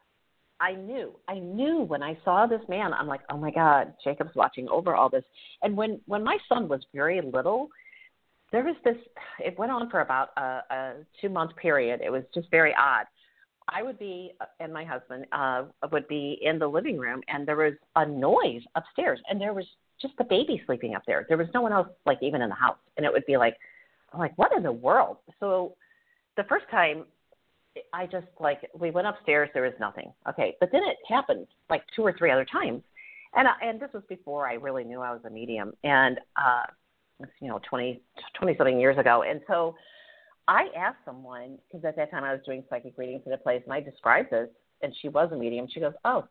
I 0.59 0.73
knew, 0.73 1.19
I 1.27 1.39
knew 1.39 1.81
when 1.81 2.01
I 2.01 2.17
saw 2.23 2.45
this 2.47 2.61
man, 2.69 2.93
I'm 2.93 3.07
like, 3.07 3.21
oh 3.29 3.37
my 3.37 3.51
God, 3.51 3.93
Jacob's 4.03 4.35
watching 4.35 4.67
over 4.69 4.95
all 4.95 5.09
this. 5.09 5.23
And 5.61 5.75
when 5.75 6.01
when 6.05 6.23
my 6.23 6.37
son 6.47 6.67
was 6.67 6.81
very 6.93 7.21
little, 7.21 7.69
there 8.51 8.63
was 8.63 8.75
this. 8.83 8.97
It 9.39 9.57
went 9.57 9.71
on 9.71 9.89
for 9.89 10.01
about 10.01 10.29
a, 10.37 10.61
a 10.71 10.93
two 11.21 11.29
month 11.29 11.55
period. 11.55 12.01
It 12.03 12.09
was 12.09 12.23
just 12.33 12.49
very 12.51 12.73
odd. 12.77 13.05
I 13.67 13.81
would 13.83 13.97
be, 13.97 14.31
and 14.59 14.71
my 14.71 14.85
husband 14.85 15.25
uh, 15.31 15.63
would 15.91 16.07
be 16.07 16.37
in 16.41 16.59
the 16.59 16.67
living 16.67 16.97
room, 16.97 17.21
and 17.27 17.47
there 17.47 17.55
was 17.55 17.73
a 17.95 18.05
noise 18.05 18.61
upstairs, 18.75 19.19
and 19.29 19.41
there 19.41 19.53
was 19.53 19.65
just 20.01 20.13
the 20.17 20.23
baby 20.23 20.61
sleeping 20.65 20.95
up 20.95 21.03
there. 21.07 21.25
There 21.27 21.37
was 21.37 21.47
no 21.53 21.61
one 21.61 21.73
else, 21.73 21.87
like 22.05 22.19
even 22.21 22.41
in 22.41 22.49
the 22.49 22.55
house, 22.55 22.77
and 22.97 23.05
it 23.05 23.11
would 23.11 23.25
be 23.25 23.37
like, 23.37 23.55
I'm 24.13 24.19
like, 24.19 24.37
what 24.37 24.51
in 24.55 24.63
the 24.63 24.71
world? 24.71 25.17
So 25.39 25.75
the 26.37 26.43
first 26.43 26.65
time, 26.69 27.05
I 27.91 28.05
just 28.05 28.27
like 28.39 28.69
we 28.77 28.91
went 28.91 29.07
upstairs, 29.07 29.49
there 29.53 29.63
was 29.63 29.73
nothing. 29.79 30.13
Okay, 30.29 30.55
but 30.59 30.69
then 30.71 30.81
it 30.83 30.97
happened 31.09 31.47
like 31.69 31.83
two 31.95 32.03
or 32.03 32.13
three 32.17 32.31
other 32.31 32.45
times, 32.45 32.83
and 33.33 33.47
I, 33.47 33.53
and 33.61 33.79
this 33.79 33.89
was 33.93 34.03
before 34.07 34.47
I 34.47 34.53
really 34.53 34.83
knew 34.83 35.01
I 35.01 35.11
was 35.11 35.21
a 35.25 35.29
medium, 35.29 35.73
and 35.83 36.19
uh, 36.37 36.63
you 37.41 37.47
know, 37.47 37.59
twenty 37.67 38.01
twenty 38.37 38.55
something 38.57 38.79
years 38.79 38.97
ago, 38.97 39.23
and 39.27 39.41
so 39.47 39.75
I 40.47 40.67
asked 40.75 40.99
someone 41.05 41.57
because 41.67 41.85
at 41.85 41.95
that 41.95 42.11
time 42.11 42.23
I 42.23 42.31
was 42.31 42.41
doing 42.45 42.63
psychic 42.69 42.97
readings 42.97 43.23
at 43.25 43.33
a 43.33 43.37
place, 43.37 43.61
and 43.65 43.73
I 43.73 43.79
described 43.79 44.31
this, 44.31 44.49
and 44.81 44.93
she 45.01 45.09
was 45.09 45.31
a 45.31 45.35
medium. 45.35 45.67
She 45.67 45.79
goes, 45.79 45.93
"Oh, 46.05 46.27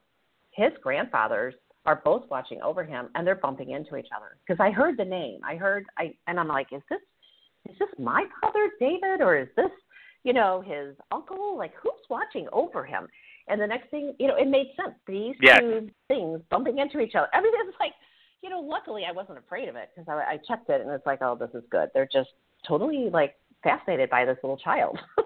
his 0.52 0.72
grandfathers 0.82 1.54
are 1.86 1.96
both 2.04 2.28
watching 2.30 2.62
over 2.62 2.84
him, 2.84 3.10
and 3.14 3.26
they're 3.26 3.34
bumping 3.34 3.70
into 3.70 3.96
each 3.96 4.08
other." 4.16 4.36
Because 4.46 4.60
I 4.60 4.70
heard 4.70 4.96
the 4.96 5.04
name, 5.04 5.40
I 5.44 5.56
heard, 5.56 5.86
I, 5.98 6.14
and 6.26 6.38
I'm 6.38 6.48
like, 6.48 6.72
"Is 6.72 6.82
this 6.88 7.00
is 7.68 7.78
this 7.78 7.88
my 7.98 8.26
brother 8.40 8.70
David, 8.78 9.20
or 9.20 9.36
is 9.36 9.48
this, 9.56 9.70
you 10.22 10.32
know, 10.32 10.60
his 10.60 10.94
uncle? 11.10 11.56
Like, 11.56 11.74
who's 11.74 11.92
watching 12.08 12.48
over 12.52 12.84
him?" 12.84 13.08
And 13.48 13.60
the 13.60 13.66
next 13.66 13.90
thing, 13.90 14.14
you 14.18 14.28
know, 14.28 14.36
it 14.36 14.48
made 14.48 14.68
sense. 14.76 14.94
These 15.06 15.36
Yes. 15.40 15.60
two 15.60 15.90
things 16.08 16.40
bumping 16.50 16.78
into 16.78 17.00
each 17.00 17.14
other. 17.14 17.28
Everything's 17.34 17.74
like, 17.80 17.92
you 18.42 18.50
know, 18.50 18.60
luckily 18.60 19.04
I 19.06 19.12
wasn't 19.12 19.38
afraid 19.38 19.68
of 19.68 19.76
it 19.76 19.90
because 19.94 20.08
I, 20.08 20.34
I 20.34 20.36
checked 20.38 20.70
it, 20.70 20.80
and 20.80 20.90
it's 20.90 21.06
like, 21.06 21.20
oh, 21.22 21.34
this 21.34 21.50
is 21.54 21.64
good. 21.70 21.90
They're 21.94 22.08
just 22.10 22.30
totally 22.66 23.10
like 23.10 23.36
fascinated 23.64 24.10
by 24.10 24.24
this 24.24 24.36
little 24.42 24.58
child. 24.58 24.98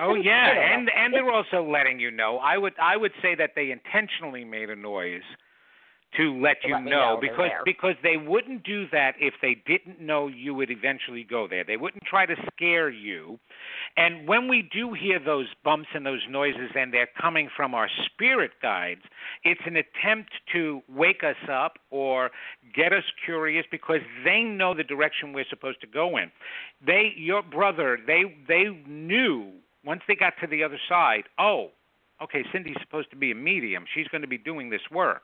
Oh 0.00 0.14
yeah, 0.14 0.72
and 0.72 0.88
and 0.96 1.12
they're 1.12 1.32
also 1.32 1.68
letting 1.68 1.98
you 1.98 2.12
know. 2.12 2.38
I 2.38 2.56
would 2.56 2.74
I 2.80 2.96
would 2.96 3.10
say 3.20 3.34
that 3.34 3.50
they 3.56 3.72
intentionally 3.72 4.44
made 4.44 4.70
a 4.70 4.76
noise 4.76 5.22
to 6.16 6.40
let 6.40 6.62
To 6.62 6.68
you 6.68 6.74
let 6.74 6.84
know 6.84 6.90
know 6.90 7.18
because 7.20 7.50
because 7.64 7.94
they 8.02 8.16
wouldn't 8.16 8.64
do 8.64 8.86
that 8.90 9.14
if 9.20 9.34
they 9.40 9.56
didn't 9.66 10.00
know 10.00 10.26
you 10.26 10.54
would 10.54 10.70
eventually 10.70 11.24
go 11.24 11.46
there. 11.48 11.64
They 11.64 11.76
wouldn't 11.76 12.04
try 12.04 12.26
to 12.26 12.34
scare 12.52 12.90
you. 12.90 13.38
And 13.96 14.26
when 14.26 14.48
we 14.48 14.68
do 14.72 14.92
hear 14.92 15.18
those 15.18 15.46
bumps 15.64 15.88
and 15.94 16.04
those 16.04 16.22
noises 16.28 16.70
and 16.74 16.92
they're 16.92 17.08
coming 17.20 17.48
from 17.56 17.74
our 17.74 17.88
spirit 18.06 18.52
guides, 18.62 19.02
it's 19.44 19.60
an 19.66 19.76
attempt 19.76 20.30
to 20.52 20.82
wake 20.88 21.22
us 21.22 21.48
up 21.50 21.78
or 21.90 22.30
get 22.74 22.92
us 22.92 23.04
curious 23.24 23.64
because 23.70 24.00
they 24.24 24.42
know 24.42 24.74
the 24.74 24.84
direction 24.84 25.32
we're 25.32 25.44
supposed 25.48 25.80
to 25.80 25.86
go 25.86 26.16
in. 26.16 26.30
They 26.84 27.12
your 27.16 27.42
brother, 27.42 27.98
they 28.06 28.36
they 28.48 28.64
knew 28.86 29.52
once 29.84 30.02
they 30.06 30.14
got 30.14 30.34
to 30.40 30.46
the 30.46 30.62
other 30.62 30.78
side, 30.88 31.24
oh, 31.38 31.70
okay, 32.22 32.44
Cynde's 32.52 32.76
supposed 32.80 33.10
to 33.10 33.16
be 33.16 33.30
a 33.30 33.34
medium. 33.34 33.84
She's 33.94 34.08
going 34.08 34.22
to 34.22 34.28
be 34.28 34.38
doing 34.38 34.70
this 34.70 34.82
work. 34.90 35.22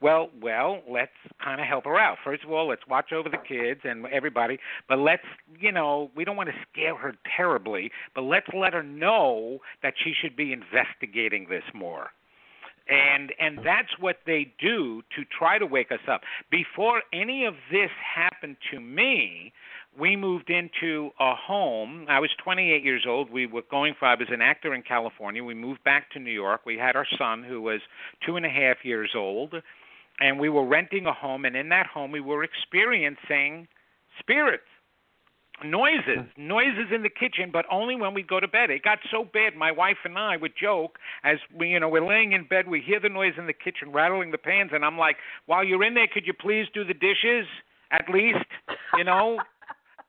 Well, 0.00 0.30
well, 0.40 0.82
let's 0.88 1.12
kind 1.42 1.60
of 1.60 1.66
help 1.66 1.84
her 1.84 1.98
out. 1.98 2.18
First 2.24 2.44
of 2.44 2.52
all, 2.52 2.68
let's 2.68 2.86
watch 2.88 3.12
over 3.12 3.28
the 3.28 3.38
kids 3.38 3.80
and 3.84 4.06
everybody, 4.06 4.58
but 4.88 4.98
let's, 4.98 5.24
you 5.58 5.72
know, 5.72 6.10
we 6.16 6.24
don't 6.24 6.36
want 6.36 6.48
to 6.48 6.54
scare 6.70 6.96
her 6.96 7.14
terribly, 7.36 7.90
but 8.14 8.22
let's 8.22 8.48
let 8.54 8.72
her 8.74 8.82
know 8.82 9.58
that 9.82 9.94
she 10.02 10.12
should 10.12 10.36
be 10.36 10.52
investigating 10.52 11.46
this 11.48 11.64
more. 11.74 12.10
And 12.88 13.32
and 13.40 13.58
that's 13.64 13.98
what 13.98 14.18
they 14.26 14.52
do 14.60 15.02
to 15.16 15.24
try 15.36 15.58
to 15.58 15.66
wake 15.66 15.90
us 15.90 16.06
up. 16.08 16.20
Before 16.52 17.02
any 17.12 17.44
of 17.44 17.54
this 17.68 17.90
happened 18.14 18.56
to 18.70 18.78
me, 18.78 19.52
we 19.98 20.16
moved 20.16 20.50
into 20.50 21.10
a 21.18 21.34
home. 21.34 22.06
I 22.08 22.20
was 22.20 22.30
28 22.42 22.84
years 22.84 23.04
old. 23.08 23.30
We 23.30 23.46
were 23.46 23.62
going 23.70 23.94
for, 23.98 24.06
I 24.06 24.14
was 24.14 24.28
an 24.30 24.42
actor 24.42 24.74
in 24.74 24.82
California. 24.82 25.42
We 25.42 25.54
moved 25.54 25.82
back 25.84 26.10
to 26.12 26.18
New 26.18 26.32
York. 26.32 26.62
We 26.66 26.76
had 26.76 26.96
our 26.96 27.06
son 27.18 27.42
who 27.42 27.62
was 27.62 27.80
two 28.24 28.36
and 28.36 28.44
a 28.44 28.50
half 28.50 28.78
years 28.84 29.12
old, 29.16 29.54
and 30.20 30.38
we 30.38 30.48
were 30.48 30.66
renting 30.66 31.06
a 31.06 31.12
home. 31.12 31.44
And 31.44 31.56
in 31.56 31.68
that 31.70 31.86
home, 31.86 32.12
we 32.12 32.20
were 32.20 32.44
experiencing 32.44 33.68
spirits, 34.18 34.64
noises, 35.64 36.26
hmm. 36.36 36.46
noises 36.46 36.92
in 36.94 37.02
the 37.02 37.10
kitchen, 37.10 37.50
but 37.50 37.64
only 37.70 37.96
when 37.96 38.12
we 38.12 38.22
go 38.22 38.38
to 38.38 38.48
bed. 38.48 38.70
It 38.70 38.82
got 38.82 38.98
so 39.10 39.24
bad, 39.24 39.56
my 39.56 39.72
wife 39.72 39.98
and 40.04 40.18
I 40.18 40.36
would 40.36 40.52
joke 40.60 40.98
as 41.24 41.38
we, 41.54 41.68
you 41.68 41.80
know, 41.80 41.88
we're 41.88 42.06
laying 42.06 42.32
in 42.32 42.46
bed, 42.46 42.68
we 42.68 42.82
hear 42.82 43.00
the 43.00 43.08
noise 43.08 43.34
in 43.38 43.46
the 43.46 43.54
kitchen 43.54 43.92
rattling 43.92 44.30
the 44.30 44.38
pans, 44.38 44.72
and 44.74 44.84
I'm 44.84 44.98
like, 44.98 45.16
while 45.46 45.64
you're 45.64 45.84
in 45.84 45.94
there, 45.94 46.08
could 46.12 46.26
you 46.26 46.34
please 46.34 46.66
do 46.74 46.84
the 46.84 46.94
dishes 46.94 47.46
at 47.90 48.08
least, 48.12 48.44
you 48.98 49.04
know? 49.04 49.38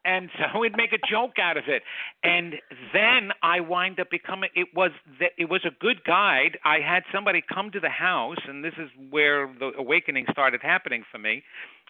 And 0.07 0.29
so 0.39 0.59
we'd 0.59 0.75
make 0.75 0.93
a 0.93 1.11
joke 1.11 1.37
out 1.39 1.57
of 1.57 1.65
it. 1.67 1.83
And 2.23 2.55
then 2.93 3.29
i 3.43 3.59
wind 3.59 3.99
up 3.99 4.09
becoming 4.09 4.49
it 4.55 4.69
was 4.73 4.91
that 5.19 5.31
it 5.37 5.49
was 5.49 5.61
a 5.65 5.71
good 5.79 6.03
guide. 6.03 6.57
I 6.65 6.79
had 6.79 7.03
somebody 7.13 7.43
come 7.53 7.69
to 7.71 7.79
the 7.79 7.89
house 7.89 8.39
and 8.47 8.63
this 8.63 8.73
is 8.79 8.89
where 9.11 9.53
the 9.59 9.71
awakening 9.77 10.25
started 10.31 10.61
happening 10.63 11.03
for 11.11 11.19
me. 11.19 11.43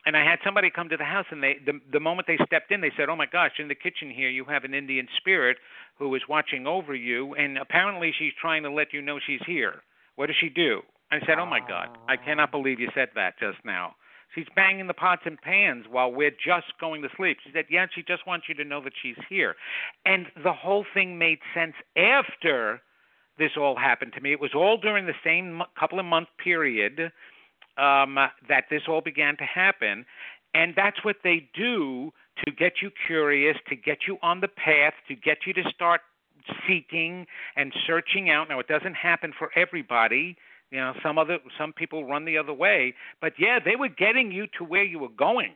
And 0.05 0.17
i 0.17 0.23
had 0.23 0.39
somebody 0.43 0.69
come 0.69 0.89
to 0.89 0.97
the 0.97 1.05
house 1.05 1.25
and 1.31 1.43
they 1.43 1.57
the 1.65 1.79
the 1.91 1.99
moment 1.99 2.27
they 2.27 2.39
stepped 2.45 2.71
in 2.71 2.81
they 2.81 2.91
said 2.97 3.09
oh 3.09 3.15
my 3.15 3.25
gosh 3.25 3.51
in 3.59 3.67
the 3.67 3.75
kitchen 3.75 4.09
here 4.09 4.29
you 4.29 4.45
have 4.45 4.63
an 4.63 4.73
indian 4.73 5.07
spirit 5.17 5.57
who 5.99 6.13
is 6.15 6.21
watching 6.29 6.65
over 6.65 6.95
you 6.95 7.35
and 7.35 7.57
apparently 7.57 8.13
she's 8.17 8.33
trying 8.39 8.63
to 8.63 8.71
let 8.71 8.93
you 8.93 9.01
know 9.01 9.19
she's 9.25 9.41
here. 9.45 9.81
What 10.15 10.27
does 10.27 10.35
she 10.39 10.49
do? 10.49 10.81
I 11.11 11.19
said 11.25 11.39
oh 11.39 11.45
my 11.45 11.59
god 11.59 11.89
i 12.07 12.15
cannot 12.15 12.51
believe 12.51 12.79
you 12.79 12.89
said 12.95 13.09
that 13.15 13.39
just 13.39 13.57
now 13.65 13.95
She's 14.35 14.45
banging 14.55 14.87
the 14.87 14.93
pots 14.93 15.23
and 15.25 15.39
pans 15.39 15.85
while 15.89 16.11
we're 16.11 16.31
just 16.31 16.77
going 16.79 17.01
to 17.01 17.09
sleep. 17.15 17.37
She 17.43 17.51
said, 17.53 17.65
Yeah, 17.69 17.87
she 17.93 18.03
just 18.03 18.27
wants 18.27 18.47
you 18.49 18.55
to 18.55 18.63
know 18.63 18.81
that 18.83 18.93
she's 19.01 19.17
here. 19.29 19.55
And 20.05 20.27
the 20.43 20.53
whole 20.53 20.85
thing 20.93 21.17
made 21.17 21.39
sense 21.53 21.73
after 21.95 22.81
this 23.37 23.51
all 23.57 23.75
happened 23.75 24.13
to 24.13 24.21
me. 24.21 24.31
It 24.31 24.39
was 24.39 24.53
all 24.55 24.77
during 24.77 25.05
the 25.05 25.13
same 25.23 25.61
couple 25.79 25.99
of 25.99 26.05
month 26.05 26.27
period 26.43 27.11
um, 27.77 28.15
that 28.49 28.65
this 28.69 28.83
all 28.87 29.01
began 29.01 29.37
to 29.37 29.43
happen. 29.43 30.05
And 30.53 30.73
that's 30.75 31.03
what 31.03 31.17
they 31.23 31.49
do 31.53 32.11
to 32.45 32.51
get 32.51 32.73
you 32.81 32.89
curious, 33.05 33.57
to 33.69 33.75
get 33.75 33.99
you 34.07 34.17
on 34.21 34.41
the 34.41 34.47
path, 34.47 34.93
to 35.07 35.15
get 35.15 35.39
you 35.45 35.53
to 35.53 35.63
start 35.73 36.01
seeking 36.67 37.25
and 37.55 37.73
searching 37.85 38.29
out. 38.29 38.49
Now, 38.49 38.59
it 38.59 38.67
doesn't 38.67 38.95
happen 38.95 39.33
for 39.37 39.51
everybody. 39.55 40.37
You 40.71 40.79
know, 40.79 40.93
some 41.01 41.17
other 41.17 41.37
some 41.57 41.73
people 41.73 42.05
run 42.05 42.25
the 42.25 42.37
other 42.37 42.53
way, 42.53 42.93
but 43.21 43.33
yeah, 43.39 43.59
they 43.63 43.75
were 43.75 43.89
getting 43.89 44.31
you 44.31 44.47
to 44.57 44.65
where 44.65 44.83
you 44.83 44.99
were 44.99 45.09
going, 45.17 45.53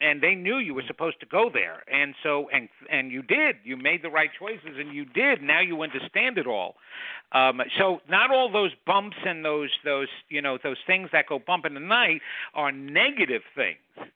and 0.00 0.22
they 0.22 0.34
knew 0.34 0.56
you 0.56 0.74
were 0.74 0.84
supposed 0.86 1.20
to 1.20 1.26
go 1.26 1.50
there, 1.52 1.82
and 1.92 2.14
so 2.22 2.48
and 2.52 2.68
and 2.90 3.10
you 3.12 3.22
did. 3.22 3.56
You 3.62 3.76
made 3.76 4.02
the 4.02 4.10
right 4.10 4.30
choices, 4.38 4.78
and 4.78 4.94
you 4.94 5.04
did. 5.04 5.42
Now 5.42 5.60
you 5.60 5.82
understand 5.82 6.38
it 6.38 6.46
all. 6.46 6.76
Um, 7.32 7.60
so 7.78 8.00
not 8.08 8.30
all 8.30 8.50
those 8.50 8.70
bumps 8.86 9.18
and 9.24 9.44
those 9.44 9.70
those 9.84 10.08
you 10.30 10.40
know 10.40 10.56
those 10.62 10.78
things 10.86 11.10
that 11.12 11.26
go 11.28 11.38
bump 11.38 11.66
in 11.66 11.74
the 11.74 11.80
night 11.80 12.22
are 12.54 12.72
negative 12.72 13.42
things 13.54 14.08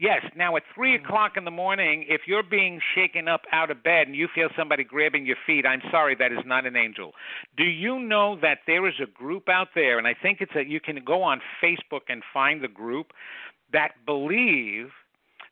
Yes. 0.00 0.22
Now 0.34 0.56
at 0.56 0.62
three 0.74 0.96
Mm-hmm. 0.96 1.04
o'clock 1.04 1.32
in 1.36 1.44
the 1.44 1.50
morning, 1.50 2.06
if 2.08 2.22
you're 2.26 2.42
being 2.42 2.80
shaken 2.94 3.28
up 3.28 3.42
out 3.52 3.70
of 3.70 3.82
bed 3.84 4.06
and 4.06 4.16
you 4.16 4.28
feel 4.34 4.48
somebody 4.56 4.82
grabbing 4.82 5.26
your 5.26 5.36
feet, 5.46 5.66
I'm 5.66 5.82
sorry, 5.90 6.14
that 6.16 6.32
is 6.32 6.38
not 6.46 6.66
an 6.66 6.74
angel. 6.74 7.12
Do 7.56 7.64
you 7.64 7.98
know 7.98 8.38
that 8.40 8.60
there 8.66 8.88
is 8.88 8.94
a 9.02 9.06
group 9.06 9.48
out 9.48 9.68
there, 9.74 9.98
and 9.98 10.06
I 10.06 10.14
think 10.14 10.38
it's 10.40 10.52
that 10.54 10.66
you 10.68 10.80
can 10.80 10.98
go 11.04 11.22
on 11.22 11.40
Facebook 11.62 12.08
and 12.08 12.22
find 12.32 12.62
the 12.64 12.68
group 12.68 13.12
that 13.72 13.90
believe 14.06 14.88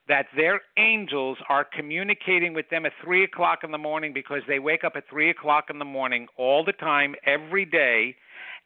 that 0.09 0.27
their 0.35 0.63
angels 0.79 1.37
are 1.51 1.65
communicating 1.65 2.55
with 2.55 2.71
them 2.71 2.87
at 2.87 2.93
three 3.05 3.23
o'clock 3.23 3.59
in 3.63 3.71
the 3.71 3.79
morning 3.79 4.15
because 4.15 4.41
they 4.49 4.59
wake 4.59 4.83
up 4.83 4.95
at 4.97 5.05
three 5.11 5.29
o'clock 5.29 5.67
in 5.69 5.79
the 5.79 5.85
morning 5.85 6.27
all 6.39 6.65
the 6.65 6.73
time, 6.73 7.15
every 7.27 7.67
day, 7.67 8.17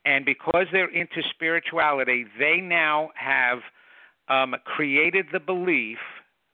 and 0.04 0.24
because 0.24 0.66
they're 0.70 0.94
into 0.94 1.20
spirituality, 1.34 2.24
they 2.38 2.58
now 2.58 3.10
have 3.16 3.58
um, 4.32 4.54
created 4.64 5.26
the 5.32 5.40
belief 5.40 5.98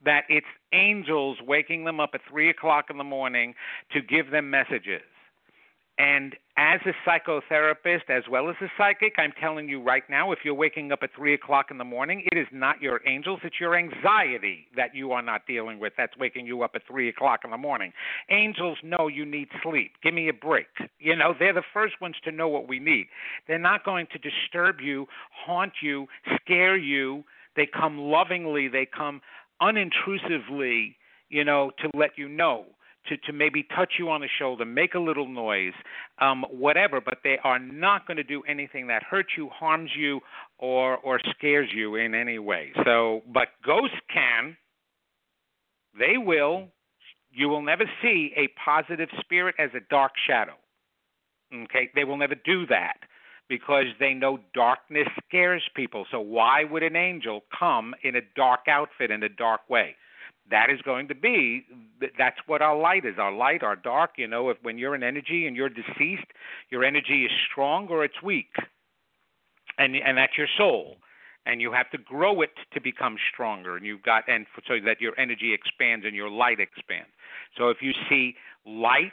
that 0.05 0.23
it's 0.29 0.47
angels 0.73 1.39
waking 1.47 1.85
them 1.85 2.01
up 2.01 2.11
at 2.15 2.21
three 2.31 2.51
o'clock 2.51 2.87
in 2.91 2.99
the 2.99 3.05
morning 3.05 3.55
to 3.93 4.01
give 4.01 4.31
them 4.31 4.51
messages. 4.51 5.03
And 5.99 6.37
as 6.57 6.81
a 6.87 6.93
psychotherapist, 7.09 8.09
as 8.09 8.23
well 8.31 8.49
as 8.49 8.55
a 8.61 8.69
psychic, 8.79 9.15
I'm 9.19 9.33
telling 9.41 9.69
you 9.69 9.83
right 9.83 10.05
now 10.09 10.31
if 10.31 10.39
you're 10.45 10.55
waking 10.55 10.93
up 10.93 11.01
at 11.03 11.11
3 11.17 11.35
o'clock 11.35 11.67
in 11.73 11.79
the 11.79 11.85
morning, 11.85 12.23
it 12.31 12.39
is 12.39 12.47
not 12.53 12.81
your 12.81 13.01
angels, 13.05 13.41
it's 13.43 13.59
your 13.59 13.77
anxiety 13.77 14.69
that 14.77 14.95
you 14.95 15.11
are 15.11 15.23
not 15.23 15.45
dealing 15.49 15.81
with 15.81 15.93
that's 15.97 16.17
waking 16.17 16.47
you 16.47 16.63
up 16.63 16.73
at 16.77 16.83
3 16.87 17.09
o'clock 17.09 17.41
in 17.45 17.51
the 17.51 17.59
morning. 17.59 17.93
Angels 18.31 18.79
know 18.85 19.09
you 19.09 19.27
need 19.27 19.49
sleep. 19.61 19.93
Give 20.01 20.15
me 20.15 20.29
a 20.29 20.33
break. 20.33 20.67
You 21.01 21.17
know, 21.17 21.35
they're 21.37 21.53
the 21.53 21.63
first 21.75 22.01
ones 22.01 22.15
to 22.23 22.31
know 22.31 22.47
what 22.47 22.69
we 22.69 22.79
need. 22.79 23.07
They're 23.49 23.59
not 23.59 23.85
going 23.85 24.07
to 24.13 24.19
disturb 24.19 24.81
you, 24.81 25.07
haunt 25.47 25.73
you, 25.83 26.07
scare 26.41 26.77
you. 26.77 27.25
They 27.57 27.67
come 27.67 27.99
lovingly, 27.99 28.69
they 28.69 28.87
come 28.87 29.21
unintrusively, 29.61 30.97
you 31.29 31.45
know, 31.45 31.71
to 31.81 31.91
let 31.97 32.11
you 32.17 32.29
know 32.29 32.67
to, 33.09 33.17
to 33.17 33.33
maybe 33.33 33.67
touch 33.75 33.95
you 33.99 34.11
on 34.11 34.21
the 34.21 34.29
shoulder, 34.39 34.65
make 34.65 34.95
a 34.95 34.99
little 34.99 35.29
noise, 35.29 35.73
um, 36.21 36.45
whatever, 36.51 37.01
but 37.01 37.19
they 37.25 37.39
are 37.43 37.59
not 37.59 38.07
going 38.07 38.17
to 38.17 38.23
do 38.23 38.43
anything 38.49 38.87
that 38.89 39.03
hurts 39.03 39.31
you, 39.37 39.49
harms 39.49 39.91
you, 39.97 40.21
or 40.59 40.97
or 40.99 41.21
scares 41.37 41.69
you 41.75 41.97
in 41.97 42.15
any 42.15 42.39
way. 42.39 42.73
So, 42.85 43.23
but 43.33 43.49
ghosts 43.65 43.97
can. 44.13 44.57
They 45.99 46.19
will. 46.19 46.69
You 47.31 47.49
will 47.49 47.63
never 47.63 47.85
see 48.03 48.33
a 48.37 48.49
positive 48.63 49.09
spirit 49.21 49.55
as 49.59 49.71
a 49.75 49.81
dark 49.91 50.13
shadow. 50.29 50.55
Okay, 51.55 51.91
they 51.95 52.05
will 52.05 52.17
never 52.17 52.35
do 52.35 52.67
that 52.67 52.99
because 53.49 53.87
they 53.99 54.15
know 54.15 54.39
darkness 54.55 55.09
scares 55.27 55.63
people. 55.75 56.07
So 56.11 56.21
why 56.21 56.65
would 56.65 56.83
an 56.83 56.97
angel 56.97 57.43
come 57.59 57.95
in 58.03 58.17
a 58.17 58.21
dark 58.37 58.69
outfit 58.69 59.11
in 59.11 59.23
a 59.23 59.29
dark 59.29 59.69
way? 59.69 59.97
that 60.51 60.71
is 60.71 60.81
going 60.83 61.09
to 61.09 61.15
be 61.15 61.65
that's 62.19 62.39
what 62.47 62.63
our 62.63 62.77
light 62.77 63.05
is 63.05 63.15
our 63.19 63.33
light 63.33 63.63
our 63.63 63.77
dark 63.77 64.13
you 64.17 64.27
know 64.27 64.49
if 64.51 64.57
when 64.63 64.79
you're 64.79 64.95
in 64.95 65.03
energy 65.03 65.47
and 65.47 65.57
you're 65.57 65.69
deceased 65.69 66.27
your 66.71 66.85
energy 66.85 67.25
is 67.25 67.31
strong 67.51 67.87
or 67.89 68.05
it's 68.05 68.23
weak 68.23 68.55
and 69.79 69.95
and 69.97 70.17
that's 70.17 70.39
your 70.39 70.49
soul 70.57 70.97
and 71.47 71.61
you 71.61 71.73
have 71.73 71.91
to 71.91 71.99
grow 71.99 72.43
it 72.43 72.51
to 72.73 72.81
become 72.81 73.17
stronger 73.33 73.77
and 73.77 73.85
you've 73.85 74.03
got 74.03 74.25
and 74.29 74.47
so 74.67 74.75
that 74.85 75.01
your 75.01 75.19
energy 75.19 75.53
expands 75.53 76.05
and 76.07 76.15
your 76.15 76.31
light 76.31 76.61
expands 76.61 77.11
so 77.57 77.69
if 77.69 77.79
you 77.81 77.93
see 78.09 78.35
light 78.67 79.13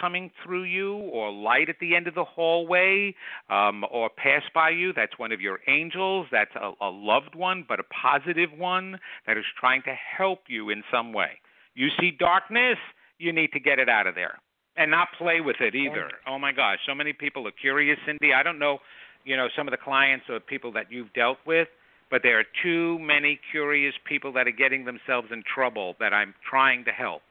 coming 0.00 0.30
through 0.44 0.64
you 0.64 0.96
or 0.96 1.32
light 1.32 1.68
at 1.68 1.76
the 1.80 1.94
end 1.94 2.06
of 2.06 2.14
the 2.14 2.24
hallway 2.24 3.14
um, 3.50 3.84
or 3.90 4.10
pass 4.10 4.42
by 4.54 4.70
you, 4.70 4.92
that's 4.92 5.18
one 5.18 5.32
of 5.32 5.40
your 5.40 5.60
angels. 5.68 6.26
That's 6.30 6.54
a, 6.56 6.72
a 6.80 6.90
loved 6.90 7.34
one, 7.34 7.64
but 7.68 7.80
a 7.80 7.84
positive 7.84 8.50
one 8.56 8.98
that 9.26 9.36
is 9.36 9.44
trying 9.58 9.82
to 9.82 9.94
help 9.94 10.40
you 10.48 10.70
in 10.70 10.82
some 10.92 11.12
way. 11.12 11.40
You 11.74 11.88
see 11.98 12.10
darkness, 12.10 12.78
you 13.18 13.32
need 13.32 13.52
to 13.52 13.60
get 13.60 13.78
it 13.78 13.88
out 13.88 14.06
of 14.06 14.14
there 14.14 14.38
and 14.76 14.90
not 14.90 15.08
play 15.18 15.40
with 15.40 15.56
it 15.60 15.74
either. 15.74 16.10
Oh 16.26 16.38
my 16.38 16.52
gosh, 16.52 16.78
so 16.86 16.94
many 16.94 17.12
people 17.12 17.46
are 17.46 17.52
curious, 17.52 17.98
Cynde. 18.06 18.32
I 18.34 18.42
don't 18.42 18.58
know, 18.58 18.78
you 19.24 19.36
know, 19.36 19.48
some 19.56 19.68
of 19.68 19.72
the 19.72 19.78
clients 19.78 20.26
or 20.28 20.40
people 20.40 20.72
that 20.72 20.90
you've 20.90 21.12
dealt 21.12 21.38
with, 21.46 21.68
but 22.10 22.22
there 22.22 22.38
are 22.38 22.44
too 22.62 22.98
many 22.98 23.40
curious 23.50 23.94
people 24.04 24.32
that 24.32 24.46
are 24.46 24.52
getting 24.52 24.84
themselves 24.84 25.28
in 25.32 25.42
trouble 25.42 25.94
that 26.00 26.12
I'm 26.12 26.34
trying 26.48 26.84
to 26.84 26.90
help. 26.90 27.22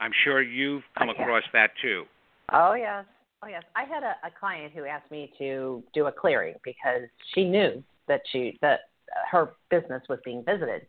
I'm 0.00 0.12
sure 0.24 0.42
you've 0.42 0.82
come 0.98 1.08
uh, 1.08 1.12
Okay. 1.12 1.22
across 1.22 1.44
that 1.52 1.70
too. 1.80 2.04
Oh 2.52 2.74
yes, 2.74 3.04
oh 3.42 3.48
yes. 3.48 3.62
I 3.74 3.84
had 3.84 4.02
a, 4.02 4.16
a 4.26 4.30
client 4.38 4.72
who 4.74 4.84
asked 4.84 5.10
me 5.10 5.32
to 5.38 5.82
do 5.94 6.06
a 6.06 6.12
clearing 6.12 6.54
because 6.64 7.02
she 7.34 7.44
knew 7.44 7.82
that 8.08 8.20
she 8.30 8.58
that 8.60 8.80
her 9.30 9.52
business 9.70 10.02
was 10.08 10.18
being 10.24 10.44
visited, 10.44 10.86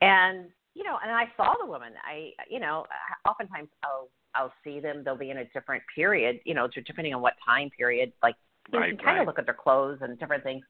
and 0.00 0.48
you 0.74 0.84
know, 0.84 0.98
and 1.02 1.12
I 1.12 1.24
saw 1.36 1.54
the 1.60 1.66
woman. 1.66 1.92
I 2.04 2.32
you 2.50 2.60
know, 2.60 2.86
oftentimes 3.28 3.68
I'll 3.84 4.08
I'll 4.34 4.52
see 4.64 4.80
them. 4.80 5.02
They'll 5.04 5.16
be 5.16 5.30
in 5.30 5.38
a 5.38 5.44
different 5.46 5.82
period, 5.94 6.40
you 6.44 6.54
know, 6.54 6.68
depending 6.68 7.14
on 7.14 7.22
what 7.22 7.34
time 7.44 7.70
period. 7.76 8.12
Like 8.22 8.34
you 8.72 8.78
Right, 8.78 8.90
can 8.90 8.98
kind 8.98 9.08
right. 9.16 9.20
of 9.22 9.26
look 9.26 9.38
at 9.38 9.46
their 9.46 9.54
clothes 9.54 9.98
and 10.02 10.18
different 10.18 10.44
things. 10.44 10.64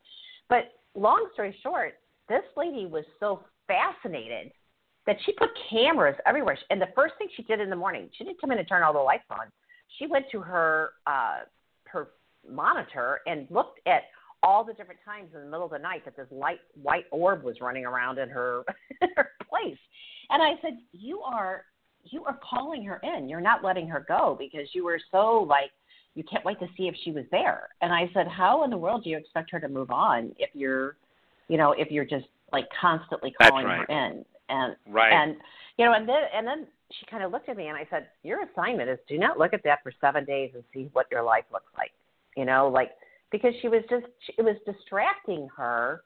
But 0.48 0.72
long 0.94 1.28
story 1.34 1.56
short, 1.62 1.94
this 2.28 2.44
lady 2.56 2.86
was 2.86 3.04
so 3.18 3.44
fascinated 3.66 4.52
that 5.08 5.16
she 5.24 5.32
put 5.32 5.48
cameras 5.70 6.14
everywhere. 6.26 6.58
And 6.68 6.80
the 6.80 6.88
first 6.94 7.14
thing 7.16 7.28
she 7.34 7.42
did 7.42 7.60
in 7.60 7.70
the 7.70 7.76
morning, 7.76 8.10
she 8.16 8.24
didn't 8.24 8.38
come 8.42 8.52
in 8.52 8.58
and 8.58 8.68
turn 8.68 8.82
all 8.82 8.92
the 8.92 8.98
lights 8.98 9.24
on. 9.30 9.46
She 9.98 10.06
went 10.06 10.26
to 10.32 10.40
her 10.40 10.90
uh, 11.06 11.38
her 11.86 12.10
monitor 12.48 13.20
and 13.26 13.46
looked 13.50 13.80
at 13.86 14.02
all 14.42 14.64
the 14.64 14.74
different 14.74 15.00
times 15.06 15.30
in 15.34 15.40
the 15.40 15.46
middle 15.46 15.64
of 15.64 15.72
the 15.72 15.78
night 15.78 16.04
that 16.04 16.14
this 16.14 16.26
light 16.30 16.58
white 16.82 17.06
orb 17.10 17.42
was 17.42 17.56
running 17.62 17.86
around 17.86 18.18
in 18.18 18.28
her, 18.28 18.64
her 19.16 19.30
place. 19.48 19.78
And 20.28 20.42
I 20.42 20.60
said, 20.60 20.76
"You 20.92 21.20
are 21.20 21.64
you 22.04 22.24
are 22.26 22.38
calling 22.48 22.84
her 22.84 23.00
in. 23.02 23.30
You're 23.30 23.40
not 23.40 23.64
letting 23.64 23.88
her 23.88 24.04
go 24.06 24.36
because 24.38 24.68
you 24.74 24.84
were 24.84 25.00
so 25.10 25.46
like 25.48 25.70
you 26.16 26.22
can't 26.30 26.44
wait 26.44 26.60
to 26.60 26.66
see 26.76 26.86
if 26.86 26.94
she 27.02 27.12
was 27.12 27.24
there." 27.30 27.70
And 27.80 27.94
I 27.94 28.10
said, 28.12 28.28
"How 28.28 28.62
in 28.64 28.68
the 28.68 28.76
world 28.76 29.04
do 29.04 29.10
you 29.10 29.16
expect 29.16 29.50
her 29.52 29.60
to 29.60 29.70
move 29.70 29.90
on 29.90 30.34
if 30.38 30.50
you're, 30.52 30.96
you 31.48 31.56
know, 31.56 31.72
if 31.72 31.90
you're 31.90 32.04
just 32.04 32.26
like 32.52 32.66
constantly 32.78 33.32
calling 33.40 33.64
right. 33.64 33.88
her 33.88 34.06
in?" 34.10 34.26
And 34.48 34.76
Right. 34.86 35.12
and 35.12 35.36
you 35.76 35.84
know, 35.84 35.92
and 35.92 36.08
then 36.08 36.22
and 36.34 36.46
then 36.46 36.66
she 36.92 37.06
kind 37.06 37.22
of 37.22 37.32
looked 37.32 37.48
at 37.48 37.56
me 37.56 37.68
and 37.68 37.76
I 37.76 37.86
said, 37.90 38.08
"Your 38.22 38.42
assignment 38.42 38.88
is 38.88 38.98
do 39.08 39.18
not 39.18 39.38
look 39.38 39.52
at 39.52 39.62
that 39.64 39.82
for 39.82 39.92
seven 40.00 40.24
days 40.24 40.52
and 40.54 40.64
see 40.72 40.88
what 40.92 41.06
your 41.10 41.22
life 41.22 41.44
looks 41.52 41.72
like." 41.76 41.92
You 42.36 42.44
know, 42.44 42.68
like 42.68 42.92
because 43.30 43.52
she 43.60 43.68
was 43.68 43.82
just 43.90 44.06
she, 44.26 44.34
it 44.38 44.42
was 44.42 44.56
distracting 44.64 45.48
her 45.56 46.02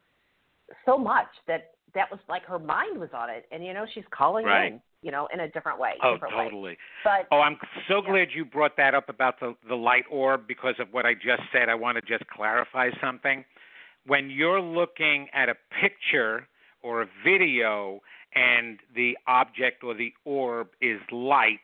so 0.87 0.99
much 0.99 1.29
that 1.47 1.73
that 1.95 2.11
was 2.11 2.21
like 2.29 2.45
her 2.45 2.59
mind 2.59 2.99
was 2.99 3.11
on 3.15 3.31
it, 3.31 3.47
and 3.53 3.65
you 3.65 3.75
know, 3.75 3.87
she's 3.93 4.05
calling 4.11 4.47
Right. 4.47 4.73
in, 4.73 4.81
you 5.03 5.11
know, 5.13 5.29
in 5.33 5.41
a 5.41 5.49
different 5.49 5.79
way. 5.79 5.93
Oh, 6.03 6.15
different 6.15 6.37
way. 6.37 6.45
totally. 6.45 6.79
But 7.05 7.27
Oh, 7.31 7.41
I'm 7.41 7.59
so 7.89 8.03
Yeah. 8.03 8.11
glad 8.11 8.33
you 8.33 8.45
brought 8.45 8.77
that 8.77 8.95
up 8.95 9.09
about 9.09 9.41
the 9.41 9.57
the 9.69 9.77
light 9.77 10.05
orb 10.11 10.47
because 10.47 10.79
of 10.79 10.93
what 10.93 11.07
I 11.07 11.15
just 11.15 11.43
said. 11.53 11.69
I 11.69 11.75
want 11.75 11.97
to 11.97 12.03
just 12.03 12.27
clarify 12.29 12.91
something. 13.01 13.45
When 14.07 14.31
you're 14.31 14.61
looking 14.61 15.29
at 15.33 15.49
a 15.49 15.55
picture 15.81 16.49
or 16.83 17.03
a 17.03 17.07
video 17.25 18.01
and 18.35 18.79
the 18.95 19.17
object 19.27 19.85
or 19.85 19.95
the 19.95 20.13
orb 20.25 20.69
is 20.81 21.01
light, 21.11 21.61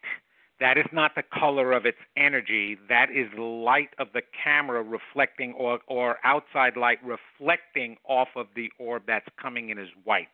that 0.61 0.77
is 0.77 0.87
not 0.93 1.15
the 1.15 1.23
color 1.23 1.73
of 1.73 1.87
its 1.87 1.99
energy. 2.17 2.77
That 2.89 3.11
is 3.11 3.27
light 3.39 3.91
of 3.99 4.09
the 4.13 4.23
camera 4.45 4.83
reflecting 4.83 5.53
or 5.53 5.79
or 5.87 6.17
outside 6.25 6.77
light 6.77 6.99
reflecting 7.05 7.97
off 8.05 8.29
of 8.35 8.49
the 8.57 8.71
orb 8.79 9.05
that's 9.07 9.29
coming 9.41 9.71
in 9.71 9.79
as 9.79 9.89
white. 10.05 10.29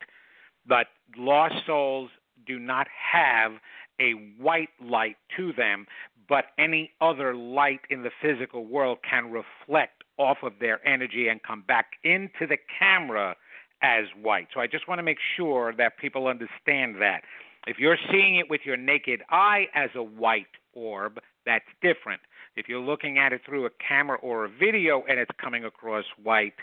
But 0.67 0.87
lost 1.15 1.55
souls 1.67 2.09
do 2.47 2.57
not 2.57 2.87
have 3.13 3.53
a 3.99 4.11
white 4.39 4.69
light 4.81 5.17
to 5.37 5.53
them, 5.53 5.85
but 6.27 6.45
any 6.57 6.91
other 7.01 7.35
light 7.35 7.81
in 7.89 8.03
the 8.03 8.11
physical 8.21 8.65
world 8.65 8.99
can 9.07 9.31
reflect 9.31 10.03
off 10.17 10.37
of 10.43 10.53
their 10.59 10.85
energy 10.87 11.27
and 11.27 11.41
come 11.43 11.63
back 11.67 11.91
into 12.03 12.47
the 12.47 12.57
camera 12.79 13.35
as 13.85 14.05
white. 14.21 14.47
So 14.53 14.59
I 14.59 14.67
just 14.67 14.87
want 14.87 14.97
to 14.99 15.03
make 15.03 15.19
sure 15.37 15.73
that 15.77 15.97
people 15.99 16.27
understand 16.27 16.95
that. 17.01 17.21
If 17.67 17.77
you're 17.77 17.97
seeing 18.11 18.37
it 18.37 18.49
with 18.49 18.61
your 18.65 18.77
naked 18.77 19.21
eye 19.29 19.65
as 19.75 19.89
a 19.95 20.01
white 20.03 20.47
orb, 20.73 21.19
that's 21.45 21.65
different. 21.81 22.21
If 22.55 22.67
you're 22.67 22.81
looking 22.81 23.19
at 23.19 23.31
it 23.31 23.41
through 23.45 23.65
a 23.65 23.69
camera 23.87 24.17
or 24.21 24.45
a 24.45 24.49
video 24.49 25.03
and 25.07 25.19
it's 25.19 25.31
coming 25.41 25.65
across 25.65 26.05
white, 26.23 26.53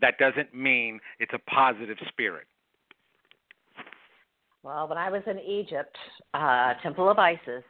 that 0.00 0.18
doesn't 0.18 0.54
mean 0.54 1.00
it's 1.20 1.32
a 1.32 1.38
positive 1.50 1.98
spirit. 2.08 2.46
Well, 4.62 4.88
when 4.88 4.98
I 4.98 5.10
was 5.10 5.22
in 5.26 5.38
Egypt, 5.38 5.94
uh, 6.32 6.72
Temple 6.82 7.10
of 7.10 7.18
Isis, 7.18 7.62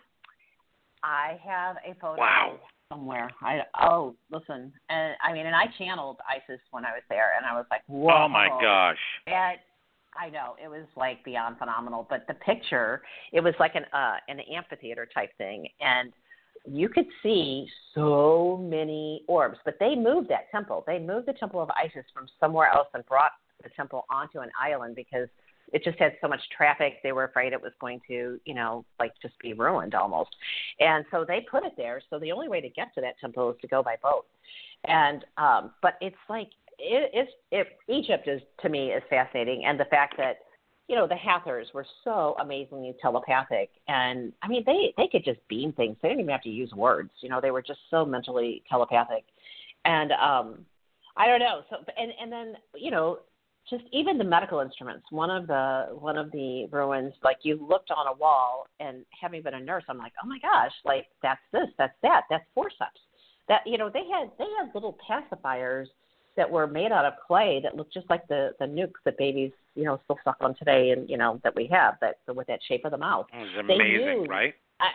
I 1.03 1.39
have 1.45 1.77
a 1.85 1.95
photo 2.01 2.21
Wow. 2.21 2.61
Somewhere. 2.95 3.31
I 3.43 3.61
oh, 3.81 4.15
listen, 4.31 4.73
and 4.89 5.15
I 5.23 5.33
mean, 5.33 5.47
and 5.47 5.55
I 5.55 5.65
channeled 5.79 6.19
Isis 6.29 6.61
when 6.71 6.85
I 6.85 6.93
was 6.93 7.03
there, 7.09 7.33
and 7.37 7.47
I 7.47 7.55
was 7.55 7.67
like, 7.71 7.83
whoa. 7.87 8.25
Oh 8.25 8.29
my 8.29 8.49
gosh. 8.61 8.99
And 9.27 9.59
I 10.17 10.31
know 10.31 10.55
it 10.63 10.69
was 10.69 10.87
like 10.97 11.25
beyond 11.25 11.59
phenomenal, 11.59 12.07
but 12.09 12.25
the 12.29 12.35
picture, 12.35 13.03
it 13.33 13.41
was 13.41 13.55
like 13.59 13.75
an 13.75 13.85
uh, 13.93 14.17
an 14.29 14.41
amphitheater 14.41 15.09
type 15.13 15.31
thing, 15.39 15.67
and 15.81 16.13
you 16.67 16.89
could 16.89 17.07
see 17.23 17.67
so 17.95 18.65
many 18.69 19.23
orbs. 19.27 19.59
But 19.65 19.77
they 19.81 19.95
moved 19.95 20.31
that 20.31 20.51
temple. 20.51 20.85
They 20.87 20.99
moved 20.99 21.29
the 21.29 21.35
temple 21.35 21.61
of 21.61 21.71
Isis 21.71 22.05
from 22.13 22.27
somewhere 22.41 22.71
else 22.73 22.89
and 22.95 23.05
brought 23.07 23.33
the 23.63 23.71
temple 23.77 24.05
onto 24.11 24.41
an 24.41 24.51
island 24.61 24.95
because 24.95 25.29
it 25.73 25.83
just 25.85 25.99
had 25.99 26.13
so 26.21 26.29
much 26.29 26.41
traffic. 26.57 26.95
They 27.03 27.13
were 27.13 27.25
afraid 27.25 27.53
it 27.53 27.61
was 27.61 27.73
going 27.81 28.01
to, 28.09 28.39
you 28.45 28.55
know, 28.55 28.85
like 28.99 29.13
just 29.21 29.39
be 29.41 29.53
ruined 29.53 29.95
almost. 29.95 30.31
And 30.81 31.05
so 31.11 31.25
they 31.27 31.47
put 31.51 31.65
it 31.65 31.73
there. 31.77 32.01
So 32.11 32.19
the 32.19 32.33
only 32.33 32.49
way 32.49 32.61
to 32.61 32.69
get 32.69 32.95
to 32.95 33.01
that 33.01 33.19
temple 33.21 33.51
is 33.51 33.57
to 33.61 33.69
go 33.69 33.83
by 33.83 33.97
boat. 34.03 34.27
And 34.87 35.25
um, 35.39 35.71
but 35.83 35.95
it's 36.01 36.17
like 36.29 36.49
it, 36.79 37.11
it's 37.13 37.33
it, 37.51 37.67
Egypt 37.89 38.29
is 38.29 38.41
to 38.61 38.69
me 38.69 38.91
is 38.93 39.03
fascinating, 39.09 39.65
and 39.65 39.79
the 39.79 39.87
fact 39.87 40.15
that 40.19 40.39
you 40.89 40.97
know 40.97 41.07
the 41.07 41.17
Hathors 41.17 41.69
were 41.73 41.87
so 42.03 42.37
amazingly 42.41 42.95
telepathic, 43.01 43.71
and 43.89 44.33
I 44.43 44.49
mean 44.49 44.63
they 44.67 44.93
they 44.97 45.09
could 45.09 45.25
just 45.25 45.41
beam 45.49 45.73
things. 45.73 45.97
They 46.03 46.09
didn't 46.09 46.21
even 46.21 46.33
have 46.33 46.43
to 46.43 46.51
use 46.51 46.73
words. 46.73 47.11
You 47.21 47.29
know 47.29 47.41
they 47.41 47.51
were 47.51 47.63
just 47.63 47.81
so 47.91 48.05
mentally 48.05 48.63
telepathic, 48.69 49.25
and 49.85 50.13
um, 50.13 50.67
I 51.17 51.27
don't 51.27 51.41
know. 51.41 51.63
So 51.71 51.77
and 51.97 52.13
and 52.21 52.31
then 52.31 52.55
you 52.75 52.91
know 52.91 53.21
just 53.69 53.85
even 53.93 54.19
the 54.19 54.25
medical 54.25 54.61
instruments. 54.61 55.07
One 55.11 55.31
of 55.31 55.47
the 55.47 55.89
one 55.93 56.19
of 56.19 56.31
the 56.33 56.67
ruins, 56.71 57.15
like 57.23 57.39
you 57.43 57.65
looked 57.67 57.91
on 57.91 58.07
a 58.07 58.17
wall, 58.17 58.67
and 58.81 59.05
having 59.21 59.43
been 59.43 59.55
a 59.55 59.61
nurse, 59.61 59.85
I'm 59.89 59.99
like, 59.99 60.13
oh 60.23 60.27
my 60.27 60.39
gosh, 60.39 60.73
like 60.85 61.07
that's 61.23 61.41
this, 61.53 61.69
that's 61.79 61.95
that, 62.03 62.23
that's 62.29 62.45
forceps. 62.55 63.01
That 63.49 63.63
you 63.67 63.79
know 63.79 63.91
they 63.93 64.05
had 64.11 64.31
they 64.39 64.47
had 64.59 64.75
little 64.75 64.97
pacifiers 65.09 65.87
that 66.37 66.51
were 66.51 66.67
made 66.67 66.93
out 66.93 67.05
of 67.05 67.15
clay 67.27 67.61
that 67.63 67.77
looked 67.77 67.93
just 67.95 68.09
like 68.11 68.27
the 68.29 68.51
the 68.59 68.67
nukes 68.67 69.01
that 69.05 69.17
babies 69.19 69.53
you 69.75 69.85
know 69.85 70.01
still 70.05 70.19
suck 70.25 70.37
on 70.41 70.55
today, 70.57 70.91
and 70.91 71.09
you 71.09 71.17
know 71.17 71.41
that 71.45 71.55
we 71.55 71.67
have 71.73 71.95
that 72.01 72.17
with 72.35 72.47
that 72.47 72.61
shape 72.69 72.85
of 72.85 72.91
the 72.91 72.99
mouth. 72.99 73.27
It 73.33 73.39
was 73.39 73.65
amazing, 73.65 74.23
knew- 74.23 74.27
right? 74.27 74.55
I, 74.81 74.87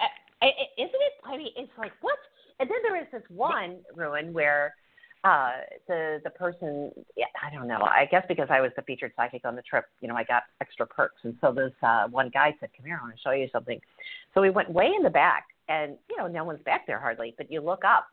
I, 0.41 0.45
I, 0.45 0.49
isn't 0.77 0.93
it? 0.93 1.13
I 1.25 1.37
mean, 1.37 1.51
it's 1.55 1.71
like 1.77 1.93
what? 2.01 2.17
And 2.59 2.69
then 2.69 2.77
there 2.83 3.01
is 3.01 3.07
this 3.11 3.23
one 3.29 3.77
ruin 3.95 4.33
where 4.33 4.75
uh 5.23 5.51
the 5.87 6.21
the 6.23 6.29
person 6.29 6.91
yeah, 7.17 7.25
I 7.45 7.53
don't 7.53 7.67
know. 7.67 7.81
I 7.81 8.07
guess 8.09 8.23
because 8.27 8.47
I 8.49 8.61
was 8.61 8.71
the 8.75 8.81
featured 8.83 9.11
psychic 9.15 9.45
on 9.45 9.55
the 9.55 9.61
trip, 9.61 9.85
you 10.01 10.07
know, 10.07 10.15
I 10.15 10.23
got 10.23 10.43
extra 10.61 10.87
perks. 10.87 11.17
And 11.23 11.35
so 11.41 11.51
this 11.51 11.73
uh 11.83 12.07
one 12.07 12.29
guy 12.33 12.55
said, 12.59 12.69
Come 12.75 12.85
here, 12.85 12.99
I 13.01 13.05
want 13.05 13.15
to 13.15 13.21
show 13.21 13.31
you 13.31 13.47
something. 13.51 13.79
So 14.33 14.41
we 14.41 14.49
went 14.49 14.71
way 14.71 14.91
in 14.95 15.03
the 15.03 15.09
back 15.09 15.47
and 15.67 15.97
you 16.09 16.17
know, 16.17 16.27
no 16.27 16.43
one's 16.43 16.63
back 16.63 16.87
there 16.87 16.99
hardly, 16.99 17.33
but 17.37 17.51
you 17.51 17.61
look 17.61 17.83
up 17.83 18.07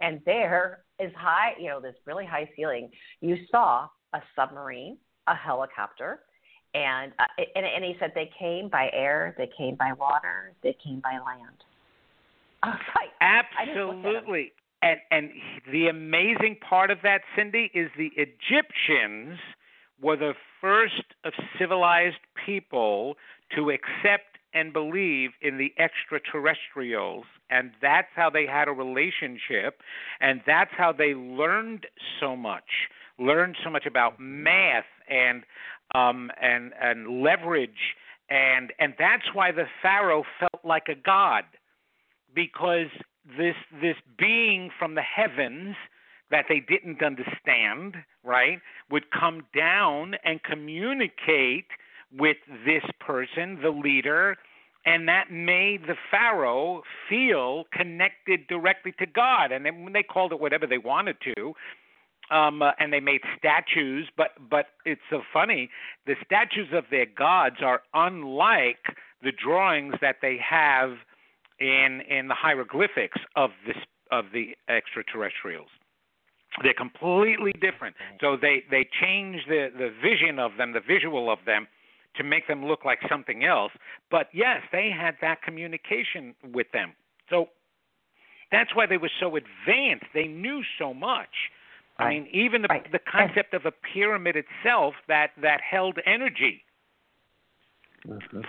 and 0.00 0.20
there 0.26 0.80
is 0.98 1.12
high 1.16 1.52
you 1.60 1.68
know, 1.68 1.80
this 1.80 1.94
really 2.06 2.26
high 2.26 2.48
ceiling. 2.56 2.90
You 3.20 3.36
saw 3.50 3.88
a 4.12 4.20
submarine, 4.34 4.96
a 5.26 5.34
helicopter, 5.34 6.20
and 6.74 7.12
uh, 7.18 7.42
and 7.54 7.64
and 7.64 7.84
he 7.84 7.94
said 8.00 8.12
they 8.14 8.30
came 8.38 8.68
by 8.68 8.90
air, 8.92 9.34
they 9.38 9.48
came 9.56 9.76
by 9.76 9.92
water, 9.92 10.52
they 10.62 10.76
came 10.84 11.00
by 11.00 11.18
land. 11.24 11.56
I 12.62 12.68
was 12.70 12.78
like. 12.94 13.10
Absolutely. 13.20 14.52
And 14.82 15.00
and 15.10 15.30
the 15.70 15.88
amazing 15.88 16.56
part 16.68 16.90
of 16.90 16.98
that, 17.02 17.22
Cynde, 17.36 17.70
is 17.74 17.90
the 17.96 18.10
Egyptians 18.16 19.38
were 20.00 20.16
the 20.16 20.34
first 20.60 21.14
of 21.24 21.32
civilized 21.58 22.20
people 22.46 23.16
to 23.56 23.70
accept 23.70 24.38
and 24.54 24.72
believe 24.72 25.30
in 25.42 25.58
the 25.58 25.72
extraterrestrials. 25.78 27.24
And 27.50 27.72
that's 27.82 28.08
how 28.14 28.30
they 28.30 28.46
had 28.46 28.68
a 28.68 28.72
relationship. 28.72 29.80
And 30.20 30.40
that's 30.46 30.70
how 30.76 30.92
they 30.92 31.14
learned 31.14 31.86
so 32.20 32.36
much, 32.36 32.88
learned 33.18 33.56
so 33.62 33.70
much 33.70 33.86
about 33.86 34.18
math 34.18 34.84
and 35.08 35.42
um, 35.94 36.30
and 36.40 36.72
and 36.80 37.22
leverage. 37.22 37.96
And 38.30 38.72
and 38.78 38.94
that's 38.98 39.34
why 39.34 39.52
the 39.52 39.64
Pharaoh 39.82 40.24
felt 40.38 40.64
like 40.64 40.88
a 40.88 40.94
god 40.94 41.44
because 42.34 42.90
this 43.36 43.56
this 43.80 43.96
being 44.18 44.70
from 44.78 44.94
the 44.94 45.02
heavens 45.02 45.76
that 46.30 46.44
they 46.48 46.60
didn't 46.60 47.02
understand, 47.02 47.96
right, 48.22 48.60
would 48.90 49.10
come 49.10 49.42
down 49.56 50.14
and 50.24 50.42
communicate 50.42 51.66
with 52.16 52.36
this 52.66 52.84
person, 53.00 53.58
the 53.62 53.70
leader, 53.70 54.36
and 54.86 55.08
that 55.08 55.30
made 55.30 55.82
the 55.86 55.96
pharaoh 56.10 56.82
feel 57.08 57.64
connected 57.72 58.46
directly 58.46 58.92
to 58.98 59.06
God. 59.06 59.52
And 59.52 59.64
then 59.64 59.84
when 59.84 59.92
they 59.92 60.02
called 60.02 60.32
it 60.32 60.40
whatever 60.40 60.66
they 60.66 60.78
wanted 60.78 61.16
to, 61.36 61.54
um, 62.30 62.62
uh, 62.62 62.72
and 62.78 62.92
they 62.92 63.00
made 63.00 63.22
statues, 63.38 64.08
but 64.16 64.30
but 64.50 64.66
it's 64.84 65.00
so 65.10 65.22
funny. 65.32 65.70
The 66.06 66.14
statues 66.24 66.68
of 66.72 66.84
their 66.90 67.06
gods 67.06 67.56
are 67.62 67.82
unlike 67.94 68.96
the 69.22 69.32
drawings 69.32 69.94
that 70.00 70.16
they 70.20 70.38
have 70.38 70.90
in 71.60 72.02
in 72.08 72.28
the 72.28 72.34
hieroglyphics 72.34 73.18
of 73.36 73.50
this 73.66 73.76
of 74.10 74.26
the 74.32 74.56
extraterrestrials. 74.68 75.68
They're 76.62 76.74
completely 76.74 77.52
different. 77.60 77.96
So 78.20 78.36
they 78.40 78.64
they 78.70 78.88
change 79.00 79.42
the 79.48 79.68
the 79.76 79.90
vision 80.02 80.38
of 80.38 80.52
them, 80.56 80.72
the 80.72 80.80
visual 80.80 81.30
of 81.30 81.38
them, 81.46 81.66
to 82.16 82.24
make 82.24 82.46
them 82.48 82.64
look 82.66 82.84
like 82.84 83.00
something 83.08 83.44
else. 83.44 83.72
But 84.10 84.28
yes, 84.32 84.62
they 84.72 84.90
had 84.90 85.16
that 85.20 85.42
communication 85.42 86.34
with 86.52 86.66
them. 86.72 86.94
So 87.30 87.48
that's 88.50 88.74
why 88.74 88.86
they 88.86 88.96
were 88.96 89.10
so 89.20 89.36
advanced. 89.36 90.06
They 90.14 90.26
knew 90.26 90.62
so 90.78 90.94
much. 90.94 91.50
I 91.98 92.10
mean, 92.10 92.28
even 92.32 92.62
the 92.62 92.68
Right. 92.68 92.92
the 92.92 93.00
concept 93.00 93.54
of 93.54 93.66
a 93.66 93.72
pyramid 93.72 94.36
itself 94.36 94.94
that 95.08 95.32
that 95.38 95.60
held 95.60 95.98
energy. 96.06 96.64
Mm-hmm. 98.06 98.42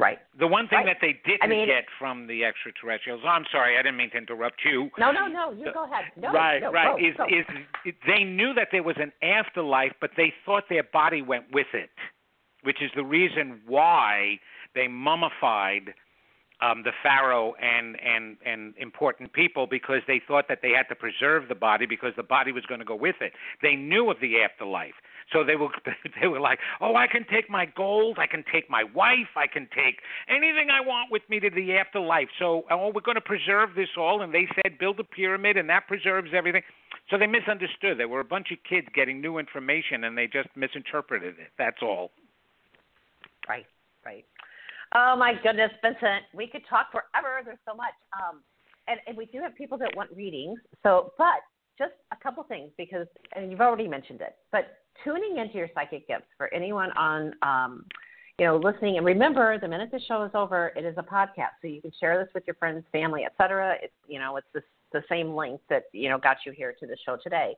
Right. 0.00 0.18
The 0.38 0.46
one 0.46 0.66
thing 0.66 0.78
Right. 0.78 0.86
that 0.86 1.00
they 1.02 1.12
didn't 1.28 1.42
I 1.42 1.46
mean- 1.46 1.66
get 1.66 1.84
from 1.98 2.26
the 2.26 2.44
extraterrestrials. 2.44 3.22
I'm 3.24 3.44
sorry, 3.52 3.76
I 3.76 3.82
didn't 3.82 3.98
mean 3.98 4.10
to 4.10 4.16
interrupt 4.16 4.64
you. 4.64 4.90
No, 4.98 5.10
no, 5.12 5.26
no. 5.26 5.52
You 5.52 5.70
go 5.72 5.84
ahead. 5.84 6.06
No, 6.16 6.32
right, 6.32 6.62
no, 6.62 6.72
right. 6.72 6.96
go, 6.98 7.06
is 7.06 7.16
go. 7.16 7.26
is 7.26 7.44
it, 7.84 7.94
they 8.06 8.24
knew 8.24 8.54
that 8.54 8.68
there 8.72 8.82
was 8.82 8.96
an 8.96 9.12
afterlife, 9.22 9.92
but 10.00 10.12
they 10.16 10.32
thought 10.46 10.64
their 10.70 10.84
body 10.84 11.20
went 11.20 11.52
with 11.52 11.66
it, 11.74 11.90
which 12.62 12.80
is 12.80 12.90
the 12.96 13.04
reason 13.04 13.60
why 13.66 14.40
they 14.74 14.88
mummified 14.88 15.92
um, 16.62 16.82
the 16.82 16.92
pharaoh 17.02 17.54
and 17.60 17.98
and 18.00 18.36
and 18.44 18.74
important 18.78 19.32
people 19.32 19.66
because 19.66 20.02
they 20.06 20.20
thought 20.26 20.46
that 20.48 20.60
they 20.62 20.70
had 20.70 20.88
to 20.88 20.94
preserve 20.94 21.48
the 21.48 21.54
body 21.54 21.86
because 21.86 22.12
the 22.16 22.22
body 22.22 22.52
was 22.52 22.64
going 22.66 22.80
to 22.80 22.84
go 22.86 22.94
with 22.96 23.16
it. 23.20 23.32
They 23.62 23.76
knew 23.76 24.10
of 24.10 24.18
the 24.20 24.42
afterlife, 24.42 24.94
so 25.32 25.44
they 25.44 25.56
were 25.56 25.68
they 26.20 26.28
were 26.28 26.40
like, 26.40 26.58
oh, 26.80 26.96
I 26.96 27.06
can 27.06 27.24
take 27.30 27.48
my 27.48 27.66
gold, 27.76 28.18
I 28.18 28.26
can 28.26 28.44
take 28.52 28.68
my 28.68 28.84
wife, 28.94 29.36
I 29.36 29.46
can 29.46 29.68
take 29.74 30.00
anything 30.28 30.68
I 30.70 30.80
want 30.80 31.10
with 31.10 31.22
me 31.28 31.40
to 31.40 31.50
the 31.50 31.76
afterlife. 31.76 32.28
So 32.38 32.64
oh, 32.70 32.92
we're 32.94 33.00
going 33.00 33.16
to 33.16 33.20
preserve 33.20 33.70
this 33.74 33.88
all, 33.96 34.22
and 34.22 34.32
they 34.34 34.46
said 34.56 34.78
build 34.78 35.00
a 35.00 35.04
pyramid, 35.04 35.56
and 35.56 35.68
that 35.68 35.86
preserves 35.86 36.30
everything. 36.34 36.62
So 37.10 37.18
they 37.18 37.26
misunderstood. 37.26 37.98
They 37.98 38.04
were 38.04 38.20
a 38.20 38.24
bunch 38.24 38.48
of 38.52 38.58
kids 38.68 38.86
getting 38.94 39.20
new 39.20 39.38
information, 39.38 40.04
and 40.04 40.16
they 40.16 40.26
just 40.26 40.48
misinterpreted 40.56 41.34
it. 41.38 41.48
That's 41.58 41.82
all. 41.82 42.10
Right, 43.48 43.66
right. 44.04 44.24
Oh 44.94 45.14
my 45.16 45.34
goodness, 45.42 45.70
Vincent, 45.82 46.26
we 46.34 46.46
could 46.48 46.62
talk 46.68 46.90
forever. 46.90 47.42
There's 47.44 47.58
so 47.66 47.74
much. 47.74 47.94
Um, 48.12 48.42
and, 48.88 48.98
and 49.06 49.16
we 49.16 49.26
do 49.26 49.40
have 49.40 49.54
people 49.54 49.78
that 49.78 49.94
want 49.96 50.10
readings. 50.14 50.58
So, 50.82 51.12
but 51.16 51.46
just 51.78 51.92
a 52.12 52.16
couple 52.22 52.42
things 52.44 52.70
because, 52.76 53.06
and 53.34 53.50
you've 53.50 53.60
already 53.60 53.88
mentioned 53.88 54.20
it, 54.20 54.34
but 54.52 54.78
tuning 55.04 55.38
into 55.38 55.54
your 55.56 55.68
psychic 55.74 56.06
gifts 56.08 56.26
for 56.36 56.52
anyone 56.52 56.90
on, 56.92 57.32
um, 57.42 57.84
you 58.38 58.46
know, 58.46 58.56
listening. 58.56 58.96
And 58.96 59.06
remember, 59.06 59.58
the 59.58 59.68
minute 59.68 59.90
the 59.92 60.00
show 60.08 60.24
is 60.24 60.30
over, 60.34 60.72
it 60.76 60.84
is 60.84 60.94
a 60.98 61.02
podcast, 61.02 61.60
so 61.60 61.68
you 61.68 61.80
can 61.80 61.92
share 62.00 62.22
this 62.22 62.32
with 62.34 62.44
your 62.46 62.54
friends, 62.54 62.84
family, 62.92 63.24
etc. 63.24 63.76
It's, 63.82 63.92
you 64.06 64.18
know, 64.18 64.36
it's 64.36 64.46
the 64.54 64.62
the 64.92 65.02
same 65.08 65.34
link 65.34 65.60
that 65.68 65.84
you 65.92 66.08
know 66.08 66.18
got 66.18 66.38
you 66.44 66.52
here 66.52 66.74
to 66.80 66.86
the 66.86 66.96
show 67.04 67.16
today. 67.22 67.56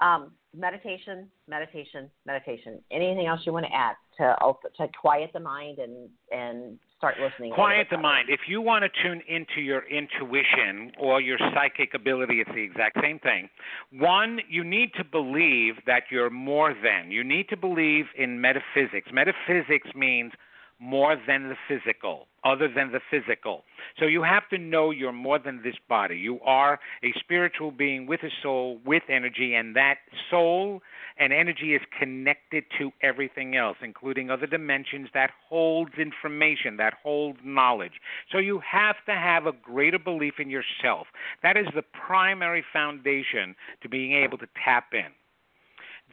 Um, 0.00 0.30
meditation, 0.56 1.28
meditation, 1.48 2.08
meditation. 2.24 2.80
Anything 2.92 3.26
else 3.26 3.40
you 3.44 3.52
want 3.52 3.66
to 3.66 3.74
add 3.74 3.96
to 4.18 4.36
to 4.76 4.88
quiet 5.00 5.30
the 5.32 5.40
mind 5.40 5.78
and 5.78 6.08
and 6.30 6.78
start 6.98 7.14
listening. 7.20 7.52
Quiet 7.54 7.86
the 7.90 7.96
mind. 7.96 8.28
If 8.28 8.40
you 8.48 8.60
want 8.60 8.84
to 8.84 9.02
tune 9.02 9.22
into 9.28 9.60
your 9.60 9.82
intuition 9.88 10.92
or 10.98 11.20
your 11.20 11.38
psychic 11.54 11.94
ability, 11.94 12.40
it's 12.40 12.50
the 12.52 12.62
exact 12.62 12.98
same 13.00 13.18
thing. 13.20 13.48
One, 13.92 14.40
you 14.48 14.64
need 14.64 14.90
to 14.98 15.04
believe 15.04 15.74
that 15.86 16.02
you're 16.10 16.28
more 16.28 16.74
than. 16.74 17.10
You 17.10 17.24
need 17.24 17.48
to 17.48 17.56
believe 17.56 18.06
in 18.18 18.40
metaphysics. 18.40 19.08
Metaphysics 19.12 19.88
means 19.94 20.32
more 20.80 21.16
than 21.26 21.48
the 21.48 21.56
physical, 21.68 22.26
other 22.44 22.68
than 22.68 22.92
the 22.92 23.00
physical. 23.10 23.64
So 23.98 24.06
you 24.06 24.22
have 24.22 24.48
to 24.50 24.58
know 24.58 24.90
you're 24.90 25.12
more 25.12 25.38
than 25.38 25.62
this 25.62 25.74
body. 25.88 26.16
You 26.16 26.40
are 26.40 26.78
a 27.02 27.12
spiritual 27.18 27.70
being 27.70 28.06
with 28.06 28.22
a 28.22 28.30
soul, 28.42 28.78
with 28.84 29.02
energy, 29.08 29.54
and 29.54 29.74
that 29.76 29.98
soul 30.30 30.82
and 31.18 31.32
energy 31.32 31.74
is 31.74 31.82
connected 31.98 32.64
to 32.78 32.92
everything 33.02 33.56
else, 33.56 33.76
including 33.82 34.30
other 34.30 34.46
dimensions 34.46 35.08
that 35.14 35.30
holds 35.48 35.92
information, 35.98 36.76
that 36.76 36.94
holds 37.02 37.38
knowledge. 37.44 38.00
So 38.30 38.38
you 38.38 38.60
have 38.60 38.96
to 39.06 39.12
have 39.12 39.46
a 39.46 39.52
greater 39.52 39.98
belief 39.98 40.34
in 40.38 40.48
yourself. 40.48 41.08
That 41.42 41.56
is 41.56 41.66
the 41.74 41.82
primary 41.82 42.64
foundation 42.72 43.56
to 43.82 43.88
being 43.88 44.12
able 44.12 44.38
to 44.38 44.46
tap 44.64 44.92
in. 44.92 45.10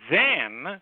Then 0.09 0.81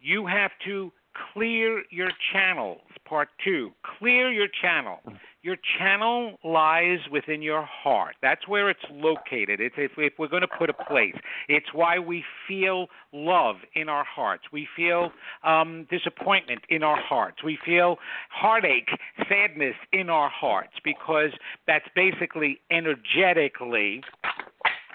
you 0.00 0.26
have 0.26 0.50
to 0.64 0.92
clear 1.32 1.82
your 1.90 2.10
channels. 2.32 2.80
Part 3.04 3.28
two, 3.44 3.72
clear 3.98 4.30
your 4.30 4.48
channel. 4.48 5.00
Your 5.42 5.56
channel 5.76 6.38
lies 6.44 7.00
within 7.10 7.42
your 7.42 7.62
heart. 7.64 8.14
That's 8.22 8.46
where 8.46 8.70
it's 8.70 8.84
located. 8.92 9.60
It's 9.60 9.74
if, 9.76 9.92
if 9.96 10.12
we're 10.16 10.28
going 10.28 10.42
to 10.42 10.48
put 10.48 10.70
a 10.70 10.72
place. 10.72 11.16
It's 11.48 11.66
why 11.72 11.98
we 11.98 12.24
feel 12.46 12.86
love 13.12 13.56
in 13.74 13.88
our 13.88 14.04
hearts. 14.04 14.44
We 14.52 14.68
feel 14.76 15.10
um, 15.42 15.88
disappointment 15.90 16.60
in 16.68 16.84
our 16.84 17.00
hearts. 17.00 17.42
We 17.42 17.58
feel 17.64 17.96
heartache, 18.30 18.90
sadness 19.28 19.74
in 19.92 20.10
our 20.10 20.30
hearts 20.30 20.74
because 20.84 21.30
that's 21.66 21.86
basically 21.96 22.60
energetically 22.70 24.02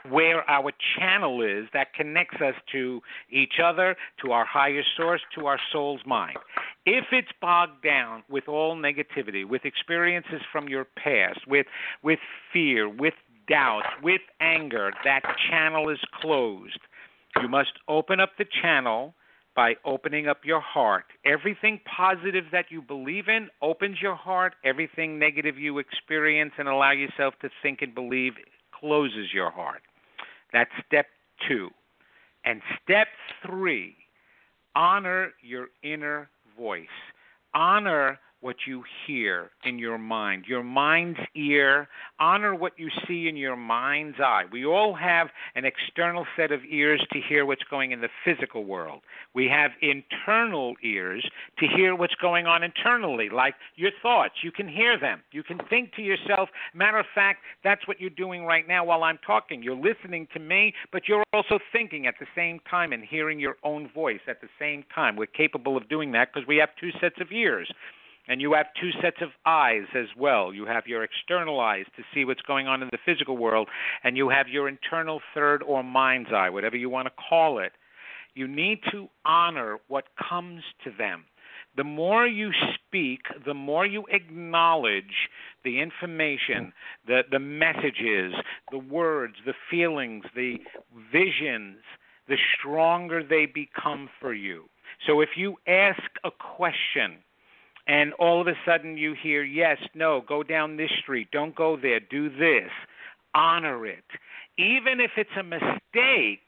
where 0.09 0.49
our 0.49 0.71
channel 0.97 1.41
is 1.41 1.67
that 1.73 1.93
connects 1.93 2.41
us 2.41 2.55
to 2.71 3.01
each 3.29 3.55
other, 3.63 3.95
to 4.23 4.31
our 4.31 4.45
higher 4.45 4.83
source, 4.95 5.21
to 5.35 5.45
our 5.45 5.59
soul's 5.71 6.01
mind. 6.05 6.37
If 6.85 7.05
it's 7.11 7.31
bogged 7.41 7.83
down 7.83 8.23
with 8.29 8.47
all 8.47 8.75
negativity, 8.75 9.45
with 9.45 9.65
experiences 9.65 10.41
from 10.51 10.67
your 10.69 10.85
past, 10.85 11.47
with 11.47 11.67
with 12.03 12.19
fear, 12.53 12.87
with 12.89 13.13
doubt, 13.47 13.83
with 14.03 14.21
anger, 14.39 14.91
that 15.03 15.21
channel 15.49 15.89
is 15.89 15.99
closed. 16.21 16.79
You 17.41 17.47
must 17.47 17.73
open 17.87 18.19
up 18.19 18.31
the 18.37 18.45
channel 18.61 19.13
by 19.55 19.73
opening 19.85 20.27
up 20.27 20.45
your 20.45 20.61
heart. 20.61 21.05
Everything 21.25 21.79
positive 21.85 22.45
that 22.51 22.65
you 22.69 22.81
believe 22.81 23.27
in 23.27 23.49
opens 23.61 23.97
your 24.01 24.15
heart. 24.15 24.53
Everything 24.63 25.17
negative 25.17 25.57
you 25.57 25.79
experience 25.79 26.53
and 26.59 26.67
allow 26.67 26.91
yourself 26.91 27.33
to 27.41 27.49
think 27.63 27.81
and 27.81 27.95
believe 27.95 28.33
closes 28.79 29.33
your 29.33 29.49
heart. 29.49 29.81
That's 30.53 30.71
step 30.85 31.07
two. 31.47 31.69
And 32.45 32.61
step 32.83 33.07
three, 33.45 33.95
honor 34.75 35.31
your 35.41 35.67
inner 35.83 36.29
voice. 36.57 36.87
Honor 37.53 38.19
what 38.41 38.55
you 38.67 38.83
hear 39.05 39.49
in 39.63 39.79
your 39.79 39.97
mind, 39.97 40.45
your 40.47 40.63
mind's 40.63 41.19
ear. 41.35 41.87
Honor 42.19 42.53
what 42.53 42.73
you 42.77 42.89
see 43.07 43.27
in 43.27 43.35
your 43.35 43.55
mind's 43.55 44.19
eye. 44.19 44.43
We 44.51 44.65
all 44.65 44.93
have 44.93 45.29
an 45.55 45.65
external 45.65 46.25
set 46.35 46.51
of 46.51 46.61
ears 46.69 47.05
to 47.11 47.19
hear 47.27 47.45
what's 47.45 47.63
going 47.63 47.91
in 47.91 48.01
the 48.01 48.09
physical 48.23 48.63
world. 48.63 49.01
We 49.33 49.47
have 49.47 49.71
internal 49.81 50.75
ears 50.83 51.27
to 51.59 51.67
hear 51.67 51.95
what's 51.95 52.15
going 52.15 52.45
on 52.45 52.63
internally, 52.63 53.29
like 53.29 53.55
your 53.75 53.91
thoughts. 54.01 54.35
You 54.43 54.51
can 54.51 54.67
hear 54.67 54.99
them. 54.99 55.21
You 55.31 55.41
can 55.41 55.59
think 55.69 55.93
to 55.95 56.01
yourself. 56.01 56.49
Matter 56.75 56.99
of 56.99 57.07
fact, 57.15 57.39
that's 57.63 57.87
what 57.87 57.99
you're 57.99 58.09
doing 58.11 58.45
right 58.45 58.67
now 58.67 58.85
while 58.85 59.03
I'm 59.03 59.19
talking. 59.25 59.63
You're 59.63 59.75
listening 59.75 60.27
to 60.33 60.39
me, 60.39 60.73
but 60.91 61.07
you're 61.07 61.23
also 61.33 61.59
thinking 61.71 62.05
at 62.05 62.15
the 62.19 62.27
same 62.35 62.59
time 62.69 62.93
and 62.93 63.03
hearing 63.03 63.39
your 63.39 63.55
own 63.63 63.89
voice 63.93 64.21
at 64.27 64.41
the 64.41 64.47
same 64.59 64.83
time. 64.93 65.15
We're 65.15 65.25
capable 65.25 65.75
of 65.75 65.89
doing 65.89 66.11
that 66.11 66.29
because 66.33 66.47
we 66.47 66.57
have 66.57 66.69
two 66.79 66.91
sets 67.01 67.15
of 67.19 67.31
ears. 67.31 67.71
And 68.27 68.41
you 68.41 68.53
have 68.53 68.67
two 68.79 68.91
sets 69.01 69.17
of 69.21 69.29
eyes 69.45 69.85
as 69.95 70.07
well. 70.17 70.53
You 70.53 70.65
have 70.65 70.85
your 70.85 71.03
external 71.03 71.59
eyes 71.59 71.85
to 71.95 72.03
see 72.13 72.25
what's 72.25 72.41
going 72.41 72.67
on 72.67 72.81
in 72.81 72.89
the 72.91 72.97
physical 73.05 73.37
world, 73.37 73.69
and 74.03 74.17
you 74.17 74.29
have 74.29 74.47
your 74.49 74.67
internal 74.67 75.21
third 75.33 75.63
or 75.63 75.83
mind's 75.83 76.29
eye, 76.33 76.49
whatever 76.49 76.75
you 76.75 76.89
want 76.89 77.07
to 77.07 77.13
call 77.29 77.59
it. 77.59 77.71
You 78.33 78.47
need 78.47 78.79
to 78.91 79.07
honor 79.25 79.77
what 79.87 80.05
comes 80.29 80.63
to 80.83 80.91
them. 80.95 81.25
The 81.75 81.83
more 81.83 82.25
you 82.25 82.51
speak, 82.75 83.21
the 83.45 83.53
more 83.53 83.85
you 83.85 84.05
acknowledge 84.09 85.29
the 85.63 85.79
information, 85.79 86.73
the, 87.05 87.21
the 87.31 87.39
messages, 87.39 88.33
the 88.71 88.79
words, 88.79 89.35
the 89.45 89.53
feelings, 89.69 90.25
the 90.35 90.57
visions, 91.11 91.77
the 92.27 92.37
stronger 92.57 93.23
they 93.23 93.45
become 93.45 94.09
for 94.19 94.33
you. 94.33 94.65
So 95.05 95.21
if 95.21 95.29
you 95.37 95.57
ask 95.67 96.01
a 96.23 96.31
question, 96.31 97.19
and 97.87 98.13
all 98.13 98.41
of 98.41 98.47
a 98.47 98.53
sudden 98.65 98.97
you 98.97 99.15
hear, 99.21 99.43
yes, 99.43 99.77
no, 99.95 100.21
go 100.27 100.43
down 100.43 100.77
this 100.77 100.91
street, 101.01 101.29
don't 101.31 101.55
go 101.55 101.77
there, 101.77 101.99
do 101.99 102.29
this, 102.29 102.69
honor 103.33 103.85
it. 103.85 104.03
Even 104.57 104.99
if 104.99 105.11
it's 105.15 105.29
a 105.39 105.43
mistake, 105.43 106.47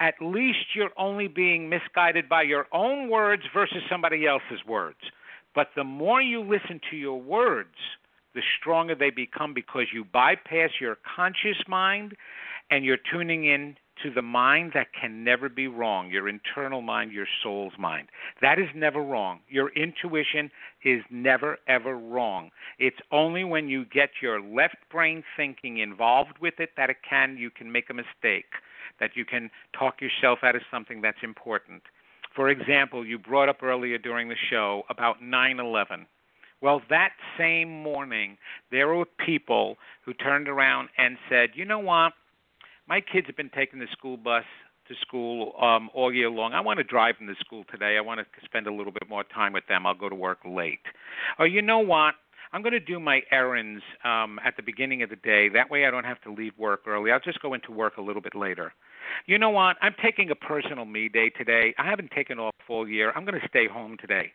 at 0.00 0.14
least 0.20 0.74
you're 0.74 0.90
only 0.98 1.28
being 1.28 1.68
misguided 1.68 2.28
by 2.28 2.42
your 2.42 2.66
own 2.72 3.08
words 3.08 3.42
versus 3.54 3.82
somebody 3.88 4.26
else's 4.26 4.64
words. 4.66 4.98
But 5.54 5.68
the 5.76 5.84
more 5.84 6.20
you 6.20 6.40
listen 6.40 6.80
to 6.90 6.96
your 6.96 7.20
words, 7.20 7.76
the 8.34 8.42
stronger 8.58 8.94
they 8.94 9.10
become 9.10 9.54
because 9.54 9.86
you 9.92 10.04
bypass 10.04 10.70
your 10.80 10.96
conscious 11.14 11.62
mind 11.68 12.14
and 12.70 12.84
you're 12.84 12.98
tuning 13.12 13.44
in 13.44 13.76
to 14.02 14.10
the 14.10 14.22
mind 14.22 14.72
that 14.74 14.88
can 14.98 15.24
never 15.24 15.48
be 15.48 15.68
wrong, 15.68 16.10
your 16.10 16.28
internal 16.28 16.82
mind, 16.82 17.12
your 17.12 17.26
soul's 17.42 17.72
mind. 17.78 18.08
That 18.40 18.58
is 18.58 18.68
never 18.74 19.00
wrong. 19.00 19.40
Your 19.48 19.70
intuition 19.70 20.50
is 20.84 21.02
never, 21.10 21.58
ever 21.68 21.96
wrong. 21.96 22.50
It's 22.78 22.98
only 23.10 23.44
when 23.44 23.68
you 23.68 23.84
get 23.84 24.10
your 24.20 24.40
left 24.40 24.76
brain 24.90 25.22
thinking 25.36 25.78
involved 25.78 26.38
with 26.40 26.54
it 26.58 26.70
that 26.76 26.90
it 26.90 26.96
can, 27.08 27.36
you 27.36 27.50
can 27.50 27.70
make 27.70 27.90
a 27.90 27.94
mistake, 27.94 28.52
that 29.00 29.10
you 29.14 29.24
can 29.24 29.50
talk 29.78 30.00
yourself 30.00 30.40
out 30.42 30.56
of 30.56 30.62
something 30.70 31.00
that's 31.00 31.22
important. 31.22 31.82
For 32.34 32.48
example, 32.48 33.04
you 33.06 33.18
brought 33.18 33.48
up 33.48 33.62
earlier 33.62 33.98
during 33.98 34.28
the 34.28 34.36
show 34.50 34.82
about 34.88 35.22
9 35.22 35.60
11. 35.60 36.06
Well, 36.62 36.80
that 36.90 37.10
same 37.36 37.82
morning, 37.82 38.38
there 38.70 38.86
were 38.88 39.04
people 39.04 39.76
who 40.04 40.14
turned 40.14 40.48
around 40.48 40.88
and 40.96 41.18
said, 41.28 41.50
you 41.54 41.64
know 41.64 41.80
what? 41.80 42.12
My 42.88 43.00
kids 43.00 43.26
have 43.26 43.36
been 43.36 43.50
taking 43.54 43.78
the 43.78 43.86
school 43.92 44.16
bus 44.16 44.44
to 44.88 44.94
school 45.00 45.52
um, 45.60 45.88
all 45.94 46.12
year 46.12 46.28
long. 46.30 46.52
I 46.52 46.60
want 46.60 46.78
to 46.78 46.84
drive 46.84 47.16
them 47.18 47.28
to 47.28 47.34
school 47.44 47.64
today. 47.70 47.96
I 47.96 48.00
want 48.00 48.20
to 48.20 48.26
spend 48.44 48.66
a 48.66 48.72
little 48.74 48.92
bit 48.92 49.08
more 49.08 49.24
time 49.24 49.52
with 49.52 49.66
them. 49.68 49.86
I'll 49.86 49.94
go 49.94 50.08
to 50.08 50.14
work 50.14 50.38
late. 50.44 50.80
Or 51.38 51.46
you 51.46 51.62
know 51.62 51.78
what? 51.78 52.14
I'm 52.52 52.60
going 52.60 52.72
to 52.72 52.80
do 52.80 53.00
my 53.00 53.22
errands 53.30 53.82
um, 54.04 54.38
at 54.44 54.56
the 54.56 54.62
beginning 54.62 55.02
of 55.02 55.08
the 55.08 55.16
day. 55.16 55.48
That 55.48 55.70
way, 55.70 55.86
I 55.86 55.90
don't 55.90 56.04
have 56.04 56.20
to 56.22 56.32
leave 56.32 56.52
work 56.58 56.80
early. 56.86 57.10
I'll 57.10 57.20
just 57.20 57.40
go 57.40 57.54
into 57.54 57.72
work 57.72 57.96
a 57.96 58.02
little 58.02 58.20
bit 58.20 58.34
later. 58.34 58.74
You 59.26 59.38
know 59.38 59.50
what? 59.50 59.76
I'm 59.80 59.94
taking 60.02 60.30
a 60.30 60.34
personal 60.34 60.84
me 60.84 61.08
day 61.08 61.30
today. 61.30 61.74
I 61.78 61.84
haven't 61.88 62.10
taken 62.10 62.38
off 62.38 62.52
all 62.68 62.86
year. 62.86 63.12
I'm 63.14 63.24
going 63.24 63.40
to 63.40 63.48
stay 63.48 63.68
home 63.68 63.96
today. 63.98 64.32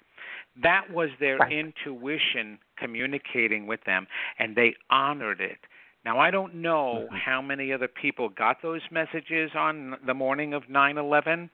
That 0.64 0.92
was 0.92 1.10
their 1.20 1.38
Right. 1.38 1.52
intuition 1.52 2.58
communicating 2.78 3.68
with 3.68 3.84
them, 3.86 4.08
and 4.40 4.56
they 4.56 4.74
honored 4.90 5.42
it. 5.42 5.60
Now, 6.08 6.20
I 6.20 6.32
don't 6.32 6.56
know 6.56 7.04
mm-hmm. 7.04 7.16
how 7.18 7.42
many 7.42 7.74
other 7.74 7.90
people 7.90 8.30
got 8.30 8.62
those 8.62 8.80
messages 8.92 9.52
on 9.58 9.98
the 10.06 10.14
morning 10.14 10.54
of 10.54 10.64
9 10.70 10.98
11. 10.98 11.50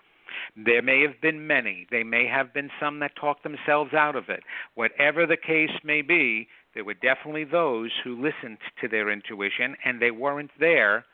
There 0.55 0.83
may 0.83 1.01
have 1.01 1.19
been 1.23 1.47
many. 1.47 1.87
There 1.89 2.05
may 2.05 2.27
have 2.27 2.53
been 2.53 2.69
some 2.79 2.99
that 2.99 3.15
talked 3.19 3.41
themselves 3.41 3.95
out 3.95 4.15
of 4.15 4.29
it. 4.29 4.41
Whatever 4.75 5.25
the 5.25 5.37
case 5.37 5.71
may 5.83 6.03
be, 6.03 6.47
there 6.75 6.85
were 6.85 6.93
definitely 6.93 7.45
those 7.45 7.89
who 8.03 8.21
listened 8.21 8.59
to 8.79 8.87
their 8.87 9.09
intuition, 9.09 9.75
and 9.85 9.99
they 9.99 10.11
weren't 10.11 10.51
there 10.59 11.05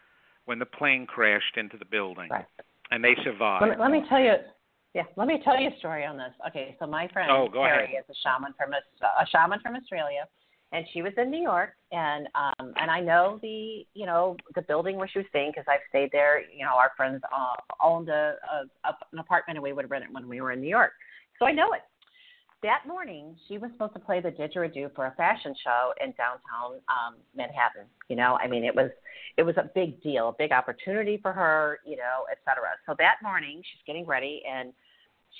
when 0.43 0.59
the 0.59 0.65
plane 0.65 1.05
crashed 1.05 1.55
into 1.55 1.77
the 1.77 1.85
building. 1.85 2.27
Right. 2.29 2.45
And 2.91 3.01
they 3.01 3.15
survived. 3.23 3.65
Let 3.65 3.77
me, 3.77 3.83
let 3.83 3.91
me 3.91 4.03
tell 4.09 4.19
you. 4.19 4.33
Yeah, 4.93 5.03
let 5.15 5.29
me 5.29 5.39
tell 5.45 5.57
you 5.57 5.69
a 5.69 5.77
story 5.77 6.03
on 6.03 6.17
this. 6.17 6.33
Okay, 6.49 6.75
so 6.77 6.87
my 6.87 7.07
friend 7.13 7.31
Oh, 7.31 7.47
Carrie 7.53 7.85
ahead. 7.85 8.03
is 8.09 8.15
a 8.17 8.19
shaman 8.19 8.53
from 8.57 8.73
Aus- 8.73 9.21
a 9.21 9.25
shaman 9.27 9.61
from 9.61 9.75
Australia, 9.75 10.27
and 10.71 10.85
she 10.93 11.01
was 11.01 11.13
in 11.17 11.31
New 11.31 11.41
York, 11.41 11.71
and 11.91 12.27
um, 12.35 12.73
and 12.79 12.91
I 12.91 12.99
know 12.99 13.39
the 13.41 13.85
you 13.93 14.05
know 14.05 14.37
the 14.55 14.61
building 14.61 14.97
where 14.97 15.07
she 15.07 15.19
was 15.19 15.25
staying 15.29 15.51
because 15.51 15.65
I've 15.67 15.79
stayed 15.89 16.09
there. 16.11 16.41
You 16.41 16.65
know, 16.65 16.73
our 16.75 16.91
friends 16.95 17.21
uh, 17.35 17.55
owned 17.83 18.09
a, 18.09 18.35
a, 18.51 18.87
a 18.87 18.95
an 19.11 19.19
apartment, 19.19 19.57
and 19.57 19.63
we 19.63 19.73
would 19.73 19.89
rent 19.89 20.03
it 20.03 20.09
when 20.11 20.27
we 20.27 20.41
were 20.41 20.51
in 20.51 20.61
New 20.61 20.69
York, 20.69 20.91
so 21.39 21.45
I 21.45 21.51
know 21.51 21.73
it. 21.73 21.81
That 22.61 22.81
morning, 22.85 23.37
she 23.47 23.57
was 23.57 23.71
supposed 23.71 23.93
to 23.93 23.99
play 23.99 24.19
the 24.19 24.31
didgeridoo 24.31 24.93
for 24.93 25.05
a 25.05 25.11
fashion 25.15 25.55
show 25.63 25.93
in 26.03 26.13
downtown 26.17 26.81
um, 26.89 27.15
Manhattan. 27.33 27.85
You 28.09 28.17
know, 28.17 28.37
I 28.41 28.47
mean, 28.47 28.65
it 28.65 28.75
was 28.75 28.91
it 29.37 29.43
was 29.43 29.55
a 29.57 29.69
big 29.73 30.01
deal, 30.03 30.29
a 30.29 30.35
big 30.37 30.51
opportunity 30.51 31.17
for 31.21 31.31
her. 31.31 31.79
You 31.85 31.95
know, 31.95 32.25
et 32.29 32.37
cetera. 32.45 32.69
So 32.85 32.95
that 32.99 33.15
morning, 33.23 33.61
she's 33.63 33.81
getting 33.87 34.05
ready, 34.05 34.43
and 34.49 34.73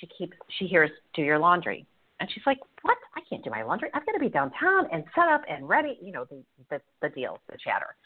she 0.00 0.06
keeps 0.06 0.36
she 0.58 0.66
hears 0.66 0.90
do 1.14 1.22
your 1.22 1.38
laundry, 1.38 1.86
And 2.20 2.28
she's 2.32 2.44
like, 2.46 2.58
what? 2.82 2.96
I 3.16 3.20
can't 3.28 3.42
do 3.42 3.50
my 3.50 3.62
laundry. 3.62 3.88
I've 3.94 4.06
got 4.06 4.12
to 4.12 4.20
be 4.20 4.28
downtown 4.28 4.86
and 4.92 5.04
set 5.14 5.28
up 5.28 5.42
and 5.48 5.68
ready. 5.68 5.98
You 6.02 6.12
know, 6.12 6.26
the 6.30 6.42
the, 6.70 6.80
the 7.02 7.08
deal, 7.08 7.38
the 7.50 7.56
chatter. 7.62 7.96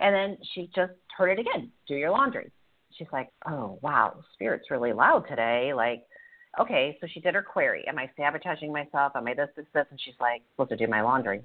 And 0.00 0.14
then 0.14 0.38
she 0.54 0.70
just 0.74 0.92
heard 1.16 1.30
it 1.30 1.40
again. 1.40 1.70
Do 1.86 1.94
your 1.94 2.10
laundry. 2.10 2.50
She's 2.96 3.08
like, 3.12 3.30
oh 3.46 3.78
wow, 3.82 4.14
spirit's 4.34 4.70
really 4.70 4.92
loud 4.92 5.26
today. 5.28 5.72
Like, 5.74 6.04
okay, 6.60 6.96
so 7.00 7.08
she 7.12 7.20
did 7.20 7.34
her 7.34 7.42
query. 7.42 7.84
Am 7.88 7.98
I 7.98 8.08
sabotaging 8.16 8.72
myself? 8.72 9.12
Am 9.16 9.26
I 9.26 9.34
this, 9.34 9.48
this, 9.56 9.66
this? 9.74 9.86
And 9.90 10.00
she's 10.00 10.14
like, 10.20 10.42
supposed 10.52 10.70
to 10.70 10.76
do 10.76 10.86
my 10.86 11.02
laundry. 11.02 11.42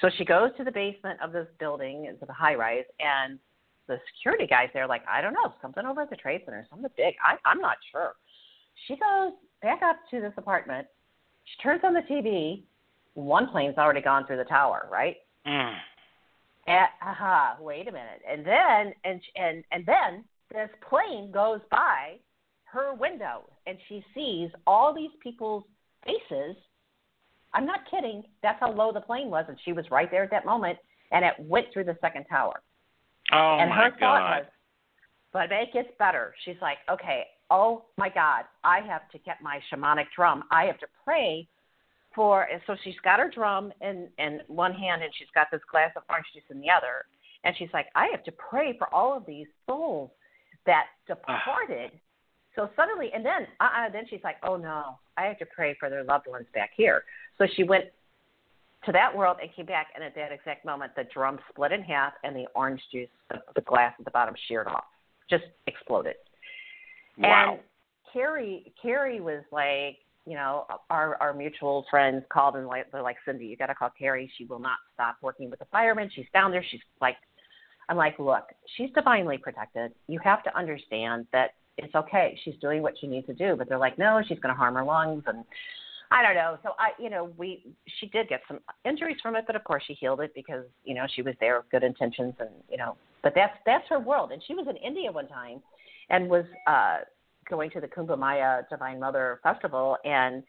So 0.00 0.10
she 0.18 0.24
goes 0.24 0.50
to 0.58 0.64
the 0.64 0.72
basement 0.72 1.18
of 1.22 1.32
this 1.32 1.46
building, 1.58 2.04
into 2.06 2.26
the 2.26 2.32
high 2.32 2.54
rise, 2.54 2.84
and 3.00 3.38
the 3.88 3.98
security 4.14 4.46
guys 4.46 4.68
there 4.74 4.86
like, 4.86 5.02
I 5.10 5.20
don't 5.20 5.32
know, 5.32 5.54
something 5.62 5.84
over 5.84 6.02
at 6.02 6.10
the 6.10 6.16
trade 6.16 6.42
center, 6.44 6.66
something 6.70 6.90
big. 6.96 7.14
I, 7.26 7.36
I'm 7.48 7.60
not 7.60 7.76
sure. 7.90 8.12
She 8.86 8.94
goes 8.94 9.32
back 9.62 9.80
up 9.82 9.96
to 10.10 10.20
this 10.20 10.32
apartment. 10.36 10.86
She 11.44 11.62
turns 11.62 11.82
on 11.84 11.94
the 11.94 12.02
TV. 12.02 12.62
One 13.14 13.48
plane's 13.48 13.76
already 13.76 14.00
gone 14.00 14.26
through 14.26 14.36
the 14.36 14.44
tower, 14.44 14.88
right? 14.90 15.16
Mm. 15.46 15.74
And, 16.66 16.86
aha, 17.02 17.56
wait 17.60 17.88
a 17.88 17.92
minute. 17.92 18.22
And 18.28 18.46
then 18.46 18.94
and 19.04 19.20
and 19.36 19.64
and 19.72 19.86
then 19.86 20.24
this 20.52 20.70
plane 20.88 21.30
goes 21.32 21.60
by 21.70 22.16
her 22.64 22.94
window 22.94 23.48
and 23.66 23.78
she 23.88 24.04
sees 24.14 24.50
all 24.66 24.94
these 24.94 25.10
people's 25.22 25.64
faces. 26.04 26.56
I'm 27.52 27.66
not 27.66 27.80
kidding. 27.90 28.22
That's 28.42 28.60
how 28.60 28.72
low 28.72 28.92
the 28.92 29.00
plane 29.00 29.28
was, 29.28 29.44
and 29.48 29.58
she 29.64 29.72
was 29.72 29.84
right 29.90 30.08
there 30.10 30.22
at 30.22 30.30
that 30.30 30.46
moment, 30.46 30.78
and 31.10 31.24
it 31.24 31.34
went 31.38 31.66
through 31.72 31.84
the 31.84 31.96
second 32.00 32.26
tower. 32.26 32.60
Oh 33.32 33.58
and 33.60 33.70
my 33.70 33.76
her 33.76 33.90
thought 33.90 33.98
God. 33.98 34.36
was, 34.38 34.46
but 35.32 35.52
it 35.52 35.72
gets 35.72 35.88
better. 35.98 36.34
She's 36.44 36.56
like, 36.62 36.78
okay, 36.90 37.24
oh 37.50 37.84
my 37.96 38.08
God, 38.08 38.44
I 38.64 38.80
have 38.80 39.08
to 39.10 39.18
get 39.18 39.42
my 39.42 39.60
shamanic 39.72 40.06
drum. 40.14 40.44
I 40.50 40.64
have 40.64 40.78
to 40.78 40.86
pray 41.04 41.48
for. 42.14 42.44
And 42.44 42.60
so 42.66 42.76
she's 42.82 42.98
got 43.02 43.18
her 43.18 43.30
drum 43.30 43.72
in 43.80 44.08
in 44.18 44.40
one 44.46 44.72
hand, 44.72 45.02
and 45.02 45.12
she's 45.18 45.28
got 45.34 45.48
this 45.50 45.60
glass 45.70 45.90
of 45.96 46.02
orange 46.08 46.26
juice 46.34 46.44
in 46.50 46.60
the 46.60 46.70
other. 46.70 47.04
And 47.44 47.54
she's 47.56 47.70
like, 47.72 47.86
I 47.94 48.08
have 48.10 48.22
to 48.24 48.32
pray 48.32 48.76
for 48.76 48.92
all 48.94 49.16
of 49.16 49.24
these 49.26 49.46
souls 49.66 50.10
that 50.66 50.86
departed. 51.06 51.90
so 52.54 52.68
suddenly, 52.76 53.10
and 53.14 53.24
then, 53.24 53.46
uh, 53.60 53.88
then 53.90 54.04
she's 54.10 54.20
like, 54.22 54.36
oh 54.42 54.56
no, 54.56 54.98
I 55.16 55.24
have 55.24 55.38
to 55.38 55.46
pray 55.46 55.74
for 55.80 55.88
their 55.88 56.04
loved 56.04 56.26
ones 56.28 56.46
back 56.54 56.70
here. 56.76 57.04
So 57.38 57.46
she 57.56 57.64
went 57.64 57.84
to 58.84 58.92
that 58.92 59.16
world 59.16 59.38
and 59.40 59.50
came 59.54 59.66
back, 59.66 59.88
and 59.94 60.04
at 60.04 60.14
that 60.14 60.32
exact 60.32 60.64
moment, 60.64 60.92
the 60.96 61.04
drum 61.12 61.38
split 61.48 61.72
in 61.72 61.82
half, 61.82 62.12
and 62.24 62.34
the 62.34 62.46
orange 62.54 62.80
juice, 62.92 63.08
the, 63.30 63.38
the 63.54 63.60
glass 63.62 63.94
at 63.98 64.04
the 64.04 64.10
bottom, 64.10 64.34
sheared 64.48 64.66
off, 64.66 64.84
just 65.28 65.44
exploded. 65.66 66.16
Wow. 67.20 67.52
And 67.52 67.60
Carrie, 68.12 68.72
Carrie 68.80 69.20
was 69.20 69.42
like, 69.52 69.98
you 70.26 70.34
know, 70.34 70.66
our 70.90 71.16
our 71.20 71.32
mutual 71.32 71.84
friends 71.90 72.24
called 72.30 72.56
and 72.56 72.66
like 72.66 72.90
they're 72.92 73.02
like, 73.02 73.16
Cynde, 73.24 73.40
you 73.40 73.56
got 73.56 73.66
to 73.66 73.74
call 73.74 73.90
Carrie. 73.98 74.30
She 74.36 74.44
will 74.44 74.58
not 74.58 74.78
stop 74.94 75.16
working 75.22 75.50
with 75.50 75.58
the 75.58 75.64
firemen. 75.66 76.10
She's 76.14 76.26
down 76.32 76.50
there. 76.50 76.64
She's 76.70 76.80
like, 77.00 77.16
I'm 77.88 77.96
like, 77.96 78.18
look, 78.18 78.44
she's 78.76 78.90
divinely 78.94 79.38
protected. 79.38 79.92
You 80.08 80.20
have 80.22 80.42
to 80.44 80.56
understand 80.56 81.26
that 81.32 81.50
it's 81.78 81.94
okay. 81.94 82.38
She's 82.44 82.54
doing 82.60 82.82
what 82.82 82.94
she 83.00 83.06
needs 83.06 83.26
to 83.26 83.34
do. 83.34 83.56
But 83.56 83.68
they're 83.68 83.78
like, 83.78 83.98
no, 83.98 84.20
she's 84.26 84.38
going 84.38 84.54
to 84.54 84.58
harm 84.58 84.74
her 84.74 84.84
lungs 84.84 85.24
and 85.26 85.44
I 86.12 86.22
don't 86.22 86.34
know. 86.34 86.58
So 86.62 86.70
I, 86.78 86.90
you 87.00 87.08
know, 87.08 87.30
we 87.36 87.64
she 88.00 88.06
did 88.06 88.28
get 88.28 88.40
some 88.48 88.58
injuries 88.84 89.18
from 89.22 89.36
it, 89.36 89.44
but 89.46 89.54
of 89.54 89.62
course 89.62 89.84
she 89.86 89.94
healed 89.94 90.20
it 90.20 90.32
because 90.34 90.64
you 90.84 90.94
know 90.94 91.06
she 91.14 91.22
was 91.22 91.34
there 91.40 91.58
with 91.58 91.70
good 91.70 91.84
intentions 91.84 92.34
and 92.40 92.50
you 92.68 92.76
know. 92.76 92.96
But 93.22 93.32
that's 93.34 93.56
that's 93.64 93.88
her 93.88 94.00
world. 94.00 94.32
And 94.32 94.42
she 94.46 94.54
was 94.54 94.66
in 94.68 94.76
India 94.76 95.12
one 95.12 95.28
time, 95.28 95.62
and 96.10 96.28
was 96.28 96.44
uh 96.66 96.98
going 97.48 97.70
to 97.70 97.80
the 97.80 97.88
Kumbh 97.88 98.08
Mela 98.18 98.62
Divine 98.70 99.00
Mother 99.00 99.40
Festival, 99.42 99.96
and 100.04 100.42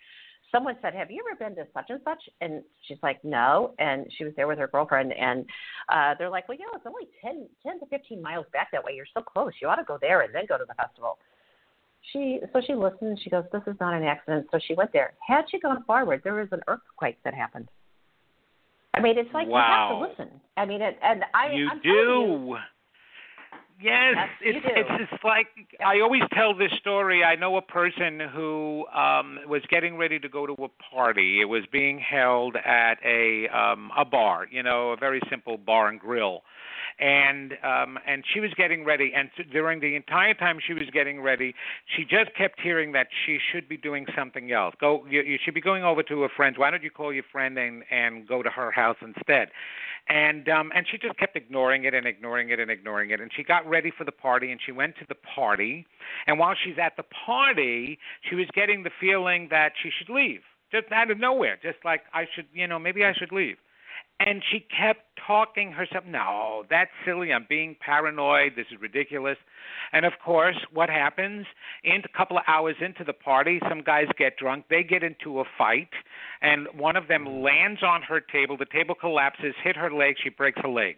someone 0.51 0.75
said, 0.81 0.93
"Have 0.93 1.09
you 1.09 1.23
ever 1.25 1.37
been 1.37 1.55
to 1.55 1.67
such 1.73 1.89
and 1.89 2.01
such?" 2.03 2.21
And 2.41 2.63
she's 2.87 2.97
like, 3.01 3.23
"No." 3.23 3.73
And 3.79 4.05
she 4.17 4.23
was 4.23 4.33
there 4.35 4.47
with 4.47 4.59
her 4.59 4.67
girlfriend, 4.67 5.13
and 5.13 5.45
uh 5.89 6.13
they're 6.17 6.29
like, 6.29 6.47
"Well, 6.47 6.57
you 6.57 6.65
know, 6.65 6.73
it's 6.75 6.85
only 6.85 7.07
ten 7.23 7.47
ten 7.65 7.79
to 7.79 7.85
fifteen 7.87 8.21
miles 8.21 8.45
back 8.53 8.71
that 8.71 8.83
way. 8.83 8.93
You're 8.93 9.05
so 9.13 9.21
close. 9.21 9.53
You 9.61 9.67
ought 9.69 9.75
to 9.77 9.83
go 9.83 9.97
there 10.01 10.21
and 10.21 10.33
then 10.35 10.45
go 10.47 10.57
to 10.57 10.65
the 10.67 10.75
festival." 10.75 11.17
She 12.11 12.39
so 12.51 12.61
she 12.65 12.73
listened. 12.73 13.09
and 13.11 13.19
She 13.21 13.29
goes, 13.29 13.45
"This 13.51 13.61
is 13.67 13.75
not 13.79 13.93
an 13.93 14.03
accident." 14.03 14.47
So 14.51 14.59
she 14.59 14.73
went 14.73 14.91
there. 14.91 15.13
Had 15.25 15.45
she 15.49 15.59
gone 15.59 15.83
forward, 15.85 16.21
there 16.23 16.33
was 16.33 16.49
an 16.51 16.61
earthquake 16.67 17.17
that 17.23 17.33
happened. 17.33 17.69
I 18.93 18.99
mean, 18.99 19.17
it's 19.17 19.33
like 19.33 19.47
Wow. 19.47 19.59
you 19.59 20.05
have 20.05 20.17
to 20.17 20.23
listen. 20.23 20.41
I 20.57 20.65
mean, 20.65 20.81
it, 20.81 20.97
and 21.01 21.23
I 21.33 21.51
you 21.53 21.69
I'm 21.69 21.79
telling 21.81 21.97
you, 21.97 22.37
do. 22.37 22.57
Yes, 23.81 24.15
it's 24.41 24.59
it's 24.63 25.09
just 25.11 25.23
like 25.23 25.47
I 25.83 26.01
always 26.01 26.21
tell 26.33 26.53
this 26.55 26.71
story. 26.79 27.23
I 27.23 27.35
know 27.35 27.57
a 27.57 27.61
person 27.61 28.19
who 28.19 28.85
um 28.87 29.39
was 29.47 29.63
getting 29.69 29.97
ready 29.97 30.19
to 30.19 30.29
go 30.29 30.45
to 30.45 30.53
a 30.53 30.69
party. 30.93 31.41
It 31.41 31.45
was 31.45 31.63
being 31.71 31.97
held 31.99 32.55
at 32.57 32.95
a 33.03 33.47
um 33.47 33.91
a 33.97 34.05
bar, 34.05 34.47
you 34.51 34.61
know, 34.61 34.91
a 34.91 34.97
very 34.97 35.19
simple 35.29 35.57
bar 35.57 35.87
and 35.87 35.99
grill. 35.99 36.43
And 37.01 37.53
um 37.63 37.97
and 38.07 38.23
she 38.31 38.39
was 38.39 38.53
getting 38.55 38.85
ready 38.85 39.11
and 39.15 39.29
during 39.51 39.79
the 39.79 39.95
entire 39.95 40.35
time 40.35 40.59
she 40.65 40.73
was 40.73 40.89
getting 40.93 41.19
ready, 41.21 41.55
she 41.95 42.03
just 42.03 42.35
kept 42.37 42.61
hearing 42.61 42.91
that 42.91 43.07
she 43.25 43.39
should 43.51 43.67
be 43.67 43.75
doing 43.75 44.05
something 44.15 44.51
else. 44.51 44.75
Go 44.79 45.03
you, 45.09 45.21
you 45.21 45.37
should 45.43 45.55
be 45.55 45.61
going 45.61 45.83
over 45.83 46.03
to 46.03 46.23
a 46.23 46.29
friend's. 46.29 46.57
Why 46.57 46.69
don't 46.69 46.83
you 46.83 46.91
call 46.91 47.11
your 47.11 47.23
friend 47.31 47.57
and 47.57 47.83
and 47.89 48.27
go 48.27 48.43
to 48.43 48.49
her 48.49 48.71
house 48.71 48.97
instead? 49.01 49.49
and 50.09 50.49
um 50.49 50.71
and 50.75 50.85
she 50.89 50.97
just 50.97 51.17
kept 51.17 51.35
ignoring 51.35 51.85
it 51.85 51.93
and 51.93 52.05
ignoring 52.07 52.49
it 52.49 52.59
and 52.59 52.71
ignoring 52.71 53.11
it 53.11 53.21
and 53.21 53.31
she 53.35 53.43
got 53.43 53.67
ready 53.67 53.91
for 53.95 54.03
the 54.03 54.11
party 54.11 54.51
and 54.51 54.59
she 54.65 54.71
went 54.71 54.95
to 54.97 55.05
the 55.07 55.15
party 55.15 55.85
and 56.27 56.39
while 56.39 56.55
she's 56.63 56.75
at 56.81 56.97
the 56.97 57.03
party 57.25 57.97
she 58.27 58.35
was 58.35 58.47
getting 58.53 58.83
the 58.83 58.91
feeling 58.99 59.47
that 59.51 59.73
she 59.81 59.89
should 59.89 60.13
leave 60.13 60.41
just 60.71 60.91
out 60.91 61.11
of 61.11 61.19
nowhere 61.19 61.57
just 61.61 61.77
like 61.85 62.01
i 62.13 62.25
should 62.35 62.45
you 62.53 62.67
know 62.67 62.79
maybe 62.79 63.05
i 63.05 63.13
should 63.13 63.31
leave 63.31 63.57
and 64.27 64.43
she 64.51 64.59
kept 64.59 65.01
talking 65.25 65.71
herself 65.71 66.03
no 66.05 66.63
that's 66.69 66.91
silly. 67.05 67.31
I'm 67.33 67.45
being 67.47 67.75
paranoid. 67.79 68.53
This 68.55 68.65
is 68.71 68.79
ridiculous. 68.81 69.37
And 69.93 70.05
of 70.05 70.13
course 70.23 70.57
what 70.73 70.89
happens? 70.89 71.45
In 71.83 72.01
a 72.03 72.17
couple 72.17 72.37
of 72.37 72.43
hours 72.47 72.75
into 72.81 73.03
the 73.03 73.13
party 73.13 73.59
some 73.67 73.81
guys 73.81 74.07
get 74.17 74.37
drunk. 74.37 74.65
They 74.69 74.83
get 74.83 75.03
into 75.03 75.39
a 75.39 75.43
fight 75.57 75.89
and 76.41 76.67
one 76.75 76.95
of 76.95 77.07
them 77.07 77.41
lands 77.41 77.83
on 77.83 78.01
her 78.03 78.19
table. 78.19 78.57
The 78.57 78.65
table 78.65 78.95
collapses 78.95 79.53
hit 79.63 79.75
her 79.75 79.91
leg. 79.91 80.15
She 80.23 80.29
breaks 80.29 80.59
her 80.61 80.69
leg 80.69 80.97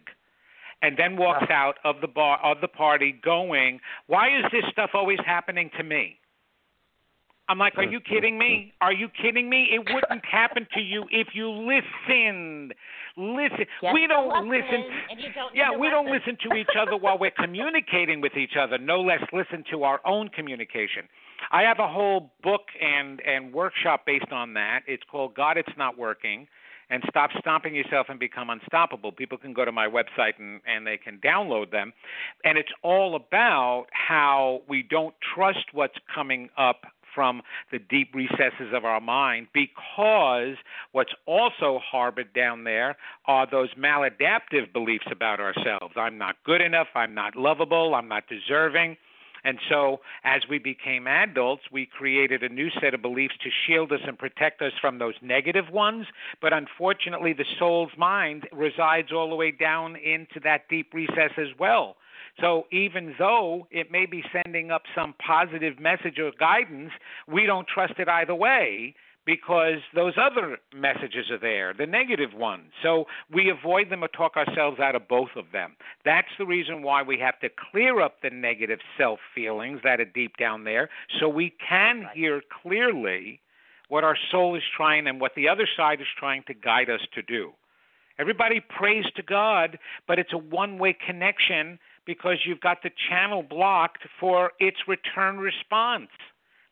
and 0.82 0.96
then 0.98 1.16
walks 1.16 1.50
out 1.50 1.76
of 1.84 1.96
the 2.00 2.08
bar 2.08 2.38
of 2.42 2.60
the 2.60 2.68
party 2.68 3.14
going 3.24 3.80
why 4.06 4.28
is 4.28 4.44
this 4.52 4.64
stuff 4.70 4.90
always 4.94 5.18
happening 5.24 5.70
to 5.76 5.82
me 5.82 6.18
I'm 7.48 7.58
like, 7.58 7.76
are 7.76 7.84
you 7.84 8.00
kidding 8.12 8.38
me? 8.38 8.72
Are 8.80 8.92
you 8.92 9.08
kidding 9.08 9.48
me? 9.48 9.68
It 9.72 9.78
wouldn't 9.92 10.24
happen 10.24 10.66
to 10.74 10.80
you 10.80 11.04
if 11.10 11.28
you 11.34 11.50
listened. 11.50 12.74
Listen. 13.16 13.66
Get 13.80 13.92
we 13.92 14.06
don't 14.06 14.28
lesson, 14.28 14.48
listen. 14.48 14.84
and 15.10 15.20
you 15.20 15.28
don't 15.34 15.54
yeah, 15.54 15.72
the 15.72 15.78
we 15.78 15.88
don't 15.90 16.10
listen 16.10 16.36
to 16.48 16.56
each 16.56 16.74
other 16.78 16.96
while 16.96 17.18
we're 17.18 17.30
communicating 17.30 18.20
with 18.20 18.36
each 18.36 18.56
other. 18.58 18.78
No 18.78 19.00
less 19.00 19.22
listen 19.32 19.64
to 19.70 19.84
our 19.84 20.00
own 20.04 20.28
communication. 20.28 21.08
I 21.52 21.62
have 21.62 21.78
a 21.78 21.88
whole 21.88 22.32
book 22.42 22.62
and 22.80 23.20
and 23.20 23.52
workshop 23.52 24.02
based 24.06 24.32
on 24.32 24.54
that. 24.54 24.80
It's 24.86 25.02
called 25.10 25.34
God 25.34 25.56
It's 25.58 25.76
Not 25.76 25.96
Working 25.98 26.48
and 26.90 27.02
Stop 27.08 27.30
Stomping 27.40 27.74
Yourself 27.74 28.06
and 28.08 28.18
Become 28.18 28.50
Unstoppable. 28.50 29.12
People 29.12 29.38
can 29.38 29.52
go 29.52 29.64
to 29.64 29.72
my 29.72 29.86
website 29.86 30.38
and, 30.38 30.60
and 30.66 30.86
they 30.86 30.98
can 30.98 31.18
download 31.18 31.70
them. 31.70 31.92
And 32.44 32.58
it's 32.58 32.72
all 32.82 33.16
about 33.16 33.86
how 33.90 34.62
we 34.68 34.82
don't 34.82 35.14
trust 35.34 35.66
what's 35.72 35.94
coming 36.14 36.50
up 36.58 36.82
from 37.14 37.42
the 37.70 37.78
deep 37.78 38.14
recesses 38.14 38.72
of 38.74 38.84
our 38.84 39.00
mind 39.00 39.48
because 39.52 40.56
what's 40.92 41.12
also 41.26 41.80
harbored 41.90 42.32
down 42.32 42.64
there 42.64 42.96
are 43.26 43.46
those 43.50 43.70
maladaptive 43.74 44.72
beliefs 44.72 45.06
about 45.10 45.40
ourselves. 45.40 45.94
I'm 45.96 46.18
not 46.18 46.36
good 46.44 46.60
enough, 46.60 46.88
I'm 46.94 47.14
not 47.14 47.36
lovable, 47.36 47.94
I'm 47.94 48.08
not 48.08 48.24
deserving. 48.28 48.96
And 49.44 49.58
so, 49.68 50.00
as 50.24 50.40
we 50.48 50.58
became 50.58 51.06
adults, 51.06 51.64
we 51.70 51.84
created 51.84 52.42
a 52.42 52.48
new 52.48 52.70
set 52.80 52.94
of 52.94 53.02
beliefs 53.02 53.34
to 53.42 53.50
shield 53.66 53.92
us 53.92 54.00
and 54.06 54.18
protect 54.18 54.62
us 54.62 54.72
from 54.80 54.98
those 54.98 55.14
negative 55.20 55.68
ones. 55.70 56.06
But 56.40 56.54
unfortunately, 56.54 57.34
the 57.34 57.44
soul's 57.58 57.92
mind 57.98 58.48
resides 58.52 59.12
all 59.12 59.28
the 59.28 59.36
way 59.36 59.50
down 59.50 59.96
into 59.96 60.40
that 60.44 60.62
deep 60.70 60.94
recess 60.94 61.32
as 61.36 61.48
well. 61.58 61.96
So, 62.40 62.66
even 62.72 63.14
though 63.18 63.68
it 63.70 63.92
may 63.92 64.06
be 64.06 64.24
sending 64.32 64.70
up 64.70 64.82
some 64.94 65.14
positive 65.24 65.78
message 65.78 66.18
or 66.18 66.32
guidance, 66.38 66.90
we 67.28 67.46
don't 67.46 67.66
trust 67.68 67.94
it 67.98 68.08
either 68.08 68.34
way 68.34 68.94
because 69.26 69.78
those 69.94 70.14
other 70.18 70.58
messages 70.74 71.30
are 71.30 71.38
there, 71.38 71.72
the 71.72 71.86
negative 71.86 72.34
ones. 72.34 72.70
So 72.82 73.06
we 73.32 73.50
avoid 73.50 73.90
them 73.90 74.04
or 74.04 74.08
talk 74.08 74.36
ourselves 74.36 74.80
out 74.80 74.94
of 74.94 75.08
both 75.08 75.30
of 75.36 75.46
them. 75.52 75.76
That's 76.04 76.28
the 76.38 76.46
reason 76.46 76.82
why 76.82 77.02
we 77.02 77.18
have 77.20 77.38
to 77.40 77.48
clear 77.70 78.00
up 78.00 78.20
the 78.22 78.30
negative 78.30 78.80
self 78.98 79.20
feelings 79.34 79.80
that 79.84 80.00
are 80.00 80.04
deep 80.04 80.36
down 80.36 80.64
there 80.64 80.90
so 81.18 81.28
we 81.28 81.54
can 81.66 82.06
hear 82.14 82.42
clearly 82.62 83.40
what 83.88 84.04
our 84.04 84.16
soul 84.30 84.56
is 84.56 84.62
trying 84.76 85.06
and 85.06 85.20
what 85.20 85.34
the 85.36 85.48
other 85.48 85.68
side 85.76 86.00
is 86.00 86.06
trying 86.18 86.42
to 86.46 86.54
guide 86.54 86.90
us 86.90 87.00
to 87.14 87.22
do. 87.22 87.52
Everybody 88.18 88.60
prays 88.60 89.04
to 89.16 89.22
God, 89.22 89.78
but 90.06 90.18
it's 90.18 90.32
a 90.32 90.38
one 90.38 90.78
way 90.78 90.96
connection 91.04 91.78
because 92.06 92.38
you've 92.44 92.60
got 92.60 92.82
the 92.82 92.90
channel 93.08 93.42
blocked 93.42 94.02
for 94.20 94.52
its 94.58 94.76
return 94.86 95.38
response. 95.38 96.10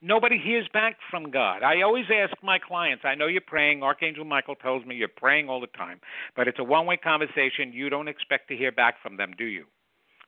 Nobody 0.04 0.36
hears 0.36 0.66
back 0.72 0.96
from 1.10 1.30
God. 1.30 1.62
I 1.62 1.82
always 1.82 2.06
ask 2.12 2.32
my 2.42 2.58
clients, 2.58 3.04
I 3.04 3.14
know 3.14 3.28
you're 3.28 3.40
praying. 3.40 3.84
Archangel 3.84 4.24
Michael 4.24 4.56
tells 4.56 4.84
me 4.84 4.96
you're 4.96 5.06
praying 5.06 5.48
all 5.48 5.60
the 5.60 5.68
time, 5.68 6.00
but 6.34 6.48
it's 6.48 6.58
a 6.58 6.64
one 6.64 6.86
way 6.86 6.96
conversation. 6.96 7.72
You 7.72 7.88
don't 7.88 8.08
expect 8.08 8.48
to 8.48 8.56
hear 8.56 8.72
back 8.72 8.96
from 9.00 9.16
them, 9.16 9.32
do 9.38 9.44
you? 9.44 9.66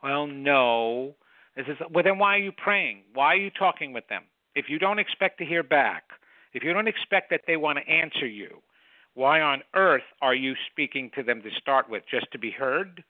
Well, 0.02 0.28
no. 0.28 1.16
This 1.56 1.66
is, 1.66 1.76
well, 1.90 2.04
then 2.04 2.18
why 2.18 2.36
are 2.36 2.40
you 2.40 2.52
praying? 2.52 3.02
Why 3.14 3.26
are 3.26 3.36
you 3.36 3.50
talking 3.50 3.92
with 3.92 4.06
them? 4.08 4.22
If 4.54 4.66
you 4.68 4.78
don't 4.78 5.00
expect 5.00 5.38
to 5.38 5.44
hear 5.44 5.64
back, 5.64 6.04
if 6.52 6.62
you 6.62 6.72
don't 6.72 6.86
expect 6.88 7.30
that 7.30 7.42
they 7.46 7.56
want 7.56 7.78
to 7.78 7.92
answer 7.92 8.26
you, 8.26 8.62
why 9.14 9.40
on 9.40 9.62
earth 9.74 10.02
are 10.22 10.34
you 10.34 10.54
speaking 10.70 11.10
to 11.16 11.22
them 11.22 11.42
to 11.42 11.50
start 11.60 11.88
with? 11.90 12.04
Just 12.08 12.30
to 12.32 12.38
be 12.38 12.50
heard? 12.52 13.02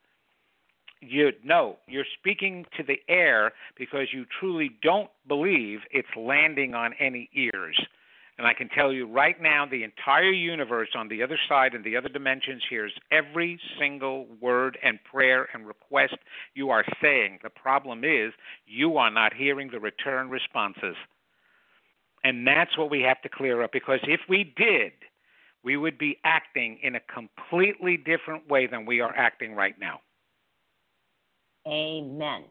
You 1.00 1.30
no 1.44 1.76
you're 1.86 2.04
speaking 2.18 2.64
to 2.76 2.82
the 2.82 2.98
air 3.08 3.52
because 3.76 4.08
you 4.12 4.24
truly 4.40 4.70
don't 4.82 5.10
believe 5.28 5.80
it's 5.90 6.08
landing 6.16 6.74
on 6.74 6.92
any 6.98 7.28
ears. 7.34 7.78
And 8.36 8.46
i 8.46 8.54
can 8.54 8.68
tell 8.68 8.92
you 8.92 9.06
right 9.06 9.40
now 9.40 9.64
the 9.64 9.84
entire 9.84 10.32
universe 10.32 10.88
on 10.96 11.08
the 11.08 11.22
other 11.22 11.38
side 11.48 11.74
and 11.74 11.84
the 11.84 11.96
other 11.96 12.08
dimensions 12.08 12.62
hears 12.68 12.92
every 13.12 13.60
single 13.78 14.26
word 14.40 14.78
and 14.82 14.98
prayer 15.04 15.48
and 15.54 15.66
request 15.66 16.16
you 16.54 16.70
are 16.70 16.84
saying. 17.00 17.38
The 17.42 17.50
problem 17.50 18.04
is 18.04 18.32
you 18.66 18.96
are 18.96 19.10
not 19.10 19.34
hearing 19.34 19.70
the 19.70 19.80
return 19.80 20.30
responses. 20.30 20.96
And 22.24 22.46
that's 22.46 22.78
what 22.78 22.90
we 22.90 23.02
have 23.02 23.20
to 23.22 23.28
clear 23.28 23.62
up 23.62 23.72
because 23.72 24.00
if 24.04 24.20
we 24.28 24.52
did 24.56 24.92
we 25.62 25.78
would 25.78 25.96
be 25.96 26.18
acting 26.24 26.78
in 26.82 26.94
a 26.94 27.00
completely 27.00 27.96
different 27.96 28.48
way 28.50 28.66
than 28.66 28.84
we 28.84 29.00
are 29.00 29.16
acting 29.16 29.54
right 29.54 29.78
now 29.80 30.00
Amen. 31.66 32.44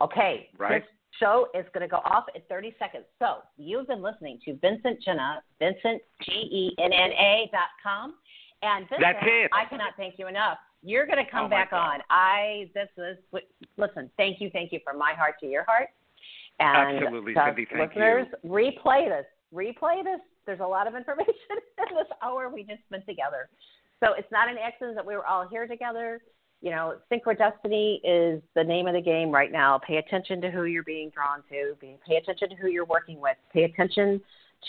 Okay, 0.00 0.48
right. 0.58 0.82
this 0.82 0.88
show 1.20 1.48
is 1.54 1.64
going 1.72 1.82
to 1.82 1.88
go 1.88 1.98
off 1.98 2.24
in 2.34 2.42
30 2.48 2.74
seconds. 2.78 3.04
So 3.18 3.38
you've 3.56 3.86
been 3.86 4.02
listening 4.02 4.38
to 4.44 4.54
Vincent 4.56 4.98
Genna, 5.06 5.36
Vincent, 5.58 6.02
G-E-N-N-A 6.22 7.48
dot 7.52 7.68
com. 7.82 8.14
And 8.62 8.88
Vincent, 8.88 9.00
That's 9.00 9.18
it. 9.26 9.50
I 9.52 9.68
cannot 9.68 9.94
thank 9.96 10.18
you 10.18 10.28
enough. 10.28 10.58
You're 10.82 11.06
going 11.06 11.24
to 11.24 11.30
come 11.30 11.46
Oh, 11.46 11.48
back 11.48 11.70
God. 11.70 11.94
on. 11.94 12.00
I, 12.10 12.70
this 12.74 12.88
is, 12.96 13.16
listen, 13.76 14.10
thank 14.16 14.40
you, 14.40 14.50
thank 14.52 14.72
you 14.72 14.80
from 14.84 14.98
my 14.98 15.12
heart 15.16 15.36
to 15.40 15.46
your 15.46 15.64
heart. 15.64 15.88
And 16.58 16.98
Absolutely, 16.98 17.34
Cynde, 17.34 17.66
thank 17.70 17.90
listeners, 17.90 18.26
replay 18.44 19.08
this. 19.08 19.26
Replay 19.54 20.02
this. 20.04 20.20
There's 20.46 20.60
a 20.60 20.66
lot 20.66 20.86
of 20.88 20.94
information 20.94 21.34
in 21.50 21.96
this 21.96 22.06
hour 22.22 22.48
we 22.48 22.62
just 22.64 22.80
spent 22.88 23.06
together. 23.06 23.48
So 24.00 24.14
it's 24.18 24.30
not 24.32 24.48
an 24.48 24.56
accident 24.58 24.96
that 24.96 25.06
we 25.06 25.14
were 25.14 25.26
all 25.26 25.46
here 25.48 25.66
together 25.66 26.20
you 26.62 26.70
know, 26.70 26.94
Synchrodestiny 27.10 28.00
is 28.04 28.40
the 28.54 28.62
name 28.62 28.86
of 28.86 28.94
the 28.94 29.00
game 29.00 29.30
right 29.30 29.50
now. 29.50 29.80
Pay 29.84 29.96
attention 29.96 30.40
to 30.40 30.50
who 30.50 30.64
you're 30.64 30.84
being 30.84 31.10
drawn 31.10 31.42
to. 31.50 31.76
Pay 32.06 32.16
attention 32.16 32.48
to 32.50 32.54
who 32.54 32.68
you're 32.68 32.84
working 32.84 33.20
with. 33.20 33.36
Pay 33.52 33.64
attention 33.64 34.20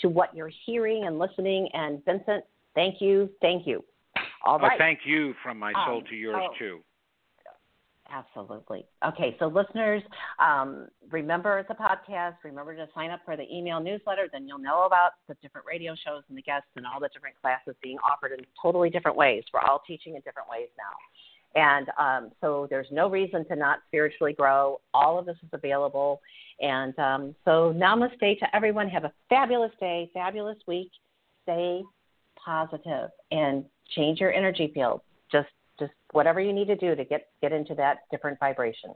to 0.02 0.08
what 0.08 0.34
you're 0.34 0.50
hearing 0.66 1.04
and 1.06 1.20
listening. 1.20 1.68
And 1.72 2.04
Vincent, 2.04 2.44
thank 2.74 3.00
you, 3.00 3.30
thank 3.40 3.64
you. 3.64 3.84
All 4.44 4.58
oh, 4.60 4.68
thank 4.76 5.00
you 5.06 5.34
from 5.42 5.58
my 5.58 5.72
soul 5.86 5.98
Um, 5.98 6.04
to 6.10 6.16
yours 6.16 6.36
oh. 6.36 6.54
too. 6.58 6.80
Absolutely. 8.10 8.84
Okay, 9.06 9.34
so 9.38 9.46
listeners, 9.46 10.02
um, 10.38 10.88
remember 11.10 11.58
it's 11.58 11.70
a 11.70 11.74
podcast. 11.74 12.34
Remember 12.44 12.76
to 12.76 12.86
sign 12.94 13.10
up 13.10 13.20
for 13.24 13.36
the 13.36 13.44
email 13.50 13.80
newsletter. 13.80 14.28
Then 14.30 14.46
you'll 14.46 14.58
know 14.58 14.84
about 14.84 15.12
the 15.26 15.34
different 15.42 15.66
radio 15.66 15.94
shows 15.94 16.22
and 16.28 16.36
the 16.36 16.42
guests 16.42 16.68
and 16.76 16.84
all 16.86 17.00
the 17.00 17.08
different 17.14 17.34
classes 17.40 17.74
being 17.82 17.96
offered 17.98 18.32
in 18.32 18.44
totally 18.60 18.90
different 18.90 19.16
ways. 19.16 19.42
We're 19.52 19.60
all 19.60 19.82
teaching 19.86 20.16
in 20.16 20.20
different 20.20 20.48
ways 20.50 20.68
now. 20.76 20.92
And 21.54 21.88
um, 21.98 22.32
so 22.40 22.66
there's 22.68 22.88
no 22.90 23.08
reason 23.08 23.46
to 23.48 23.56
not 23.56 23.78
spiritually 23.86 24.32
grow. 24.32 24.80
All 24.92 25.18
of 25.18 25.26
this 25.26 25.36
is 25.42 25.48
available. 25.52 26.20
And 26.60 26.98
um, 26.98 27.34
so 27.44 27.72
namaste 27.76 28.38
to 28.40 28.56
everyone. 28.56 28.88
Have 28.88 29.04
a 29.04 29.12
fabulous 29.28 29.72
day, 29.78 30.10
fabulous 30.12 30.58
week. 30.66 30.90
Stay 31.44 31.82
positive 32.44 33.10
and 33.30 33.64
change 33.90 34.20
your 34.20 34.32
energy 34.32 34.70
field. 34.74 35.00
Just 35.30 35.48
just 35.78 35.92
whatever 36.12 36.40
you 36.40 36.52
need 36.52 36.66
to 36.66 36.76
do 36.76 36.94
to 36.94 37.04
get 37.04 37.28
get 37.40 37.52
into 37.52 37.74
that 37.74 37.98
different 38.10 38.38
vibration. 38.38 38.90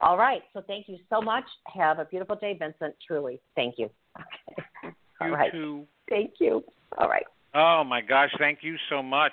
All 0.00 0.16
right. 0.16 0.42
So 0.54 0.62
thank 0.66 0.88
you 0.88 0.98
so 1.10 1.20
much. 1.20 1.44
Have 1.74 1.98
a 1.98 2.06
beautiful 2.06 2.36
day, 2.36 2.56
Vincent. 2.58 2.94
Truly, 3.06 3.40
thank 3.54 3.76
you. 3.78 3.90
Okay. 4.82 4.94
All 5.20 5.28
you 5.28 5.34
right. 5.34 5.52
too. 5.52 5.86
Thank 6.08 6.32
you. 6.40 6.64
All 6.96 7.08
right. 7.08 7.26
Oh 7.54 7.84
my 7.84 8.00
gosh, 8.00 8.30
thank 8.38 8.60
you 8.62 8.76
so 8.88 9.02
much. 9.02 9.32